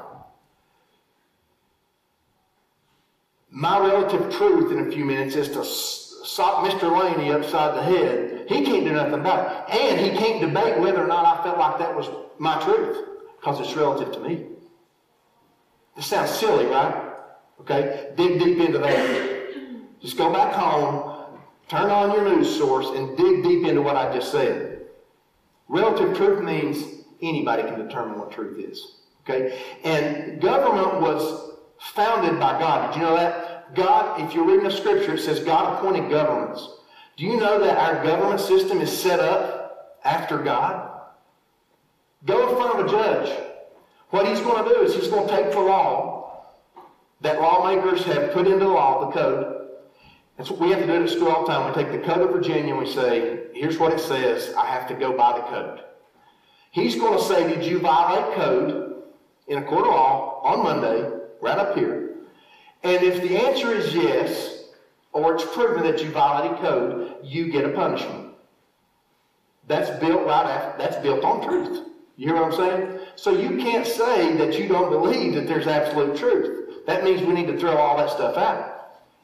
my 3.49 3.80
relative 3.80 4.34
truth 4.34 4.72
in 4.72 4.88
a 4.88 4.91
few 4.91 5.03
minutes 5.05 5.36
is 5.36 5.49
to 5.49 5.63
sock 5.65 6.65
Mr. 6.65 6.89
Laney 6.97 7.32
upside 7.32 7.76
the 7.76 7.84
head. 7.84 8.45
He 8.47 8.63
can't 8.63 8.86
do 8.86 8.93
nothing 8.93 9.15
about 9.15 9.69
it. 9.69 9.76
And 9.76 9.99
he 9.99 10.17
can't 10.17 10.41
debate 10.41 10.80
whether 10.80 11.03
or 11.03 11.07
not 11.07 11.26
I 11.26 11.43
felt 11.43 11.57
like 11.57 11.80
that 11.80 11.95
was 11.95 12.09
my 12.39 12.61
truth 12.63 13.07
because 13.39 13.59
it's 13.59 13.76
relative 13.76 14.13
to 14.13 14.19
me. 14.19 14.45
This 15.95 16.07
sounds 16.07 16.32
silly, 16.32 16.65
right? 16.65 17.13
Okay? 17.59 18.11
Dig 18.15 18.39
deep 18.39 18.59
into 18.59 18.78
that. 18.80 20.01
Just 20.01 20.17
go 20.17 20.32
back 20.32 20.53
home, 20.53 21.11
turn 21.72 21.89
on 21.89 22.11
your 22.11 22.26
news 22.26 22.53
source, 22.53 22.88
and 22.97 23.15
dig 23.15 23.43
deep 23.43 23.65
into 23.65 23.82
what 23.82 23.95
I 23.95 24.13
just 24.13 24.30
said. 24.30 24.82
Relative 25.69 26.17
truth 26.17 26.43
means 26.43 27.05
anybody 27.22 27.63
can 27.63 27.80
determine 27.80 28.19
what 28.19 28.30
truth 28.30 28.59
is. 28.59 28.97
Okay? 29.22 29.57
And 29.86 30.41
government 30.41 30.99
was 30.99 31.55
founded 31.80 32.38
by 32.41 32.59
God. 32.59 32.91
Did 32.91 32.99
you 32.99 33.07
know 33.07 33.15
that? 33.15 33.74
God, 33.74 34.19
if 34.19 34.36
you're 34.36 34.45
reading 34.45 34.65
the 34.65 34.72
scripture, 34.72 35.13
it 35.13 35.22
says 35.22 35.39
God 35.39 35.78
appointed 35.78 36.09
governments. 36.09 36.67
Do 37.15 37.24
you 37.24 37.38
know 37.38 37.63
that 37.63 37.78
our 37.78 38.03
government 38.03 38.41
system 38.41 38.82
is 38.82 38.91
set 38.91 39.22
up 39.22 39.97
after 40.03 40.39
God? 40.39 40.89
Go 42.26 42.49
in 42.49 42.55
front 42.57 42.80
of 42.80 42.86
a 42.86 42.89
judge. 42.89 43.39
What 44.09 44.28
he's 44.28 44.41
going 44.41 44.65
to 44.65 44.69
do 44.69 44.82
is 44.82 44.93
he's 44.93 45.07
going 45.07 45.26
to 45.26 45.34
take 45.34 45.51
the 45.51 45.59
law 45.61 46.47
that 47.22 47.39
lawmakers 47.39 48.03
have 48.03 48.34
put 48.34 48.45
into 48.45 48.67
law, 48.67 49.05
the 49.05 49.11
code. 49.13 49.61
That's 50.42 50.50
what 50.50 50.60
we 50.60 50.72
have 50.72 50.80
to 50.80 50.88
do 50.88 51.04
at 51.04 51.08
school 51.08 51.28
all 51.28 51.46
the 51.46 51.54
time. 51.54 51.68
We 51.68 51.84
take 51.84 51.92
the 51.92 52.00
code 52.00 52.28
of 52.28 52.32
Virginia 52.32 52.74
and 52.74 52.84
we 52.84 52.92
say, 52.92 53.44
here's 53.54 53.78
what 53.78 53.94
it 53.94 54.00
says. 54.00 54.56
I 54.56 54.66
have 54.66 54.88
to 54.88 54.96
go 54.96 55.16
by 55.16 55.38
the 55.38 55.44
code. 55.44 55.84
He's 56.72 56.96
going 56.96 57.20
to 57.20 57.24
say, 57.24 57.48
did 57.48 57.64
you 57.64 57.78
violate 57.78 58.34
code 58.34 59.04
in 59.46 59.60
a 59.60 59.64
court 59.64 59.86
of 59.86 59.94
law 59.94 60.42
on 60.44 60.64
Monday, 60.64 61.08
right 61.42 61.60
up 61.60 61.78
here? 61.78 62.16
And 62.82 63.04
if 63.04 63.22
the 63.22 63.38
answer 63.38 63.72
is 63.72 63.94
yes, 63.94 64.64
or 65.14 65.36
it's 65.36 65.46
proven 65.54 65.84
that 65.84 66.04
you 66.04 66.10
violated 66.10 66.58
code, 66.58 67.18
you 67.22 67.52
get 67.52 67.64
a 67.64 67.70
punishment. 67.70 68.34
That's 69.68 69.92
built 70.00 70.26
right 70.26 70.48
after, 70.48 70.82
that's 70.82 70.98
built 71.04 71.24
on 71.24 71.48
truth. 71.48 71.86
You 72.18 72.30
hear 72.30 72.42
what 72.42 72.52
I'm 72.52 72.58
saying? 72.58 73.00
So 73.16 73.30
you 73.30 73.64
can't 73.64 73.86
say 73.86 74.36
that 74.38 74.58
you 74.58 74.68
don't 74.68 74.89
believe 74.89 75.36
that 75.36 75.48
there's 75.48 75.68
absolute 75.68 76.18
truth. 76.18 76.88
That 76.88 77.04
means 77.04 77.22
we 77.22 77.34
need 77.34 77.46
to 77.46 77.60
throw 77.60 77.78
all 77.78 77.96
that 77.98 78.10
stuff 78.10 78.38
out. 78.38 78.70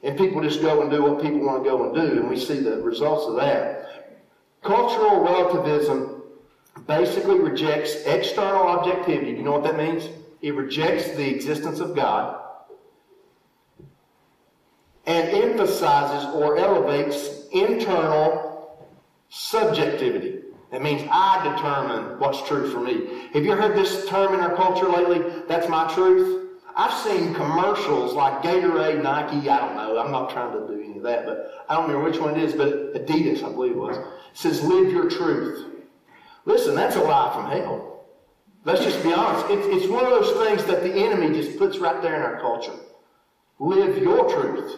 And 0.04 0.18
people 0.18 0.42
just 0.42 0.62
go 0.62 0.82
and 0.82 0.92
do 0.92 1.02
what 1.04 1.22
people 1.22 1.40
want 1.40 1.64
to 1.64 1.70
go 1.70 1.86
and 1.86 1.96
do, 1.96 2.20
and 2.20 2.30
we 2.30 2.40
see 2.40 2.60
the 2.60 2.82
results 2.82 3.26
of 3.26 3.36
that. 3.38 4.18
Cultural 4.64 5.22
relativism 5.22 6.24
basically 6.86 7.40
rejects 7.40 7.96
external 8.06 8.68
objectivity. 8.68 9.32
You 9.32 9.44
know 9.44 9.54
what 9.54 9.64
that 9.64 9.78
means? 9.78 10.10
It 10.42 10.54
rejects 10.56 11.10
the 11.12 11.28
existence 11.28 11.80
of 11.80 11.96
God 11.96 12.44
and 15.06 15.30
emphasizes 15.30 16.30
or 16.36 16.58
elevates 16.58 17.48
internal 17.52 18.88
subjectivity. 19.30 20.42
That 20.72 20.82
means 20.82 21.08
I 21.10 21.56
determine 21.56 22.20
what's 22.20 22.46
true 22.48 22.70
for 22.70 22.82
me. 22.82 23.30
Have 23.34 23.46
you 23.46 23.54
heard 23.54 23.76
this 23.76 24.08
term 24.08 24.34
in 24.34 24.42
our 24.42 24.56
culture 24.56 24.88
lately? 24.90 25.44
That's 25.48 25.70
my 25.70 25.92
truth. 25.94 26.47
I've 26.80 26.94
seen 27.04 27.34
commercials 27.34 28.14
like 28.14 28.44
Gatorade, 28.44 29.02
Nike, 29.02 29.50
I 29.50 29.58
don't 29.58 29.76
know. 29.76 29.98
I'm 29.98 30.12
not 30.12 30.30
trying 30.30 30.54
to 30.54 30.68
do 30.68 30.80
any 30.80 30.98
of 30.98 31.04
that, 31.04 31.26
but 31.26 31.66
I 31.68 31.74
don't 31.74 31.88
remember 31.88 32.08
which 32.08 32.20
one 32.22 32.38
it 32.38 32.44
is, 32.44 32.54
but 32.54 32.94
Adidas, 32.94 33.44
I 33.44 33.52
believe 33.52 33.72
it 33.72 33.78
was. 33.78 33.98
Says, 34.34 34.64
live 34.64 34.92
your 34.92 35.10
truth. 35.10 35.66
Listen, 36.46 36.76
that's 36.76 36.96
a 36.96 37.02
lie 37.02 37.34
from 37.34 37.50
hell. 37.50 38.06
Let's 38.64 38.84
just 38.84 39.02
be 39.02 39.12
honest. 39.12 39.48
It's, 39.50 39.84
it's 39.84 39.92
one 39.92 40.06
of 40.06 40.12
those 40.12 40.46
things 40.46 40.66
that 40.66 40.84
the 40.84 40.94
enemy 40.94 41.36
just 41.36 41.58
puts 41.58 41.80
right 41.80 42.00
there 42.00 42.16
in 42.16 42.22
our 42.22 42.40
culture. 42.40 42.76
Live 43.58 43.98
your 43.98 44.30
truth. 44.30 44.78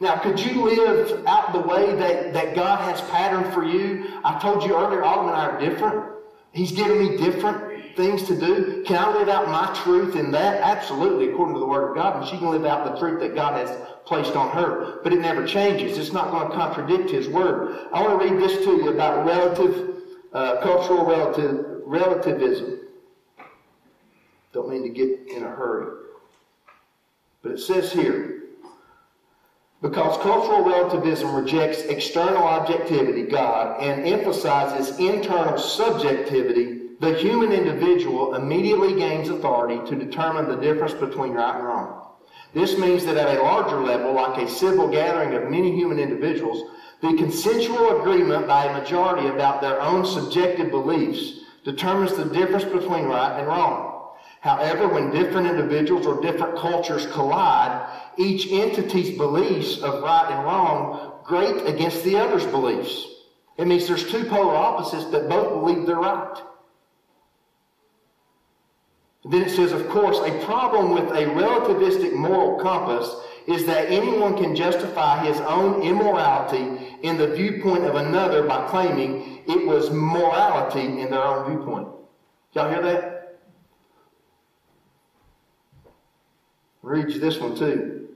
Now, 0.00 0.16
could 0.16 0.40
you 0.40 0.62
live 0.62 1.26
out 1.26 1.52
the 1.52 1.60
way 1.60 1.94
that, 1.94 2.32
that 2.32 2.54
God 2.54 2.80
has 2.80 3.02
patterned 3.10 3.52
for 3.52 3.64
you? 3.64 4.18
I 4.24 4.38
told 4.38 4.62
you 4.62 4.74
earlier, 4.74 5.04
Autumn 5.04 5.28
and 5.28 5.36
I 5.36 5.46
are 5.48 5.60
different. 5.60 6.06
He's 6.52 6.72
given 6.72 6.98
me 6.98 7.18
different 7.18 7.67
things 7.98 8.22
to 8.22 8.38
do. 8.38 8.82
Can 8.86 8.96
I 8.96 9.12
live 9.12 9.28
out 9.28 9.48
my 9.48 9.78
truth 9.82 10.16
in 10.16 10.30
that? 10.30 10.62
Absolutely, 10.62 11.30
according 11.30 11.54
to 11.56 11.60
the 11.60 11.66
Word 11.66 11.90
of 11.90 11.96
God. 11.96 12.16
And 12.16 12.30
she 12.30 12.38
can 12.38 12.48
live 12.48 12.64
out 12.64 12.90
the 12.90 12.98
truth 12.98 13.20
that 13.20 13.34
God 13.34 13.54
has 13.54 13.76
placed 14.06 14.36
on 14.36 14.50
her. 14.52 15.02
But 15.02 15.12
it 15.12 15.20
never 15.20 15.46
changes. 15.46 15.98
It's 15.98 16.12
not 16.12 16.30
going 16.30 16.48
to 16.48 16.56
contradict 16.56 17.10
His 17.10 17.28
Word. 17.28 17.88
I 17.92 18.00
want 18.00 18.22
to 18.22 18.30
read 18.30 18.40
this 18.40 18.64
to 18.64 18.70
you 18.70 18.90
about 18.90 19.26
relative, 19.26 19.96
uh, 20.32 20.60
cultural 20.62 21.04
relative, 21.04 21.82
relativism. 21.84 22.80
Don't 24.52 24.70
mean 24.70 24.84
to 24.84 24.88
get 24.88 25.36
in 25.36 25.42
a 25.42 25.50
hurry. 25.50 26.06
But 27.42 27.52
it 27.52 27.58
says 27.58 27.92
here, 27.92 28.44
because 29.82 30.20
cultural 30.22 30.64
relativism 30.64 31.34
rejects 31.34 31.82
external 31.82 32.42
objectivity, 32.42 33.24
God, 33.24 33.80
and 33.80 34.06
emphasizes 34.06 34.98
internal 34.98 35.58
subjectivity, 35.58 36.87
the 37.00 37.14
human 37.14 37.52
individual 37.52 38.34
immediately 38.34 38.94
gains 38.94 39.28
authority 39.28 39.78
to 39.88 40.04
determine 40.04 40.48
the 40.48 40.56
difference 40.56 40.94
between 40.94 41.32
right 41.32 41.56
and 41.56 41.64
wrong. 41.64 42.08
This 42.54 42.78
means 42.78 43.04
that 43.04 43.16
at 43.16 43.36
a 43.36 43.42
larger 43.42 43.80
level, 43.80 44.14
like 44.14 44.42
a 44.42 44.50
civil 44.50 44.88
gathering 44.88 45.34
of 45.34 45.50
many 45.50 45.74
human 45.74 45.98
individuals, 45.98 46.70
the 47.00 47.14
consensual 47.16 48.00
agreement 48.00 48.48
by 48.48 48.64
a 48.64 48.80
majority 48.80 49.28
about 49.28 49.60
their 49.60 49.80
own 49.80 50.04
subjective 50.04 50.70
beliefs 50.70 51.40
determines 51.64 52.16
the 52.16 52.24
difference 52.24 52.64
between 52.64 53.04
right 53.04 53.38
and 53.38 53.46
wrong. 53.46 54.14
However, 54.40 54.88
when 54.88 55.10
different 55.10 55.46
individuals 55.46 56.06
or 56.06 56.20
different 56.20 56.58
cultures 56.58 57.06
collide, 57.06 57.86
each 58.16 58.50
entity's 58.50 59.16
beliefs 59.16 59.78
of 59.82 60.02
right 60.02 60.30
and 60.30 60.44
wrong 60.44 61.20
grate 61.24 61.66
against 61.66 62.02
the 62.04 62.16
other's 62.16 62.46
beliefs. 62.46 63.06
It 63.58 63.66
means 63.66 63.86
there's 63.86 64.10
two 64.10 64.24
polar 64.24 64.56
opposites 64.56 65.10
that 65.10 65.28
both 65.28 65.52
believe 65.52 65.86
they're 65.86 65.96
right. 65.96 66.42
Then 69.28 69.42
it 69.42 69.50
says, 69.50 69.72
of 69.72 69.88
course, 69.88 70.18
a 70.20 70.44
problem 70.44 70.92
with 70.92 71.10
a 71.10 71.26
relativistic 71.26 72.14
moral 72.14 72.58
compass 72.58 73.14
is 73.46 73.66
that 73.66 73.90
anyone 73.90 74.36
can 74.36 74.54
justify 74.56 75.24
his 75.24 75.38
own 75.40 75.82
immorality 75.82 76.96
in 77.02 77.16
the 77.16 77.28
viewpoint 77.34 77.84
of 77.84 77.94
another 77.94 78.42
by 78.44 78.66
claiming 78.68 79.42
it 79.46 79.66
was 79.66 79.90
morality 79.90 81.00
in 81.00 81.10
their 81.10 81.22
own 81.22 81.50
viewpoint. 81.50 81.88
Y'all 82.52 82.70
hear 82.70 82.82
that? 82.82 83.18
read 86.88 87.10
you 87.10 87.20
this 87.20 87.38
one 87.38 87.56
too. 87.56 88.08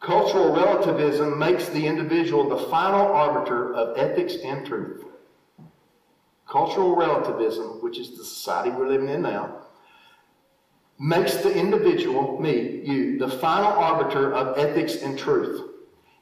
Cultural 0.00 0.54
relativism 0.54 1.36
makes 1.36 1.68
the 1.70 1.84
individual 1.84 2.48
the 2.48 2.68
final 2.68 3.06
arbiter 3.06 3.74
of 3.74 3.98
ethics 3.98 4.36
and 4.44 4.64
truth. 4.64 5.04
Cultural 6.48 6.94
relativism, 6.94 7.82
which 7.82 7.98
is 7.98 8.16
the 8.16 8.24
society 8.24 8.70
we're 8.70 8.88
living 8.88 9.08
in 9.08 9.22
now, 9.22 9.62
makes 10.98 11.36
the 11.36 11.52
individual, 11.52 12.40
me, 12.40 12.82
you, 12.84 13.18
the 13.18 13.28
final 13.28 13.72
arbiter 13.72 14.32
of 14.32 14.56
ethics 14.56 14.96
and 15.02 15.18
truth. 15.18 15.70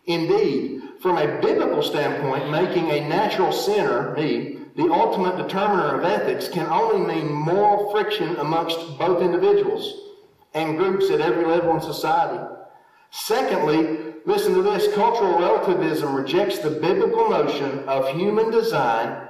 Indeed, 0.07 0.83
from 1.01 1.19
a 1.19 1.41
biblical 1.41 1.83
standpoint, 1.83 2.51
making 2.51 2.91
a 2.91 3.09
natural 3.09 3.53
sinner, 3.53 4.15
me, 4.15 4.59
the 4.77 4.91
ultimate 4.93 5.37
determiner 5.37 5.99
of 5.99 6.05
ethics 6.05 6.49
can 6.49 6.67
only 6.67 7.07
mean 7.07 7.33
moral 7.33 7.93
friction 7.93 8.37
amongst 8.37 8.99
both 8.99 9.23
individuals 9.23 10.11
and 10.55 10.77
groups 10.77 11.11
at 11.11 11.21
every 11.21 11.45
level 11.45 11.75
in 11.75 11.81
society. 11.81 12.43
Secondly, 13.11 14.15
listen 14.25 14.55
to 14.55 14.63
this 14.63 14.93
cultural 14.95 15.39
relativism 15.39 16.15
rejects 16.15 16.59
the 16.59 16.71
biblical 16.71 17.29
notion 17.31 17.81
of 17.87 18.09
human 18.17 18.51
design. 18.51 19.29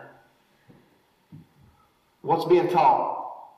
What's 2.25 2.47
being 2.47 2.68
taught? 2.68 3.51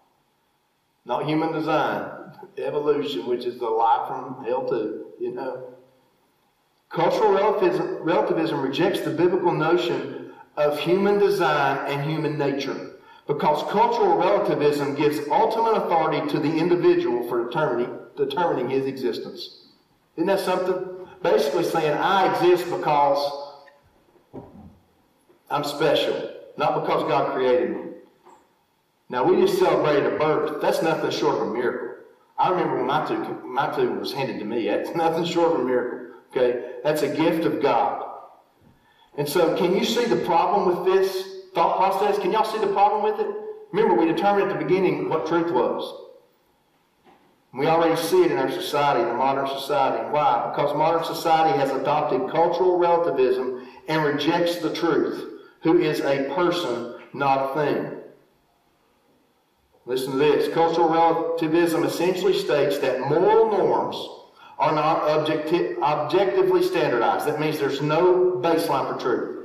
Not 1.05 1.25
human 1.25 1.53
design, 1.53 2.33
evolution, 2.59 3.27
which 3.27 3.45
is 3.45 3.61
the 3.61 3.69
lie 3.69 4.05
from 4.09 4.45
hell 4.45 4.69
too, 4.69 5.13
you 5.21 5.31
know. 5.31 5.73
Cultural 6.91 7.33
relativism, 7.33 8.03
relativism 8.03 8.61
rejects 8.61 9.03
the 9.03 9.11
biblical 9.11 9.53
notion 9.53 10.33
of 10.57 10.81
human 10.81 11.21
design 11.21 11.79
and 11.87 12.11
human 12.11 12.37
nature. 12.37 12.97
Because 13.29 13.63
cultural 13.71 14.17
relativism 14.17 14.97
gives 14.97 15.21
ultimate 15.29 15.85
authority 15.85 16.29
to 16.29 16.41
the 16.41 16.53
individual 16.53 17.29
for 17.29 17.45
determining, 17.45 17.97
determining 18.17 18.69
his 18.69 18.87
existence. 18.87 19.69
Isn't 20.17 20.27
that 20.27 20.41
something? 20.41 21.07
Basically 21.23 21.63
saying, 21.63 21.93
I 21.93 22.33
exist 22.35 22.69
because 22.69 23.63
I'm 25.51 25.63
special, 25.63 26.33
not 26.57 26.83
because 26.83 27.05
God 27.05 27.33
created 27.33 27.71
me. 27.71 27.86
Now, 29.09 29.25
we 29.25 29.41
just 29.41 29.59
celebrated 29.59 30.13
a 30.13 30.19
birth. 30.19 30.61
That's 30.61 30.83
nothing 30.83 31.11
short 31.11 31.37
of 31.37 31.49
a 31.49 31.53
miracle. 31.53 32.05
I 32.39 32.51
remember 32.51 32.77
when 32.77 32.87
my 32.87 33.07
tooth, 33.07 33.45
my 33.45 33.75
tooth 33.75 33.99
was 33.99 34.13
handed 34.13 34.39
to 34.41 34.45
me. 34.45 34.67
That's 34.67 34.91
nothing 34.97 35.25
short 35.25 35.53
of 35.53 35.61
a 35.61 35.65
miracle. 35.65 36.17
Okay? 36.31 36.73
That's 36.83 37.03
a 37.03 37.15
gift 37.15 37.45
of 37.45 37.63
God. 37.63 38.03
And 39.17 39.29
so, 39.29 39.57
can 39.57 39.75
you 39.75 39.85
see 39.85 40.05
the 40.05 40.25
problem 40.27 40.67
with 40.67 40.95
this 40.95 41.43
thought 41.55 41.79
process? 41.79 42.19
Can 42.19 42.33
y'all 42.33 42.45
see 42.45 42.59
the 42.59 42.73
problem 42.73 43.03
with 43.03 43.21
it? 43.21 43.35
Remember, 43.73 43.95
we 43.95 44.07
determined 44.07 44.51
at 44.51 44.59
the 44.59 44.65
beginning 44.65 45.09
what 45.09 45.27
truth 45.27 45.53
was. 45.53 46.03
We 47.55 47.67
already 47.67 47.97
see 47.97 48.23
it 48.23 48.31
in 48.31 48.37
our 48.37 48.51
society, 48.51 49.01
in 49.01 49.09
the 49.09 49.15
modern 49.15 49.47
society. 49.47 50.11
Why? 50.11 50.51
Because 50.51 50.77
modern 50.77 51.05
society 51.05 51.59
has 51.59 51.71
adopted 51.71 52.31
cultural 52.31 52.79
relativism 52.79 53.67
and 53.89 54.05
rejects 54.05 54.57
the 54.57 54.75
truth, 54.75 55.41
who 55.63 55.79
is 55.79 56.01
a 56.01 56.31
person, 56.35 56.97
not 57.15 57.51
a 57.51 57.55
thing. 57.55 57.93
Listen 59.87 60.13
to 60.13 60.19
this. 60.19 60.53
Cultural 60.53 60.89
relativism 60.89 61.85
essentially 61.85 62.37
states 62.37 62.79
that 62.79 63.01
moral 63.01 63.51
norms 63.51 63.97
are 64.59 64.75
not 64.75 65.03
objecti- 65.03 65.79
objectively 65.79 66.63
standardized. 66.63 67.27
That 67.27 67.41
means 67.41 67.59
there's 67.59 67.81
no 67.81 68.41
baseline 68.43 68.93
for 68.93 69.01
truth 69.01 69.37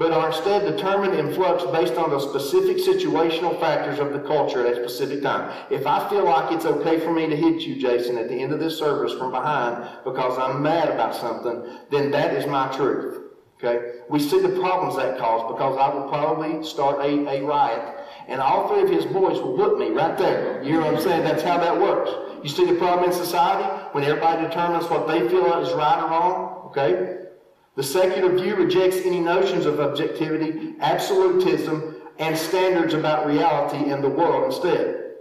but 0.00 0.12
are 0.12 0.28
instead 0.28 0.64
determined 0.64 1.14
in 1.14 1.30
flux 1.34 1.62
based 1.72 1.98
on 1.98 2.08
the 2.08 2.18
specific 2.18 2.78
situational 2.78 3.60
factors 3.60 3.98
of 3.98 4.14
the 4.14 4.20
culture 4.20 4.66
at 4.66 4.72
a 4.72 4.76
specific 4.76 5.22
time. 5.22 5.52
If 5.68 5.86
I 5.86 6.08
feel 6.08 6.24
like 6.24 6.50
it's 6.52 6.64
okay 6.64 6.98
for 6.98 7.12
me 7.12 7.28
to 7.28 7.36
hit 7.36 7.60
you, 7.60 7.76
Jason, 7.76 8.16
at 8.16 8.30
the 8.30 8.34
end 8.34 8.54
of 8.54 8.60
this 8.60 8.78
service 8.78 9.12
from 9.12 9.30
behind 9.30 9.86
because 10.02 10.38
I'm 10.38 10.62
mad 10.62 10.88
about 10.88 11.14
something, 11.14 11.62
then 11.90 12.10
that 12.12 12.34
is 12.34 12.46
my 12.46 12.68
truth. 12.68 13.24
Okay? 13.62 13.98
We 14.08 14.20
see 14.20 14.40
the 14.40 14.58
problems 14.58 14.96
that 14.96 15.18
cause 15.18 15.52
because 15.52 15.76
I 15.76 15.94
will 15.94 16.08
probably 16.08 16.64
start 16.64 17.04
a, 17.04 17.28
a 17.28 17.44
riot 17.44 17.99
and 18.30 18.40
all 18.40 18.68
three 18.68 18.82
of 18.82 18.88
his 18.88 19.04
boys 19.04 19.38
will 19.38 19.56
whip 19.56 19.76
me 19.76 19.88
right 19.88 20.16
there. 20.16 20.62
You 20.62 20.74
know 20.74 20.86
what 20.86 20.94
I'm 20.94 21.00
saying? 21.02 21.24
That's 21.24 21.42
how 21.42 21.58
that 21.58 21.78
works. 21.78 22.10
You 22.44 22.48
see 22.48 22.64
the 22.64 22.76
problem 22.76 23.10
in 23.10 23.12
society 23.12 23.68
when 23.90 24.04
everybody 24.04 24.46
determines 24.46 24.88
what 24.88 25.08
they 25.08 25.28
feel 25.28 25.60
is 25.60 25.74
right 25.74 26.02
or 26.02 26.08
wrong? 26.08 26.62
Okay? 26.66 27.26
The 27.74 27.82
secular 27.82 28.32
view 28.36 28.54
rejects 28.54 28.98
any 28.98 29.18
notions 29.18 29.66
of 29.66 29.80
objectivity, 29.80 30.76
absolutism, 30.80 31.96
and 32.18 32.38
standards 32.38 32.94
about 32.94 33.26
reality 33.26 33.90
and 33.90 34.02
the 34.02 34.08
world 34.08 34.44
instead. 34.44 35.14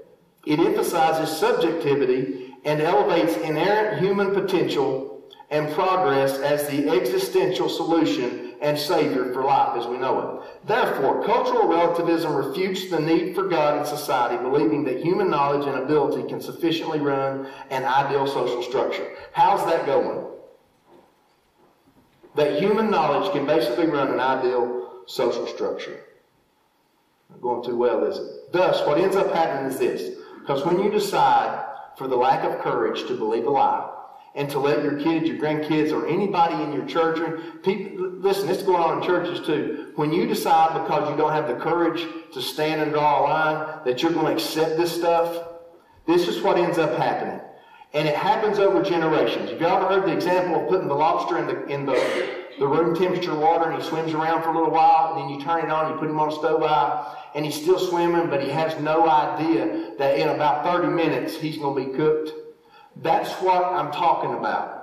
It 0.45 0.59
emphasizes 0.59 1.35
subjectivity 1.35 2.53
and 2.63 2.79
elevates 2.79 3.35
inherent 3.37 4.01
human 4.01 4.33
potential 4.33 5.23
and 5.49 5.73
progress 5.73 6.37
as 6.39 6.67
the 6.67 6.89
existential 6.89 7.69
solution 7.69 8.48
and 8.61 8.77
savior 8.77 9.33
for 9.33 9.43
life 9.43 9.77
as 9.77 9.87
we 9.87 9.97
know 9.97 10.19
it. 10.19 10.67
Therefore, 10.67 11.23
cultural 11.23 11.67
relativism 11.67 12.35
refutes 12.35 12.89
the 12.89 12.99
need 12.99 13.35
for 13.35 13.47
God 13.47 13.79
in 13.79 13.85
society, 13.85 14.37
believing 14.37 14.83
that 14.83 15.01
human 15.01 15.29
knowledge 15.29 15.65
and 15.65 15.77
ability 15.77 16.27
can 16.27 16.41
sufficiently 16.41 16.99
run 16.99 17.47
an 17.69 17.85
ideal 17.85 18.27
social 18.27 18.61
structure. 18.63 19.15
How's 19.33 19.65
that 19.65 19.85
going? 19.85 20.29
that 22.39 22.61
human 22.61 22.89
knowledge 22.89 23.31
can 23.33 23.45
basically 23.45 23.87
run 23.87 24.11
an 24.11 24.19
ideal 24.19 25.03
social 25.07 25.47
structure. 25.47 25.99
Not 27.29 27.41
going 27.41 27.63
too 27.63 27.75
well, 27.75 28.03
is 28.05 28.17
it? 28.17 28.51
Thus, 28.51 28.85
what 28.87 28.97
ends 28.97 29.15
up 29.15 29.33
happening 29.33 29.71
is 29.71 29.77
this. 29.77 30.17
Because 30.39 30.65
when 30.65 30.79
you 30.79 30.89
decide, 30.89 31.65
for 31.97 32.07
the 32.07 32.15
lack 32.15 32.43
of 32.43 32.59
courage, 32.61 33.07
to 33.07 33.17
believe 33.17 33.45
a 33.45 33.49
lie, 33.49 33.88
and 34.35 34.49
to 34.51 34.59
let 34.59 34.83
your 34.83 34.99
kids, 34.99 35.27
your 35.27 35.37
grandkids, 35.37 35.91
or 35.91 36.07
anybody 36.07 36.61
in 36.63 36.71
your 36.71 36.85
church, 36.85 37.17
people, 37.63 38.09
listen, 38.19 38.47
this 38.47 38.59
is 38.59 38.63
going 38.63 38.81
on 38.81 39.01
in 39.01 39.03
churches 39.03 39.45
too. 39.45 39.91
When 39.95 40.13
you 40.13 40.27
decide 40.27 40.81
because 40.81 41.09
you 41.09 41.17
don't 41.17 41.31
have 41.31 41.47
the 41.47 41.55
courage 41.55 42.05
to 42.33 42.41
stand 42.41 42.81
and 42.81 42.91
draw 42.91 43.21
a 43.21 43.23
line 43.23 43.79
that 43.85 44.01
you're 44.01 44.11
going 44.11 44.27
to 44.27 44.33
accept 44.33 44.77
this 44.77 44.95
stuff, 44.95 45.47
this 46.05 46.27
is 46.27 46.41
what 46.41 46.57
ends 46.57 46.77
up 46.77 46.97
happening. 46.97 47.39
And 47.93 48.07
it 48.07 48.15
happens 48.15 48.59
over 48.59 48.83
generations. 48.83 49.49
Have 49.49 49.59
you 49.59 49.67
ever 49.67 49.87
heard 49.87 50.07
the 50.07 50.13
example 50.13 50.61
of 50.61 50.69
putting 50.69 50.87
the 50.87 50.93
lobster 50.93 51.39
in 51.39 51.47
the, 51.47 51.65
in 51.65 51.85
the, 51.87 52.29
the 52.59 52.67
room 52.67 52.95
temperature 52.95 53.33
water 53.33 53.71
and 53.71 53.81
he 53.81 53.87
swims 53.87 54.13
around 54.13 54.43
for 54.43 54.49
a 54.49 54.53
little 54.53 54.69
while 54.69 55.13
and 55.13 55.21
then 55.21 55.29
you 55.29 55.43
turn 55.43 55.65
it 55.65 55.71
on, 55.71 55.91
you 55.91 55.97
put 55.97 56.07
him 56.07 56.19
on 56.19 56.29
a 56.29 56.31
stove 56.31 56.61
eye 56.61 57.15
and 57.33 57.45
he's 57.45 57.59
still 57.59 57.79
swimming, 57.79 58.29
but 58.29 58.43
he 58.43 58.49
has 58.49 58.79
no 58.79 59.09
idea 59.09 59.93
that 59.97 60.19
in 60.19 60.29
about 60.29 60.63
30 60.63 60.87
minutes 60.89 61.35
he's 61.35 61.57
going 61.57 61.83
to 61.83 61.91
be 61.91 61.97
cooked? 61.97 62.31
That's 62.97 63.31
what 63.41 63.63
I'm 63.63 63.91
talking 63.91 64.33
about. 64.33 64.77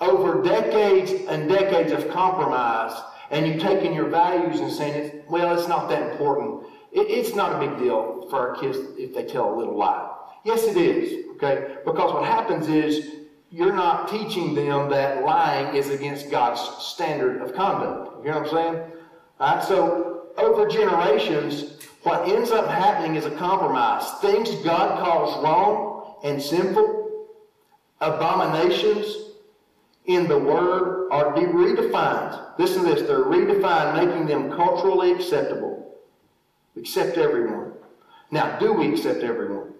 Over 0.00 0.42
decades 0.42 1.12
and 1.28 1.48
decades 1.48 1.92
of 1.92 2.10
compromise 2.10 2.98
and 3.30 3.46
you 3.46 3.60
taking 3.60 3.94
your 3.94 4.08
values 4.08 4.60
and 4.60 4.72
saying, 4.72 4.94
it's, 4.94 5.30
well, 5.30 5.56
it's 5.56 5.68
not 5.68 5.88
that 5.88 6.10
important. 6.10 6.64
It, 6.92 7.08
it's 7.08 7.34
not 7.34 7.62
a 7.62 7.66
big 7.66 7.78
deal 7.78 8.26
for 8.28 8.36
our 8.48 8.56
kids 8.56 8.78
if 8.98 9.14
they 9.14 9.24
tell 9.24 9.54
a 9.54 9.56
little 9.56 9.76
lie. 9.76 10.10
Yes, 10.44 10.64
it 10.64 10.76
is. 10.76 11.26
Okay? 11.36 11.76
Because 11.84 12.12
what 12.12 12.24
happens 12.24 12.68
is 12.68 13.16
you're 13.50 13.74
not 13.74 14.08
teaching 14.08 14.54
them 14.54 14.90
that 14.90 15.24
lying 15.24 15.76
is 15.76 15.90
against 15.90 16.30
God's 16.30 16.60
standard 16.84 17.42
of 17.42 17.54
conduct. 17.54 18.24
You 18.24 18.30
know 18.30 18.40
what 18.40 18.48
I'm 18.48 18.54
saying? 18.54 18.92
All 19.38 19.56
right? 19.56 19.64
So 19.64 20.22
over 20.36 20.66
generations, 20.66 21.78
what 22.02 22.28
ends 22.28 22.50
up 22.50 22.68
happening 22.68 23.16
is 23.16 23.26
a 23.26 23.30
compromise. 23.32 24.10
Things 24.20 24.50
God 24.64 24.98
calls 25.00 25.42
wrong 25.42 26.16
and 26.24 26.40
sinful, 26.40 26.99
abominations 28.00 29.32
in 30.06 30.26
the 30.28 30.38
Word 30.38 31.08
are 31.10 31.34
redefined. 31.34 32.58
Listen 32.58 32.84
to 32.84 32.94
this. 32.94 33.06
They're 33.06 33.24
redefined, 33.24 34.06
making 34.06 34.26
them 34.26 34.50
culturally 34.50 35.12
acceptable. 35.12 35.98
Accept 36.76 37.18
everyone. 37.18 37.72
Now, 38.30 38.58
do 38.58 38.72
we 38.72 38.92
accept 38.92 39.22
everyone? 39.22 39.74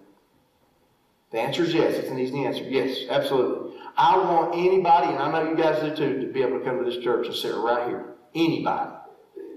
The 1.31 1.39
answer 1.39 1.63
is 1.63 1.73
yes. 1.73 1.95
It's 1.95 2.09
an 2.09 2.19
easy 2.19 2.45
answer. 2.45 2.63
Yes, 2.63 3.05
absolutely. 3.09 3.79
I 3.97 4.17
want 4.17 4.55
anybody, 4.55 5.07
and 5.07 5.19
I 5.19 5.31
know 5.31 5.49
you 5.49 5.55
guys 5.55 5.81
do 5.81 5.95
too, 5.95 6.25
to 6.25 6.31
be 6.31 6.41
able 6.41 6.59
to 6.59 6.65
come 6.65 6.83
to 6.83 6.89
this 6.89 7.01
church 7.03 7.27
and 7.27 7.35
sit 7.35 7.55
right 7.55 7.87
here. 7.87 8.05
Anybody. 8.35 8.91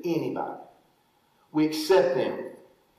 Anybody. 0.04 0.60
We 1.52 1.66
accept 1.66 2.14
them. 2.14 2.50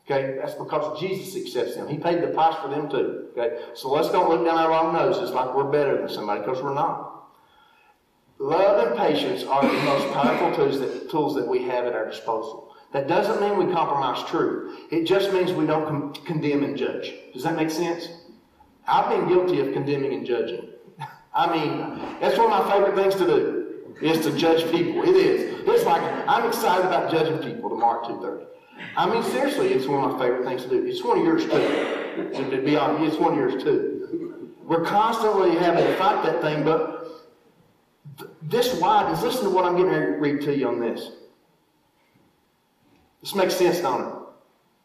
Okay? 0.06 0.38
That's 0.40 0.54
because 0.54 1.00
Jesus 1.00 1.36
accepts 1.36 1.76
them. 1.76 1.88
He 1.88 1.98
paid 1.98 2.22
the 2.22 2.28
price 2.28 2.56
for 2.62 2.70
them 2.70 2.90
too. 2.90 3.30
Okay? 3.36 3.60
So 3.74 3.90
let's 3.92 4.10
don't 4.10 4.30
look 4.30 4.46
down 4.46 4.58
our 4.58 4.72
own 4.72 4.94
noses 4.94 5.32
like 5.32 5.56
we're 5.56 5.72
better 5.72 5.98
than 5.98 6.10
somebody 6.10 6.42
because 6.42 6.62
we're 6.62 6.74
not. 6.74 7.16
Love 8.38 8.88
and 8.88 8.98
patience 8.98 9.44
are 9.44 9.62
the 9.62 9.74
most 9.84 10.14
powerful 10.14 10.54
tools 10.56 10.80
that, 10.80 11.10
tools 11.10 11.36
that 11.36 11.48
we 11.48 11.64
have 11.64 11.86
at 11.86 11.94
our 11.94 12.06
disposal. 12.06 12.76
That 12.92 13.08
doesn't 13.08 13.42
mean 13.42 13.66
we 13.66 13.74
compromise 13.74 14.24
truth. 14.30 14.78
It 14.92 15.06
just 15.06 15.34
means 15.34 15.52
we 15.54 15.66
don't 15.66 16.14
condemn 16.26 16.64
and 16.64 16.78
judge. 16.78 17.14
Does 17.34 17.44
that 17.44 17.56
make 17.56 17.70
sense? 17.70 18.08
I've 18.88 19.10
been 19.10 19.28
guilty 19.28 19.60
of 19.62 19.74
condemning 19.74 20.14
and 20.14 20.26
judging. 20.26 20.70
I 21.34 21.52
mean, 21.52 22.00
that's 22.20 22.38
one 22.38 22.52
of 22.52 22.66
my 22.66 22.72
favorite 22.72 22.96
things 22.96 23.16
to 23.16 23.26
do, 23.26 23.96
is 24.02 24.20
to 24.26 24.38
judge 24.38 24.70
people. 24.70 25.04
It 25.04 25.16
is. 25.16 25.62
It's 25.68 25.84
like, 25.86 26.02
I'm 26.28 26.48
excited 26.48 26.86
about 26.86 27.12
judging 27.12 27.40
people 27.40 27.70
tomorrow 27.70 28.04
at 28.04 28.12
2.30. 28.12 28.46
I 28.98 29.10
mean, 29.10 29.24
seriously, 29.24 29.74
it's 29.74 29.88
one 29.88 30.04
of 30.04 30.14
my 30.14 30.20
favorite 30.20 30.46
things 30.46 30.64
to 30.64 30.70
do. 30.70 30.86
It's 30.86 31.04
one 31.04 31.20
of 31.20 31.26
yours 31.26 31.44
too. 31.46 32.34
To 32.34 32.62
be 32.62 32.78
honest, 32.78 33.14
it's 33.14 33.22
one 33.22 33.34
of 33.34 33.38
yours 33.38 33.62
too. 33.64 34.54
We're 34.64 34.84
constantly 34.84 35.56
having 35.58 35.86
to 35.86 35.96
fight 35.98 36.24
that 36.24 36.42
thing, 36.42 36.64
but 36.64 37.08
this 38.42 38.80
widens. 38.80 39.22
Listen 39.22 39.44
to 39.46 39.50
what 39.50 39.66
I'm 39.66 39.76
getting 39.76 39.92
ready 39.92 40.06
to 40.06 40.18
read 40.18 40.42
to 40.42 40.56
you 40.56 40.68
on 40.68 40.80
this. 40.80 41.12
This 43.22 43.36
makes 43.36 43.56
sense, 43.56 43.80
don't 43.80 44.08
it? 44.08 44.14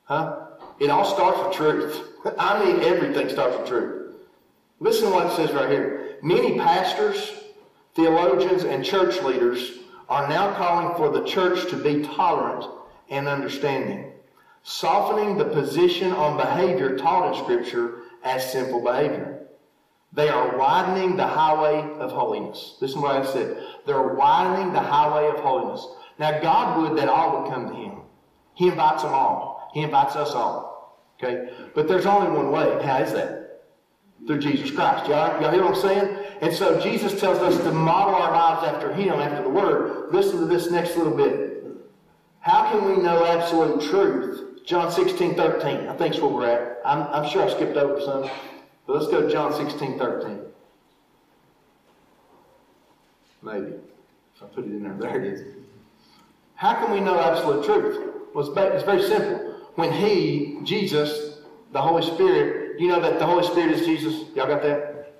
Huh? 0.05 0.47
It 0.81 0.91
all 0.91 1.05
starts 1.05 1.39
with 1.45 1.57
truth. 1.57 2.35
I 2.39 2.65
mean, 2.65 2.83
everything 2.83 3.29
starts 3.29 3.57
with 3.59 3.69
truth. 3.69 4.15
Listen 4.81 5.11
to 5.11 5.15
what 5.15 5.27
it 5.27 5.37
says 5.37 5.53
right 5.53 5.69
here. 5.69 6.17
Many 6.23 6.59
pastors, 6.59 7.33
theologians, 7.95 8.65
and 8.65 8.85
church 8.85 9.23
leaders 9.23 9.79
are 10.09 10.29
now 10.29 10.53
calling 10.55 10.97
for 10.97 11.11
the 11.11 11.25
church 11.27 11.71
to 11.71 11.77
be 11.77 12.03
tolerant 12.03 12.65
and 13.11 13.29
understanding, 13.29 14.13
softening 14.63 15.37
the 15.37 15.45
position 15.45 16.13
on 16.13 16.37
behavior 16.37 16.97
taught 16.97 17.35
in 17.35 17.43
Scripture 17.43 18.03
as 18.23 18.51
simple 18.53 18.81
behavior. 18.81 19.41
They 20.13 20.29
are 20.29 20.57
widening 20.57 21.17
the 21.17 21.27
highway 21.27 21.79
of 21.99 22.11
holiness. 22.11 22.77
Listen 22.81 23.01
to 23.01 23.03
what 23.03 23.17
I 23.17 23.33
said. 23.33 23.57
They're 23.87 24.15
widening 24.15 24.73
the 24.73 24.81
highway 24.81 25.29
of 25.29 25.37
holiness. 25.41 25.87
Now, 26.19 26.41
God 26.41 26.83
would 26.83 26.99
that 26.99 27.09
all 27.09 27.43
would 27.43 27.53
come 27.53 27.69
to 27.69 27.75
Him. 27.75 28.01
He 28.55 28.69
invites 28.69 29.03
them 29.03 29.13
all. 29.13 29.71
He 29.73 29.83
invites 29.83 30.17
us 30.17 30.33
all. 30.33 30.99
Okay? 31.23 31.51
But 31.75 31.87
there's 31.87 32.07
only 32.07 32.31
one 32.31 32.51
way. 32.51 32.85
How 32.85 32.99
is 32.99 33.13
that? 33.13 33.63
Through 34.27 34.41
Jesus 34.41 34.71
Christ. 34.71 35.09
Y'all, 35.09 35.41
y'all 35.41 35.53
hear 35.53 35.63
what 35.63 35.77
I'm 35.77 35.81
saying? 35.81 36.17
And 36.43 36.53
so 36.53 36.81
Jesus 36.81 37.19
tells 37.21 37.39
us 37.39 37.57
to 37.63 37.73
model 37.73 38.15
our 38.15 38.33
lives 38.33 38.67
after 38.67 38.93
Him, 38.93 39.15
after 39.15 39.43
the 39.45 39.49
Word. 39.49 40.13
Listen 40.13 40.41
to 40.41 40.47
this 40.47 40.71
next 40.71 40.97
little 40.97 41.17
bit. 41.17 41.50
How 42.41 42.71
can 42.71 42.85
we 42.85 43.03
know 43.03 43.25
absolute 43.25 43.83
truth? 43.91 44.67
John 44.67 44.91
16, 44.91 45.35
13. 45.35 45.89
I 45.89 45.97
think 45.97 45.99
that's 45.99 46.21
where 46.21 46.31
we're 46.31 46.47
at. 46.47 46.79
I'm, 46.85 47.03
I'm 47.13 47.29
sure 47.29 47.43
I 47.43 47.51
skipped 47.51 47.77
over 47.77 48.01
some. 48.01 48.31
But 48.87 48.97
let's 48.97 49.09
go 49.09 49.23
to 49.23 49.31
John 49.31 49.53
16, 49.55 49.99
13. 49.99 50.41
Maybe. 53.43 53.75
I 54.43 54.47
put 54.47 54.65
it 54.65 54.71
in 54.71 54.83
there, 54.83 54.95
there 54.95 55.21
it 55.21 55.33
is. 55.35 55.55
How 56.55 56.75
can 56.75 56.93
we 56.93 57.01
know 57.01 57.21
absolute 57.21 57.65
truth? 57.65 58.15
Well, 58.35 58.51
it's 58.57 58.85
very 58.85 59.03
simple 59.03 59.51
when 59.75 59.93
He, 59.93 60.61
Jesus, 60.65 61.41
the 61.73 61.81
Holy 61.81 62.03
Spirit, 62.03 62.81
you 62.81 62.89
know 62.89 63.01
that 63.01 63.19
the 63.19 63.27
Holy 63.27 63.47
Spirit 63.47 63.73
is 63.73 63.85
Jesus? 63.85 64.29
Y'all 64.35 64.47
got 64.47 64.63
that? 64.63 65.13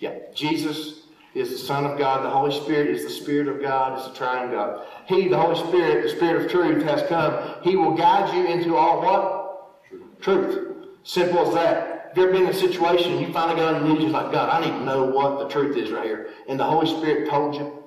Yeah. 0.00 0.18
Jesus 0.34 1.03
is 1.34 1.50
the 1.50 1.58
Son 1.58 1.84
of 1.84 1.98
God. 1.98 2.24
The 2.24 2.30
Holy 2.30 2.54
Spirit 2.54 2.88
is 2.88 3.04
the 3.04 3.10
Spirit 3.10 3.48
of 3.48 3.60
God. 3.60 3.98
It's 3.98 4.08
the 4.08 4.14
triune 4.14 4.52
God. 4.52 4.86
He, 5.06 5.28
the 5.28 5.38
Holy 5.38 5.56
Spirit, 5.68 6.04
the 6.04 6.10
Spirit 6.10 6.44
of 6.44 6.50
truth, 6.50 6.82
has 6.84 7.02
come. 7.08 7.56
He 7.62 7.76
will 7.76 7.94
guide 7.94 8.34
you 8.34 8.46
into 8.46 8.76
all 8.76 9.00
what? 9.02 10.20
Truth. 10.22 10.88
Simple 11.02 11.48
as 11.48 11.54
that. 11.54 12.08
have 12.08 12.16
you 12.16 12.22
ever 12.24 12.32
been 12.32 12.42
in 12.44 12.48
a 12.48 12.54
situation 12.54 13.20
you 13.20 13.32
finally 13.32 13.60
got 13.60 13.74
on 13.74 13.84
your 13.84 13.94
knees, 13.94 14.04
you're 14.04 14.10
like, 14.10 14.32
God, 14.32 14.48
I 14.48 14.64
need 14.64 14.78
to 14.78 14.84
know 14.84 15.04
what 15.04 15.38
the 15.40 15.48
truth 15.48 15.76
is 15.76 15.90
right 15.90 16.04
here. 16.04 16.30
And 16.48 16.58
the 16.58 16.64
Holy 16.64 16.86
Spirit 16.86 17.28
told 17.28 17.54
you. 17.54 17.80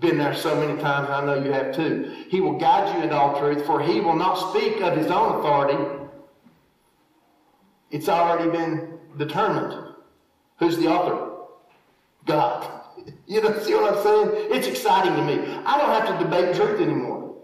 Been 0.00 0.18
there 0.18 0.34
so 0.34 0.56
many 0.56 0.80
times, 0.80 1.10
I 1.10 1.24
know 1.24 1.44
you 1.44 1.52
have 1.52 1.76
too. 1.76 2.24
He 2.28 2.40
will 2.40 2.58
guide 2.58 2.96
you 2.96 3.04
into 3.04 3.14
all 3.14 3.38
truth, 3.38 3.64
for 3.66 3.80
he 3.80 4.00
will 4.00 4.16
not 4.16 4.34
speak 4.50 4.80
of 4.80 4.96
his 4.96 5.08
own 5.08 5.38
authority. 5.38 6.08
It's 7.90 8.08
already 8.08 8.50
been 8.50 8.98
determined. 9.18 9.94
Who's 10.58 10.78
the 10.78 10.88
author? 10.88 11.31
God. 12.26 12.80
You 13.26 13.40
know, 13.40 13.58
see 13.58 13.74
what 13.74 13.94
I'm 13.94 14.02
saying? 14.02 14.52
It's 14.52 14.66
exciting 14.66 15.14
to 15.14 15.24
me. 15.24 15.34
I 15.64 15.78
don't 15.78 15.90
have 15.90 16.18
to 16.18 16.24
debate 16.24 16.54
truth 16.54 16.80
anymore. 16.80 17.34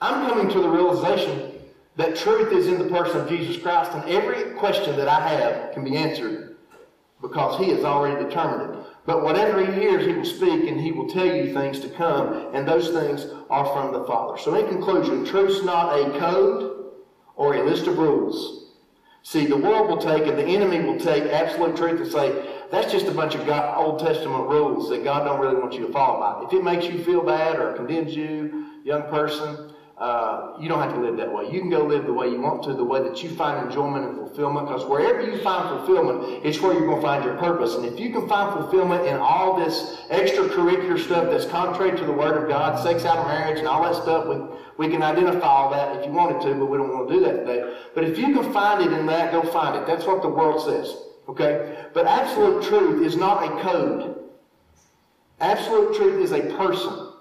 I'm 0.00 0.28
coming 0.28 0.48
to 0.52 0.60
the 0.60 0.68
realization 0.68 1.52
that 1.96 2.16
truth 2.16 2.52
is 2.52 2.66
in 2.66 2.78
the 2.78 2.88
person 2.88 3.20
of 3.20 3.28
Jesus 3.28 3.60
Christ, 3.62 3.92
and 3.92 4.08
every 4.08 4.54
question 4.54 4.96
that 4.96 5.08
I 5.08 5.28
have 5.28 5.72
can 5.72 5.84
be 5.84 5.96
answered 5.96 6.56
because 7.20 7.58
He 7.58 7.70
has 7.70 7.84
already 7.84 8.24
determined 8.24 8.74
it. 8.74 8.84
But 9.04 9.22
whatever 9.22 9.64
He 9.64 9.72
hears, 9.72 10.06
He 10.06 10.12
will 10.12 10.24
speak, 10.24 10.68
and 10.68 10.80
He 10.80 10.92
will 10.92 11.08
tell 11.08 11.26
you 11.26 11.52
things 11.52 11.80
to 11.80 11.88
come, 11.90 12.50
and 12.54 12.66
those 12.66 12.90
things 12.90 13.26
are 13.50 13.66
from 13.66 13.92
the 13.92 14.04
Father. 14.04 14.38
So, 14.38 14.54
in 14.54 14.68
conclusion, 14.68 15.24
truth's 15.24 15.64
not 15.64 15.98
a 15.98 16.18
code 16.18 16.92
or 17.36 17.54
a 17.54 17.64
list 17.64 17.86
of 17.86 17.98
rules. 17.98 18.70
See, 19.22 19.46
the 19.46 19.56
world 19.56 19.88
will 19.88 19.98
take 19.98 20.26
and 20.26 20.36
the 20.36 20.44
enemy 20.44 20.80
will 20.80 20.98
take 20.98 21.24
absolute 21.24 21.76
truth 21.76 22.00
and 22.00 22.10
say, 22.10 22.51
that's 22.72 22.90
just 22.90 23.06
a 23.06 23.12
bunch 23.12 23.34
of 23.34 23.44
God, 23.44 23.76
Old 23.76 24.00
Testament 24.00 24.48
rules 24.48 24.88
that 24.88 25.04
God 25.04 25.24
don't 25.24 25.38
really 25.38 25.56
want 25.56 25.74
you 25.74 25.86
to 25.86 25.92
follow 25.92 26.18
by. 26.18 26.46
If 26.46 26.54
it 26.54 26.64
makes 26.64 26.86
you 26.86 27.04
feel 27.04 27.22
bad 27.22 27.56
or 27.60 27.74
condemns 27.74 28.16
you, 28.16 28.80
young 28.82 29.02
person, 29.02 29.74
uh, 29.98 30.56
you 30.58 30.70
don't 30.70 30.80
have 30.80 30.94
to 30.94 31.00
live 31.00 31.18
that 31.18 31.30
way. 31.30 31.52
You 31.52 31.60
can 31.60 31.68
go 31.68 31.84
live 31.84 32.06
the 32.06 32.14
way 32.14 32.28
you 32.28 32.40
want 32.40 32.62
to, 32.64 32.72
the 32.72 32.82
way 32.82 33.02
that 33.02 33.22
you 33.22 33.28
find 33.28 33.68
enjoyment 33.68 34.06
and 34.06 34.16
fulfillment, 34.16 34.66
because 34.66 34.86
wherever 34.86 35.20
you 35.20 35.38
find 35.42 35.68
fulfillment, 35.68 36.44
it's 36.46 36.60
where 36.60 36.72
you're 36.72 36.86
going 36.86 36.96
to 36.96 37.06
find 37.06 37.22
your 37.22 37.36
purpose. 37.36 37.74
And 37.74 37.84
if 37.84 38.00
you 38.00 38.10
can 38.10 38.26
find 38.26 38.52
fulfillment 38.54 39.06
in 39.06 39.16
all 39.16 39.60
this 39.62 39.98
extracurricular 40.10 40.98
stuff 40.98 41.30
that's 41.30 41.44
contrary 41.44 41.96
to 41.98 42.04
the 42.04 42.12
Word 42.12 42.42
of 42.42 42.48
God, 42.48 42.82
sex 42.82 43.04
out 43.04 43.18
of 43.18 43.26
marriage 43.26 43.58
and 43.58 43.68
all 43.68 43.82
that 43.82 44.02
stuff, 44.02 44.26
we, 44.26 44.86
we 44.86 44.90
can 44.90 45.02
identify 45.02 45.46
all 45.46 45.70
that 45.70 45.94
if 45.98 46.06
you 46.06 46.10
wanted 46.10 46.40
to, 46.40 46.54
but 46.54 46.66
we 46.66 46.78
don't 46.78 46.88
want 46.88 47.06
to 47.10 47.14
do 47.14 47.20
that 47.20 47.44
today. 47.44 47.76
But 47.94 48.04
if 48.04 48.16
you 48.16 48.32
can 48.32 48.50
find 48.50 48.82
it 48.82 48.98
in 48.98 49.04
that, 49.06 49.30
go 49.30 49.42
find 49.52 49.76
it. 49.76 49.86
That's 49.86 50.06
what 50.06 50.22
the 50.22 50.28
world 50.30 50.64
says. 50.64 51.11
Okay? 51.28 51.86
But 51.94 52.06
absolute 52.06 52.64
truth 52.64 53.06
is 53.06 53.16
not 53.16 53.44
a 53.44 53.62
code. 53.62 54.18
Absolute 55.40 55.96
truth 55.96 56.22
is 56.22 56.32
a 56.32 56.42
person. 56.56 57.12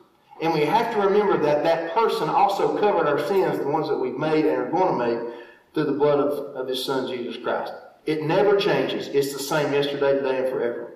And 0.42 0.54
we 0.54 0.62
have 0.62 0.92
to 0.94 1.00
remember 1.02 1.38
that 1.44 1.64
that 1.64 1.94
person 1.94 2.28
also 2.28 2.78
covered 2.80 3.08
our 3.08 3.20
sins, 3.28 3.60
the 3.60 3.68
ones 3.68 3.88
that 3.88 3.98
we've 3.98 4.18
made 4.18 4.46
and 4.46 4.58
are 4.58 4.72
going 4.72 4.98
to 4.98 5.06
make, 5.06 5.36
through 5.74 5.86
the 5.86 5.92
blood 5.92 6.20
of, 6.20 6.56
of 6.56 6.68
his 6.68 6.84
son, 6.84 7.08
Jesus 7.08 7.42
Christ. 7.42 7.74
It 8.06 8.24
never 8.24 8.58
changes. 8.58 9.08
It's 9.08 9.34
the 9.34 9.40
same 9.40 9.72
yesterday, 9.72 10.14
today, 10.14 10.40
and 10.40 10.50
forever. 10.50 10.94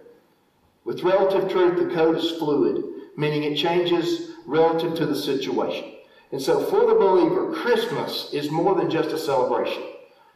With 0.83 1.03
relative 1.03 1.49
truth, 1.49 1.77
the 1.77 1.93
code 1.93 2.17
is 2.17 2.31
fluid, 2.31 2.83
meaning 3.17 3.43
it 3.43 3.57
changes 3.57 4.31
relative 4.45 4.95
to 4.95 5.05
the 5.05 5.15
situation. 5.15 5.93
And 6.31 6.41
so 6.41 6.63
for 6.65 6.87
the 6.87 6.95
believer, 6.95 7.53
Christmas 7.53 8.33
is 8.33 8.51
more 8.51 8.75
than 8.75 8.89
just 8.89 9.09
a 9.09 9.17
celebration. 9.17 9.83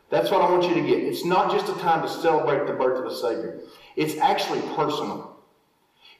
That's 0.09 0.31
what 0.31 0.41
I 0.41 0.49
want 0.49 0.63
you 0.63 0.73
to 0.73 0.87
get. 0.87 1.03
It's 1.03 1.23
not 1.23 1.51
just 1.51 1.69
a 1.69 1.79
time 1.79 2.01
to 2.01 2.09
celebrate 2.09 2.65
the 2.65 2.73
birth 2.73 2.99
of 2.99 3.11
a 3.11 3.15
Savior. 3.15 3.61
It's 3.95 4.17
actually 4.17 4.61
personal. 4.75 5.37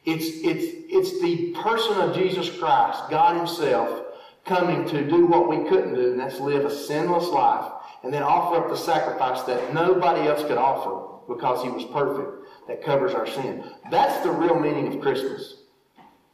It's, 0.06 0.26
it's, 0.44 0.86
it's 0.90 1.22
the 1.22 1.54
person 1.62 1.98
of 1.98 2.16
Jesus 2.16 2.50
Christ, 2.58 3.10
God 3.10 3.36
Himself, 3.38 4.06
coming 4.46 4.88
to 4.90 5.08
do 5.08 5.26
what 5.26 5.50
we 5.50 5.68
couldn't 5.70 5.96
do, 5.96 6.12
and 6.12 6.20
that's 6.20 6.40
live 6.40 6.66
a 6.66 6.76
sinless 6.76 7.28
life, 7.28 7.72
and 8.04 8.14
then 8.14 8.24
offer 8.24 8.64
up 8.64 8.70
the 8.70 8.78
sacrifice 8.78 9.42
that 9.44 9.74
nobody 9.74 10.28
else 10.28 10.44
could 10.44 10.58
offer 10.58 11.18
because 11.28 11.64
He 11.64 11.70
was 11.70 11.86
perfect, 11.86 12.48
that 12.68 12.84
covers 12.84 13.14
our 13.14 13.28
sin. 13.28 13.64
That's 13.92 14.24
the 14.24 14.32
real 14.32 14.60
meaning 14.60 14.94
of 14.94 15.02
Christmas. 15.02 15.64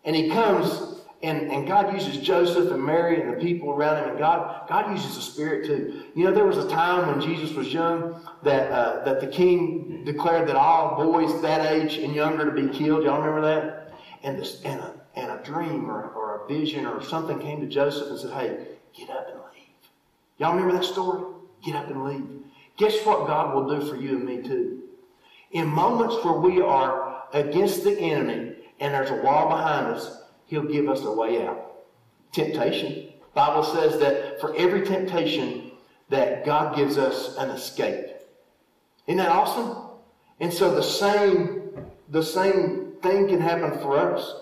And 0.03 0.15
He 0.15 0.29
comes 0.29 0.94
and, 1.23 1.51
and 1.51 1.67
God 1.67 1.93
uses 1.93 2.17
Joseph 2.17 2.71
and 2.71 2.83
Mary 2.83 3.21
and 3.21 3.33
the 3.33 3.37
people 3.37 3.71
around 3.71 4.03
him, 4.03 4.09
and 4.09 4.19
God, 4.19 4.67
God 4.67 4.91
uses 4.91 5.15
the 5.15 5.21
Spirit 5.21 5.65
too. 5.65 6.03
You 6.13 6.25
know, 6.25 6.33
there 6.33 6.45
was 6.45 6.57
a 6.57 6.69
time 6.69 7.07
when 7.07 7.21
Jesus 7.21 7.55
was 7.55 7.73
young 7.73 8.21
that, 8.43 8.71
uh, 8.71 9.03
that 9.05 9.21
the 9.21 9.27
king 9.27 10.03
declared 10.05 10.47
that 10.47 10.55
all 10.55 10.95
boys 10.95 11.41
that 11.41 11.71
age 11.71 11.97
and 11.97 12.13
younger 12.13 12.45
to 12.45 12.51
be 12.51 12.67
killed. 12.77 13.03
Y'all 13.03 13.21
remember 13.21 13.41
that? 13.41 13.93
And, 14.23 14.37
this, 14.39 14.61
and, 14.63 14.79
a, 14.79 14.93
and 15.15 15.31
a 15.31 15.43
dream 15.43 15.89
or, 15.89 16.09
or 16.09 16.43
a 16.43 16.47
vision 16.47 16.85
or 16.85 17.01
something 17.01 17.39
came 17.39 17.61
to 17.61 17.67
Joseph 17.67 18.09
and 18.09 18.19
said, 18.19 18.31
hey, 18.31 18.67
get 18.93 19.09
up 19.09 19.27
and 19.29 19.39
leave. 19.53 19.89
Y'all 20.37 20.53
remember 20.53 20.73
that 20.73 20.85
story? 20.85 21.33
Get 21.63 21.75
up 21.75 21.89
and 21.89 22.03
leave. 22.03 22.27
Guess 22.77 23.05
what 23.05 23.27
God 23.27 23.55
will 23.55 23.79
do 23.79 23.87
for 23.87 23.95
you 23.95 24.17
and 24.17 24.25
me 24.25 24.41
too? 24.41 24.83
In 25.51 25.67
moments 25.67 26.23
where 26.25 26.39
we 26.39 26.61
are 26.61 27.23
against 27.33 27.83
the 27.83 27.97
enemy 27.97 28.55
and 28.79 28.93
there's 28.93 29.11
a 29.11 29.21
wall 29.23 29.49
behind 29.49 29.87
us, 29.87 30.21
He'll 30.47 30.63
give 30.63 30.89
us 30.89 31.03
a 31.03 31.11
way 31.11 31.45
out. 31.45 31.73
Temptation. 32.31 33.13
Bible 33.33 33.63
says 33.63 33.99
that 33.99 34.39
for 34.39 34.55
every 34.55 34.85
temptation 34.85 35.71
that 36.09 36.45
God 36.45 36.75
gives 36.75 36.97
us 36.97 37.35
an 37.37 37.49
escape. 37.49 38.05
Isn't 39.07 39.17
that 39.17 39.29
awesome? 39.29 39.77
And 40.39 40.53
so 40.53 40.73
the 40.73 40.83
same, 40.83 41.69
the 42.09 42.23
same 42.23 42.93
thing 43.01 43.27
can 43.27 43.41
happen 43.41 43.79
for 43.79 43.97
us 43.97 44.35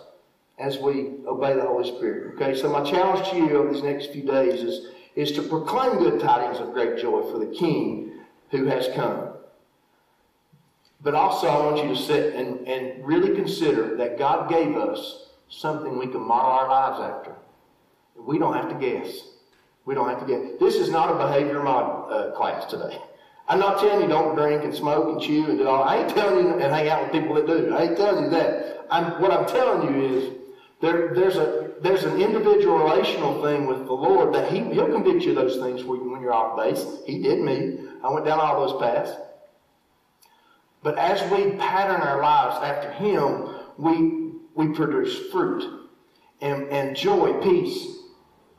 as 0.59 0.77
we 0.77 1.11
obey 1.27 1.53
the 1.53 1.65
Holy 1.65 1.87
Spirit. 1.95 2.35
Okay, 2.35 2.55
so 2.59 2.69
my 2.69 2.83
challenge 2.83 3.29
to 3.29 3.37
you 3.37 3.57
over 3.57 3.73
these 3.73 3.83
next 3.83 4.11
few 4.11 4.23
days 4.23 4.61
is, 4.61 4.87
is 5.15 5.31
to 5.33 5.41
proclaim 5.41 5.97
good 5.97 6.19
tidings 6.19 6.59
of 6.59 6.73
great 6.73 6.97
joy 6.97 7.21
for 7.31 7.39
the 7.39 7.53
King 7.53 8.11
who 8.51 8.65
has 8.65 8.87
come. 8.95 9.29
But 11.01 11.15
also 11.15 11.47
I 11.47 11.65
want 11.65 11.83
you 11.83 11.93
to 11.93 12.01
sit 12.01 12.35
and, 12.35 12.67
and 12.67 13.05
really 13.05 13.35
consider 13.35 13.97
that 13.97 14.17
God 14.17 14.49
gave 14.49 14.77
us 14.77 15.29
something 15.59 15.97
we 15.97 16.07
can 16.07 16.21
model 16.21 16.51
our 16.51 16.67
lives 16.67 16.99
after. 16.99 17.35
We 18.17 18.37
don't 18.37 18.53
have 18.53 18.69
to 18.69 18.75
guess. 18.75 19.21
We 19.85 19.95
don't 19.95 20.09
have 20.09 20.19
to 20.19 20.25
guess. 20.25 20.59
This 20.59 20.75
is 20.75 20.89
not 20.89 21.11
a 21.11 21.15
behavior 21.15 21.61
model 21.61 22.07
uh, 22.09 22.31
class 22.31 22.65
today. 22.65 22.97
I'm 23.47 23.59
not 23.59 23.79
telling 23.79 24.01
you 24.01 24.07
don't 24.07 24.35
drink 24.35 24.63
and 24.63 24.73
smoke 24.73 25.09
and 25.09 25.21
chew 25.21 25.49
and 25.49 25.57
do 25.57 25.67
all. 25.67 25.83
I 25.83 25.97
ain't 25.97 26.09
telling 26.09 26.45
you 26.45 26.53
and 26.53 26.73
hang 26.73 26.87
out 26.87 27.03
with 27.03 27.11
people 27.11 27.35
that 27.35 27.45
do. 27.45 27.75
I 27.75 27.83
ain't 27.83 27.97
telling 27.97 28.25
you 28.25 28.29
that. 28.31 28.85
I'm, 28.89 29.21
what 29.21 29.31
I'm 29.31 29.45
telling 29.45 29.93
you 29.93 30.17
is 30.17 30.33
there, 30.81 31.13
there's 31.13 31.35
a 31.35 31.71
there's 31.81 32.05
an 32.05 32.21
individual 32.21 32.77
relational 32.77 33.43
thing 33.43 33.67
with 33.67 33.85
the 33.85 33.93
Lord 33.93 34.33
that 34.33 34.49
He 34.49 34.59
He'll 34.73 34.87
convict 34.87 35.23
you 35.23 35.31
of 35.31 35.35
those 35.35 35.57
things 35.57 35.83
when, 35.83 36.09
when 36.09 36.21
you're 36.21 36.33
off 36.33 36.57
base. 36.57 36.85
He 37.05 37.21
did 37.21 37.41
me. 37.41 37.79
I 38.01 38.09
went 38.09 38.25
down 38.25 38.39
all 38.39 38.65
those 38.65 38.81
paths. 38.81 39.11
But 40.81 40.97
as 40.97 41.21
we 41.31 41.51
pattern 41.57 42.01
our 42.01 42.21
lives 42.21 42.63
after 42.63 42.91
Him, 42.91 43.49
we 43.77 44.22
we 44.55 44.69
produce 44.69 45.31
fruit. 45.31 45.87
And, 46.41 46.67
and 46.69 46.95
joy, 46.95 47.41
peace, 47.41 47.97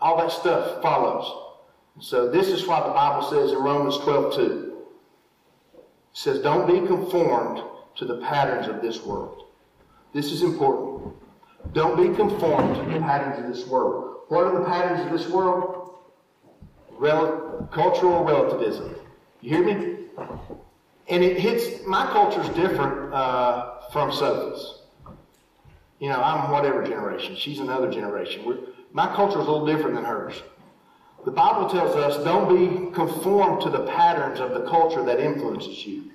all 0.01 0.17
that 0.19 0.31
stuff 0.31 0.81
follows. 0.83 1.45
So 2.01 2.31
this 2.31 2.49
is 2.49 2.67
why 2.67 2.81
the 2.81 2.93
Bible 2.93 3.29
says 3.29 3.53
in 3.53 3.59
Romans 3.59 3.99
12, 3.99 4.35
2. 4.35 4.77
It 5.75 5.85
says, 6.13 6.41
don't 6.41 6.67
be 6.67 6.87
conformed 6.87 7.63
to 7.97 8.05
the 8.05 8.19
patterns 8.19 8.69
of 8.69 8.81
this 8.83 9.03
world. 9.05 9.45
This 10.13 10.33
is 10.33 10.43
important. 10.43 11.15
Don't 11.73 11.97
be 11.97 12.15
conformed 12.17 12.77
to 12.77 12.93
the 12.93 13.01
patterns 13.01 13.39
of 13.39 13.53
this 13.53 13.67
world. 13.67 14.23
What 14.29 14.45
are 14.45 14.59
the 14.59 14.65
patterns 14.65 15.07
of 15.07 15.19
this 15.19 15.29
world? 15.29 15.99
Rel- 16.91 17.69
cultural 17.73 18.25
relativism. 18.25 18.95
You 19.41 19.57
hear 19.57 19.65
me? 19.65 19.97
And 21.09 21.23
it 21.23 21.39
hits, 21.39 21.85
my 21.87 22.07
culture's 22.07 22.49
different 22.51 23.13
uh, 23.13 23.89
from 23.93 24.13
Sophie's. 24.13 24.84
You 25.99 26.09
know, 26.09 26.21
I'm 26.21 26.51
whatever 26.51 26.85
generation. 26.85 27.37
She's 27.37 27.61
another 27.61 27.91
generation. 27.91 28.45
We're, 28.45 28.59
my 28.93 29.07
culture 29.15 29.41
is 29.41 29.47
a 29.47 29.51
little 29.51 29.67
different 29.67 29.95
than 29.95 30.05
hers. 30.05 30.35
The 31.25 31.31
Bible 31.31 31.69
tells 31.71 31.97
us 31.97 32.23
don't 32.23 32.49
be 32.49 32.93
conformed 32.95 33.63
to 33.63 33.71
the 33.71 33.87
patterns 33.87 34.41
of 34.41 34.53
the 34.53 34.69
culture 34.69 35.03
that 35.05 35.21
influences 35.21 35.87
you. 35.87 36.11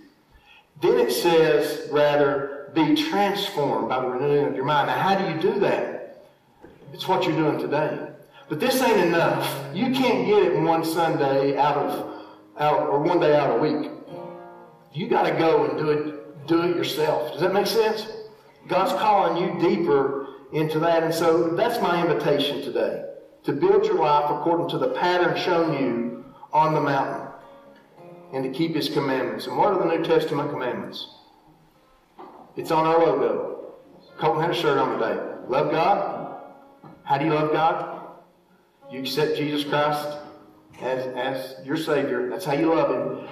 Then 0.81 0.99
it 0.99 1.11
says, 1.11 1.89
rather, 1.91 2.71
be 2.73 2.95
transformed 2.95 3.89
by 3.89 4.01
the 4.01 4.07
renewing 4.07 4.45
of 4.45 4.55
your 4.55 4.65
mind. 4.65 4.87
Now, 4.87 4.97
how 4.97 5.15
do 5.15 5.33
you 5.33 5.53
do 5.53 5.59
that? 5.61 6.25
It's 6.93 7.07
what 7.07 7.23
you're 7.23 7.35
doing 7.35 7.59
today. 7.59 8.07
But 8.47 8.59
this 8.59 8.81
ain't 8.81 8.99
enough. 8.99 9.75
You 9.75 9.91
can't 9.91 10.25
get 10.27 10.43
it 10.43 10.59
one 10.59 10.83
Sunday 10.83 11.57
out 11.57 11.77
of, 11.77 12.25
out, 12.59 12.89
or 12.89 12.99
one 12.99 13.19
day 13.19 13.35
out 13.35 13.49
of 13.49 13.57
a 13.57 13.59
week. 13.59 13.91
You 14.93 15.07
got 15.07 15.23
to 15.23 15.31
go 15.31 15.65
and 15.65 15.77
do 15.77 15.89
it, 15.91 16.47
do 16.47 16.63
it 16.63 16.75
yourself. 16.75 17.31
Does 17.31 17.41
that 17.41 17.53
make 17.53 17.67
sense? 17.67 18.07
God's 18.69 18.93
calling 18.93 19.43
you 19.43 19.59
deeper 19.59 20.27
into 20.53 20.79
that. 20.79 21.03
And 21.03 21.13
so 21.13 21.49
that's 21.49 21.81
my 21.81 22.01
invitation 22.01 22.61
today 22.61 23.03
to 23.43 23.51
build 23.51 23.85
your 23.85 23.95
life 23.95 24.29
according 24.29 24.69
to 24.69 24.77
the 24.77 24.89
pattern 24.89 25.35
shown 25.37 25.73
you 25.73 26.25
on 26.53 26.73
the 26.73 26.81
mountain 26.81 27.27
and 28.31 28.43
to 28.43 28.49
keep 28.51 28.75
his 28.75 28.87
commandments. 28.89 29.47
And 29.47 29.57
what 29.57 29.73
are 29.73 29.79
the 29.79 29.97
New 29.97 30.03
Testament 30.03 30.51
commandments? 30.51 31.15
It's 32.55 32.71
on 32.71 32.85
our 32.85 32.99
logo. 32.99 33.73
Colton 34.17 34.41
had 34.41 34.51
a 34.51 34.53
shirt 34.53 34.77
on 34.77 34.99
today. 34.99 35.19
Love 35.47 35.71
God. 35.71 36.41
How 37.03 37.17
do 37.17 37.25
you 37.25 37.33
love 37.33 37.51
God? 37.51 38.01
You 38.91 38.99
accept 38.99 39.35
Jesus 39.35 39.67
Christ 39.67 40.19
as, 40.81 41.07
as 41.15 41.65
your 41.65 41.77
Savior. 41.77 42.29
That's 42.29 42.45
how 42.45 42.53
you 42.53 42.73
love 42.73 42.91
Him. 42.91 43.29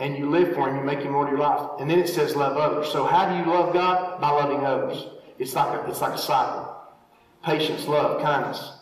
And 0.00 0.16
you 0.16 0.28
live 0.28 0.54
for 0.54 0.68
Him, 0.68 0.76
you 0.76 0.82
make 0.82 1.00
Him 1.00 1.12
Lord 1.12 1.28
of 1.28 1.38
your 1.38 1.40
life. 1.40 1.78
And 1.78 1.88
then 1.88 1.98
it 1.98 2.08
says 2.08 2.34
love 2.34 2.56
others. 2.56 2.90
So 2.90 3.04
how 3.04 3.28
do 3.30 3.38
you 3.38 3.54
love 3.54 3.74
God? 3.74 4.20
By 4.20 4.30
loving 4.30 4.64
others. 4.64 5.06
It's 5.38 5.54
like 5.54 5.78
a, 5.78 5.88
it's 5.88 6.00
like 6.00 6.14
a 6.14 6.18
cycle. 6.18 6.74
Patience, 7.44 7.86
love, 7.86 8.22
kindness. 8.22 8.72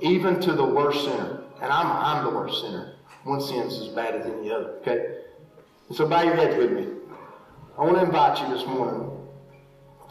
Even 0.00 0.40
to 0.40 0.52
the 0.52 0.64
worst 0.64 1.04
sinner. 1.04 1.42
And 1.60 1.72
I'm, 1.72 1.86
I'm 1.86 2.24
the 2.24 2.30
worst 2.30 2.62
sinner. 2.62 2.94
One 3.24 3.40
sin's 3.40 3.78
as 3.78 3.88
bad 3.88 4.14
as 4.14 4.26
any 4.26 4.50
other. 4.52 4.70
Okay? 4.80 5.18
And 5.88 5.96
so 5.96 6.08
bow 6.08 6.22
your 6.22 6.36
heads 6.36 6.56
with 6.56 6.72
me. 6.72 6.86
I 7.76 7.82
want 7.82 7.96
to 7.96 8.04
invite 8.04 8.40
you 8.40 8.54
this 8.54 8.66
morning 8.66 9.10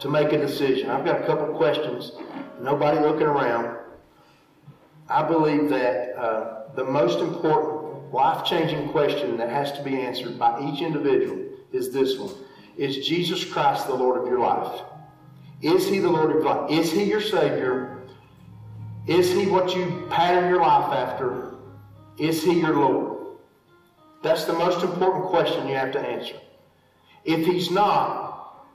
to 0.01 0.09
make 0.09 0.33
a 0.33 0.37
decision. 0.37 0.89
I've 0.89 1.05
got 1.05 1.21
a 1.21 1.25
couple 1.25 1.47
questions. 1.55 2.11
Nobody 2.59 2.99
looking 2.99 3.27
around. 3.27 3.77
I 5.09 5.23
believe 5.23 5.69
that 5.69 6.17
uh, 6.17 6.73
the 6.75 6.83
most 6.85 7.19
important 7.19 7.80
life-changing 8.11 8.89
question 8.89 9.37
that 9.37 9.49
has 9.49 9.71
to 9.73 9.83
be 9.83 9.99
answered 9.99 10.37
by 10.37 10.59
each 10.61 10.81
individual 10.81 11.39
is 11.71 11.91
this 11.91 12.17
one. 12.17 12.33
Is 12.77 13.05
Jesus 13.05 13.43
Christ 13.45 13.87
the 13.87 13.93
Lord 13.93 14.21
of 14.21 14.27
your 14.27 14.39
life? 14.39 14.81
Is 15.61 15.87
he 15.87 15.99
the 15.99 16.09
Lord 16.09 16.35
of 16.35 16.43
your 16.43 16.55
life? 16.55 16.71
Is 16.71 16.91
he 16.91 17.03
your 17.03 17.21
Savior? 17.21 18.01
Is 19.07 19.31
he 19.31 19.47
what 19.47 19.75
you 19.75 20.07
pattern 20.09 20.49
your 20.49 20.61
life 20.61 20.91
after? 20.93 21.55
Is 22.17 22.43
he 22.43 22.59
your 22.59 22.75
Lord? 22.75 23.37
That's 24.23 24.45
the 24.45 24.53
most 24.53 24.83
important 24.83 25.25
question 25.25 25.67
you 25.67 25.75
have 25.75 25.91
to 25.93 25.99
answer. 25.99 26.35
If 27.23 27.45
he's 27.45 27.71
not, 27.71 28.67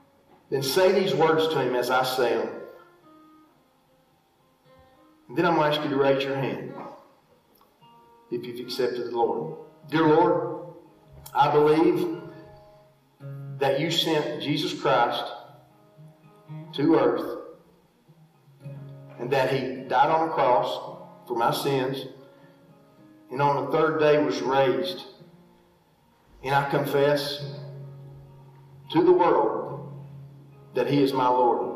then 0.49 0.63
say 0.63 0.91
these 0.91 1.13
words 1.13 1.47
to 1.49 1.61
him 1.61 1.75
as 1.75 1.89
I 1.89 2.03
say 2.03 2.37
them. 2.37 2.49
And 5.29 5.37
then 5.37 5.45
I'm 5.45 5.55
going 5.55 5.71
to 5.71 5.77
ask 5.77 5.83
you 5.83 5.89
to 5.95 6.01
raise 6.01 6.23
your 6.23 6.35
hand 6.35 6.73
if 8.31 8.45
you've 8.45 8.59
accepted 8.59 9.07
the 9.07 9.11
Lord. 9.11 9.57
Dear 9.89 10.07
Lord, 10.07 10.73
I 11.33 11.51
believe 11.51 12.21
that 13.57 13.79
you 13.79 13.89
sent 13.89 14.41
Jesus 14.41 14.79
Christ 14.79 15.23
to 16.73 16.95
earth 16.95 17.39
and 19.19 19.31
that 19.31 19.51
he 19.51 19.83
died 19.87 20.09
on 20.09 20.29
a 20.29 20.31
cross 20.31 20.99
for 21.27 21.35
my 21.35 21.51
sins 21.51 22.05
and 23.31 23.41
on 23.41 23.65
the 23.65 23.71
third 23.71 23.99
day 23.99 24.23
was 24.23 24.41
raised. 24.41 25.05
And 26.43 26.53
I 26.53 26.69
confess 26.69 27.43
to 28.91 29.03
the 29.03 29.11
world 29.11 29.91
that 30.75 30.87
he 30.87 31.01
is 31.01 31.13
my 31.13 31.27
Lord. 31.27 31.75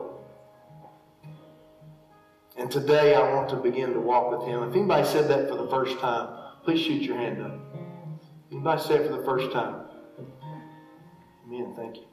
And 2.58 2.70
today 2.70 3.16
I 3.16 3.34
want 3.34 3.50
to 3.50 3.56
begin 3.56 3.94
to 3.94 4.00
walk 4.00 4.38
with 4.38 4.48
him. 4.48 4.64
If 4.64 4.76
anybody 4.76 5.08
said 5.08 5.28
that 5.30 5.50
for 5.50 5.56
the 5.56 5.68
first 5.68 6.00
time, 6.00 6.41
please 6.64 6.82
shoot 6.82 7.02
your 7.02 7.18
hand 7.18 7.42
up. 7.42 7.60
Anybody 8.52 8.82
say 8.82 8.96
it 8.96 9.08
for 9.10 9.18
the 9.18 9.24
first 9.24 9.52
time? 9.52 9.86
Amen. 11.48 11.74
Thank 11.76 11.98
you. 11.98 12.04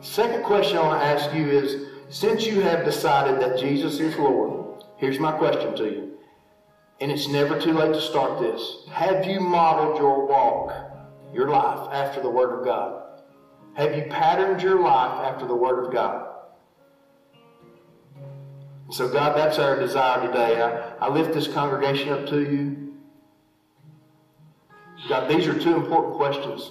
Second 0.00 0.44
question 0.44 0.78
I 0.78 0.82
want 0.82 1.00
to 1.00 1.06
ask 1.06 1.34
you 1.34 1.48
is 1.48 1.86
since 2.08 2.46
you 2.46 2.60
have 2.60 2.84
decided 2.84 3.40
that 3.40 3.58
Jesus 3.58 4.00
is 4.00 4.16
Lord, 4.16 4.84
here's 4.96 5.18
my 5.18 5.32
question 5.32 5.76
to 5.76 5.84
you. 5.84 6.18
And 7.00 7.10
it's 7.10 7.28
never 7.28 7.58
too 7.58 7.72
late 7.72 7.94
to 7.94 8.00
start 8.00 8.40
this. 8.40 8.84
Have 8.90 9.26
you 9.26 9.40
modeled 9.40 9.96
your 9.98 10.26
walk, 10.26 10.74
your 11.32 11.48
life, 11.48 11.88
after 11.92 12.20
the 12.20 12.28
Word 12.28 12.58
of 12.58 12.64
God? 12.64 13.20
Have 13.74 13.96
you 13.96 14.02
patterned 14.10 14.60
your 14.60 14.80
life 14.80 15.32
after 15.32 15.46
the 15.46 15.54
Word 15.54 15.86
of 15.86 15.92
God? 15.92 16.26
So, 18.90 19.08
God, 19.08 19.36
that's 19.36 19.58
our 19.58 19.78
desire 19.78 20.26
today. 20.26 20.60
I, 20.60 21.06
I 21.06 21.08
lift 21.08 21.32
this 21.32 21.46
congregation 21.46 22.08
up 22.10 22.26
to 22.26 22.40
you. 22.40 22.69
God, 25.10 25.28
these 25.28 25.48
are 25.48 25.58
two 25.58 25.74
important 25.74 26.14
questions. 26.14 26.70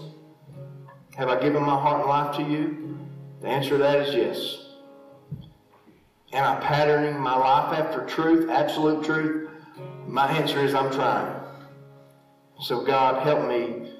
Have 1.17 1.27
I 1.27 1.41
given 1.41 1.61
my 1.61 1.77
heart 1.77 1.99
and 1.99 2.09
life 2.09 2.37
to 2.37 2.41
you? 2.41 2.97
The 3.41 3.49
answer 3.49 3.71
to 3.71 3.77
that 3.79 3.99
is 3.99 4.15
yes. 4.15 4.65
Am 6.31 6.45
I 6.45 6.57
patterning 6.61 7.19
my 7.19 7.35
life 7.35 7.77
after 7.77 8.05
truth, 8.05 8.49
absolute 8.49 9.03
truth? 9.03 9.49
My 10.07 10.31
answer 10.31 10.63
is 10.63 10.73
I'm 10.73 10.89
trying. 10.89 11.35
So, 12.61 12.85
God, 12.85 13.23
help 13.23 13.45
me. 13.45 13.91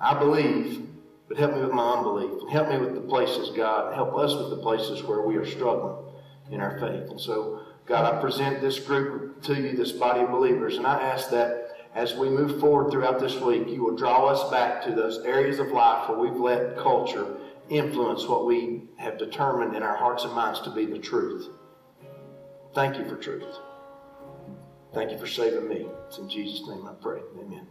I 0.00 0.18
believe, 0.18 0.88
but 1.28 1.36
help 1.36 1.52
me 1.52 1.60
with 1.60 1.72
my 1.72 1.98
unbelief. 1.98 2.48
Help 2.50 2.70
me 2.70 2.78
with 2.78 2.94
the 2.94 3.02
places, 3.02 3.50
God. 3.54 3.94
Help 3.94 4.16
us 4.16 4.34
with 4.34 4.48
the 4.48 4.62
places 4.62 5.02
where 5.02 5.20
we 5.20 5.36
are 5.36 5.44
struggling 5.44 6.10
in 6.50 6.62
our 6.62 6.78
faith. 6.78 7.10
And 7.10 7.20
so, 7.20 7.60
God, 7.84 8.14
I 8.14 8.18
present 8.18 8.62
this 8.62 8.78
group 8.78 9.42
to 9.42 9.54
you, 9.54 9.76
this 9.76 9.92
body 9.92 10.22
of 10.22 10.30
believers, 10.30 10.78
and 10.78 10.86
I 10.86 11.02
ask 11.02 11.28
that 11.32 11.73
as 11.94 12.14
we 12.14 12.28
move 12.28 12.60
forward 12.60 12.90
throughout 12.90 13.20
this 13.20 13.36
week, 13.36 13.68
you 13.68 13.84
will 13.84 13.96
draw 13.96 14.26
us 14.26 14.50
back 14.50 14.82
to 14.84 14.92
those 14.92 15.18
areas 15.24 15.58
of 15.58 15.68
life 15.68 16.08
where 16.08 16.18
we've 16.18 16.40
let 16.40 16.76
culture 16.76 17.36
influence 17.68 18.26
what 18.26 18.46
we 18.46 18.82
have 18.96 19.18
determined 19.18 19.76
in 19.76 19.82
our 19.82 19.96
hearts 19.96 20.24
and 20.24 20.34
minds 20.34 20.60
to 20.60 20.70
be 20.70 20.84
the 20.84 20.98
truth. 20.98 21.48
Thank 22.74 22.98
you 22.98 23.04
for 23.08 23.16
truth. 23.16 23.58
Thank 24.92 25.12
you 25.12 25.18
for 25.18 25.26
saving 25.26 25.68
me. 25.68 25.86
It's 26.06 26.18
in 26.18 26.28
Jesus' 26.28 26.66
name 26.68 26.86
I 26.86 26.94
pray. 27.00 27.20
Amen. 27.40 27.66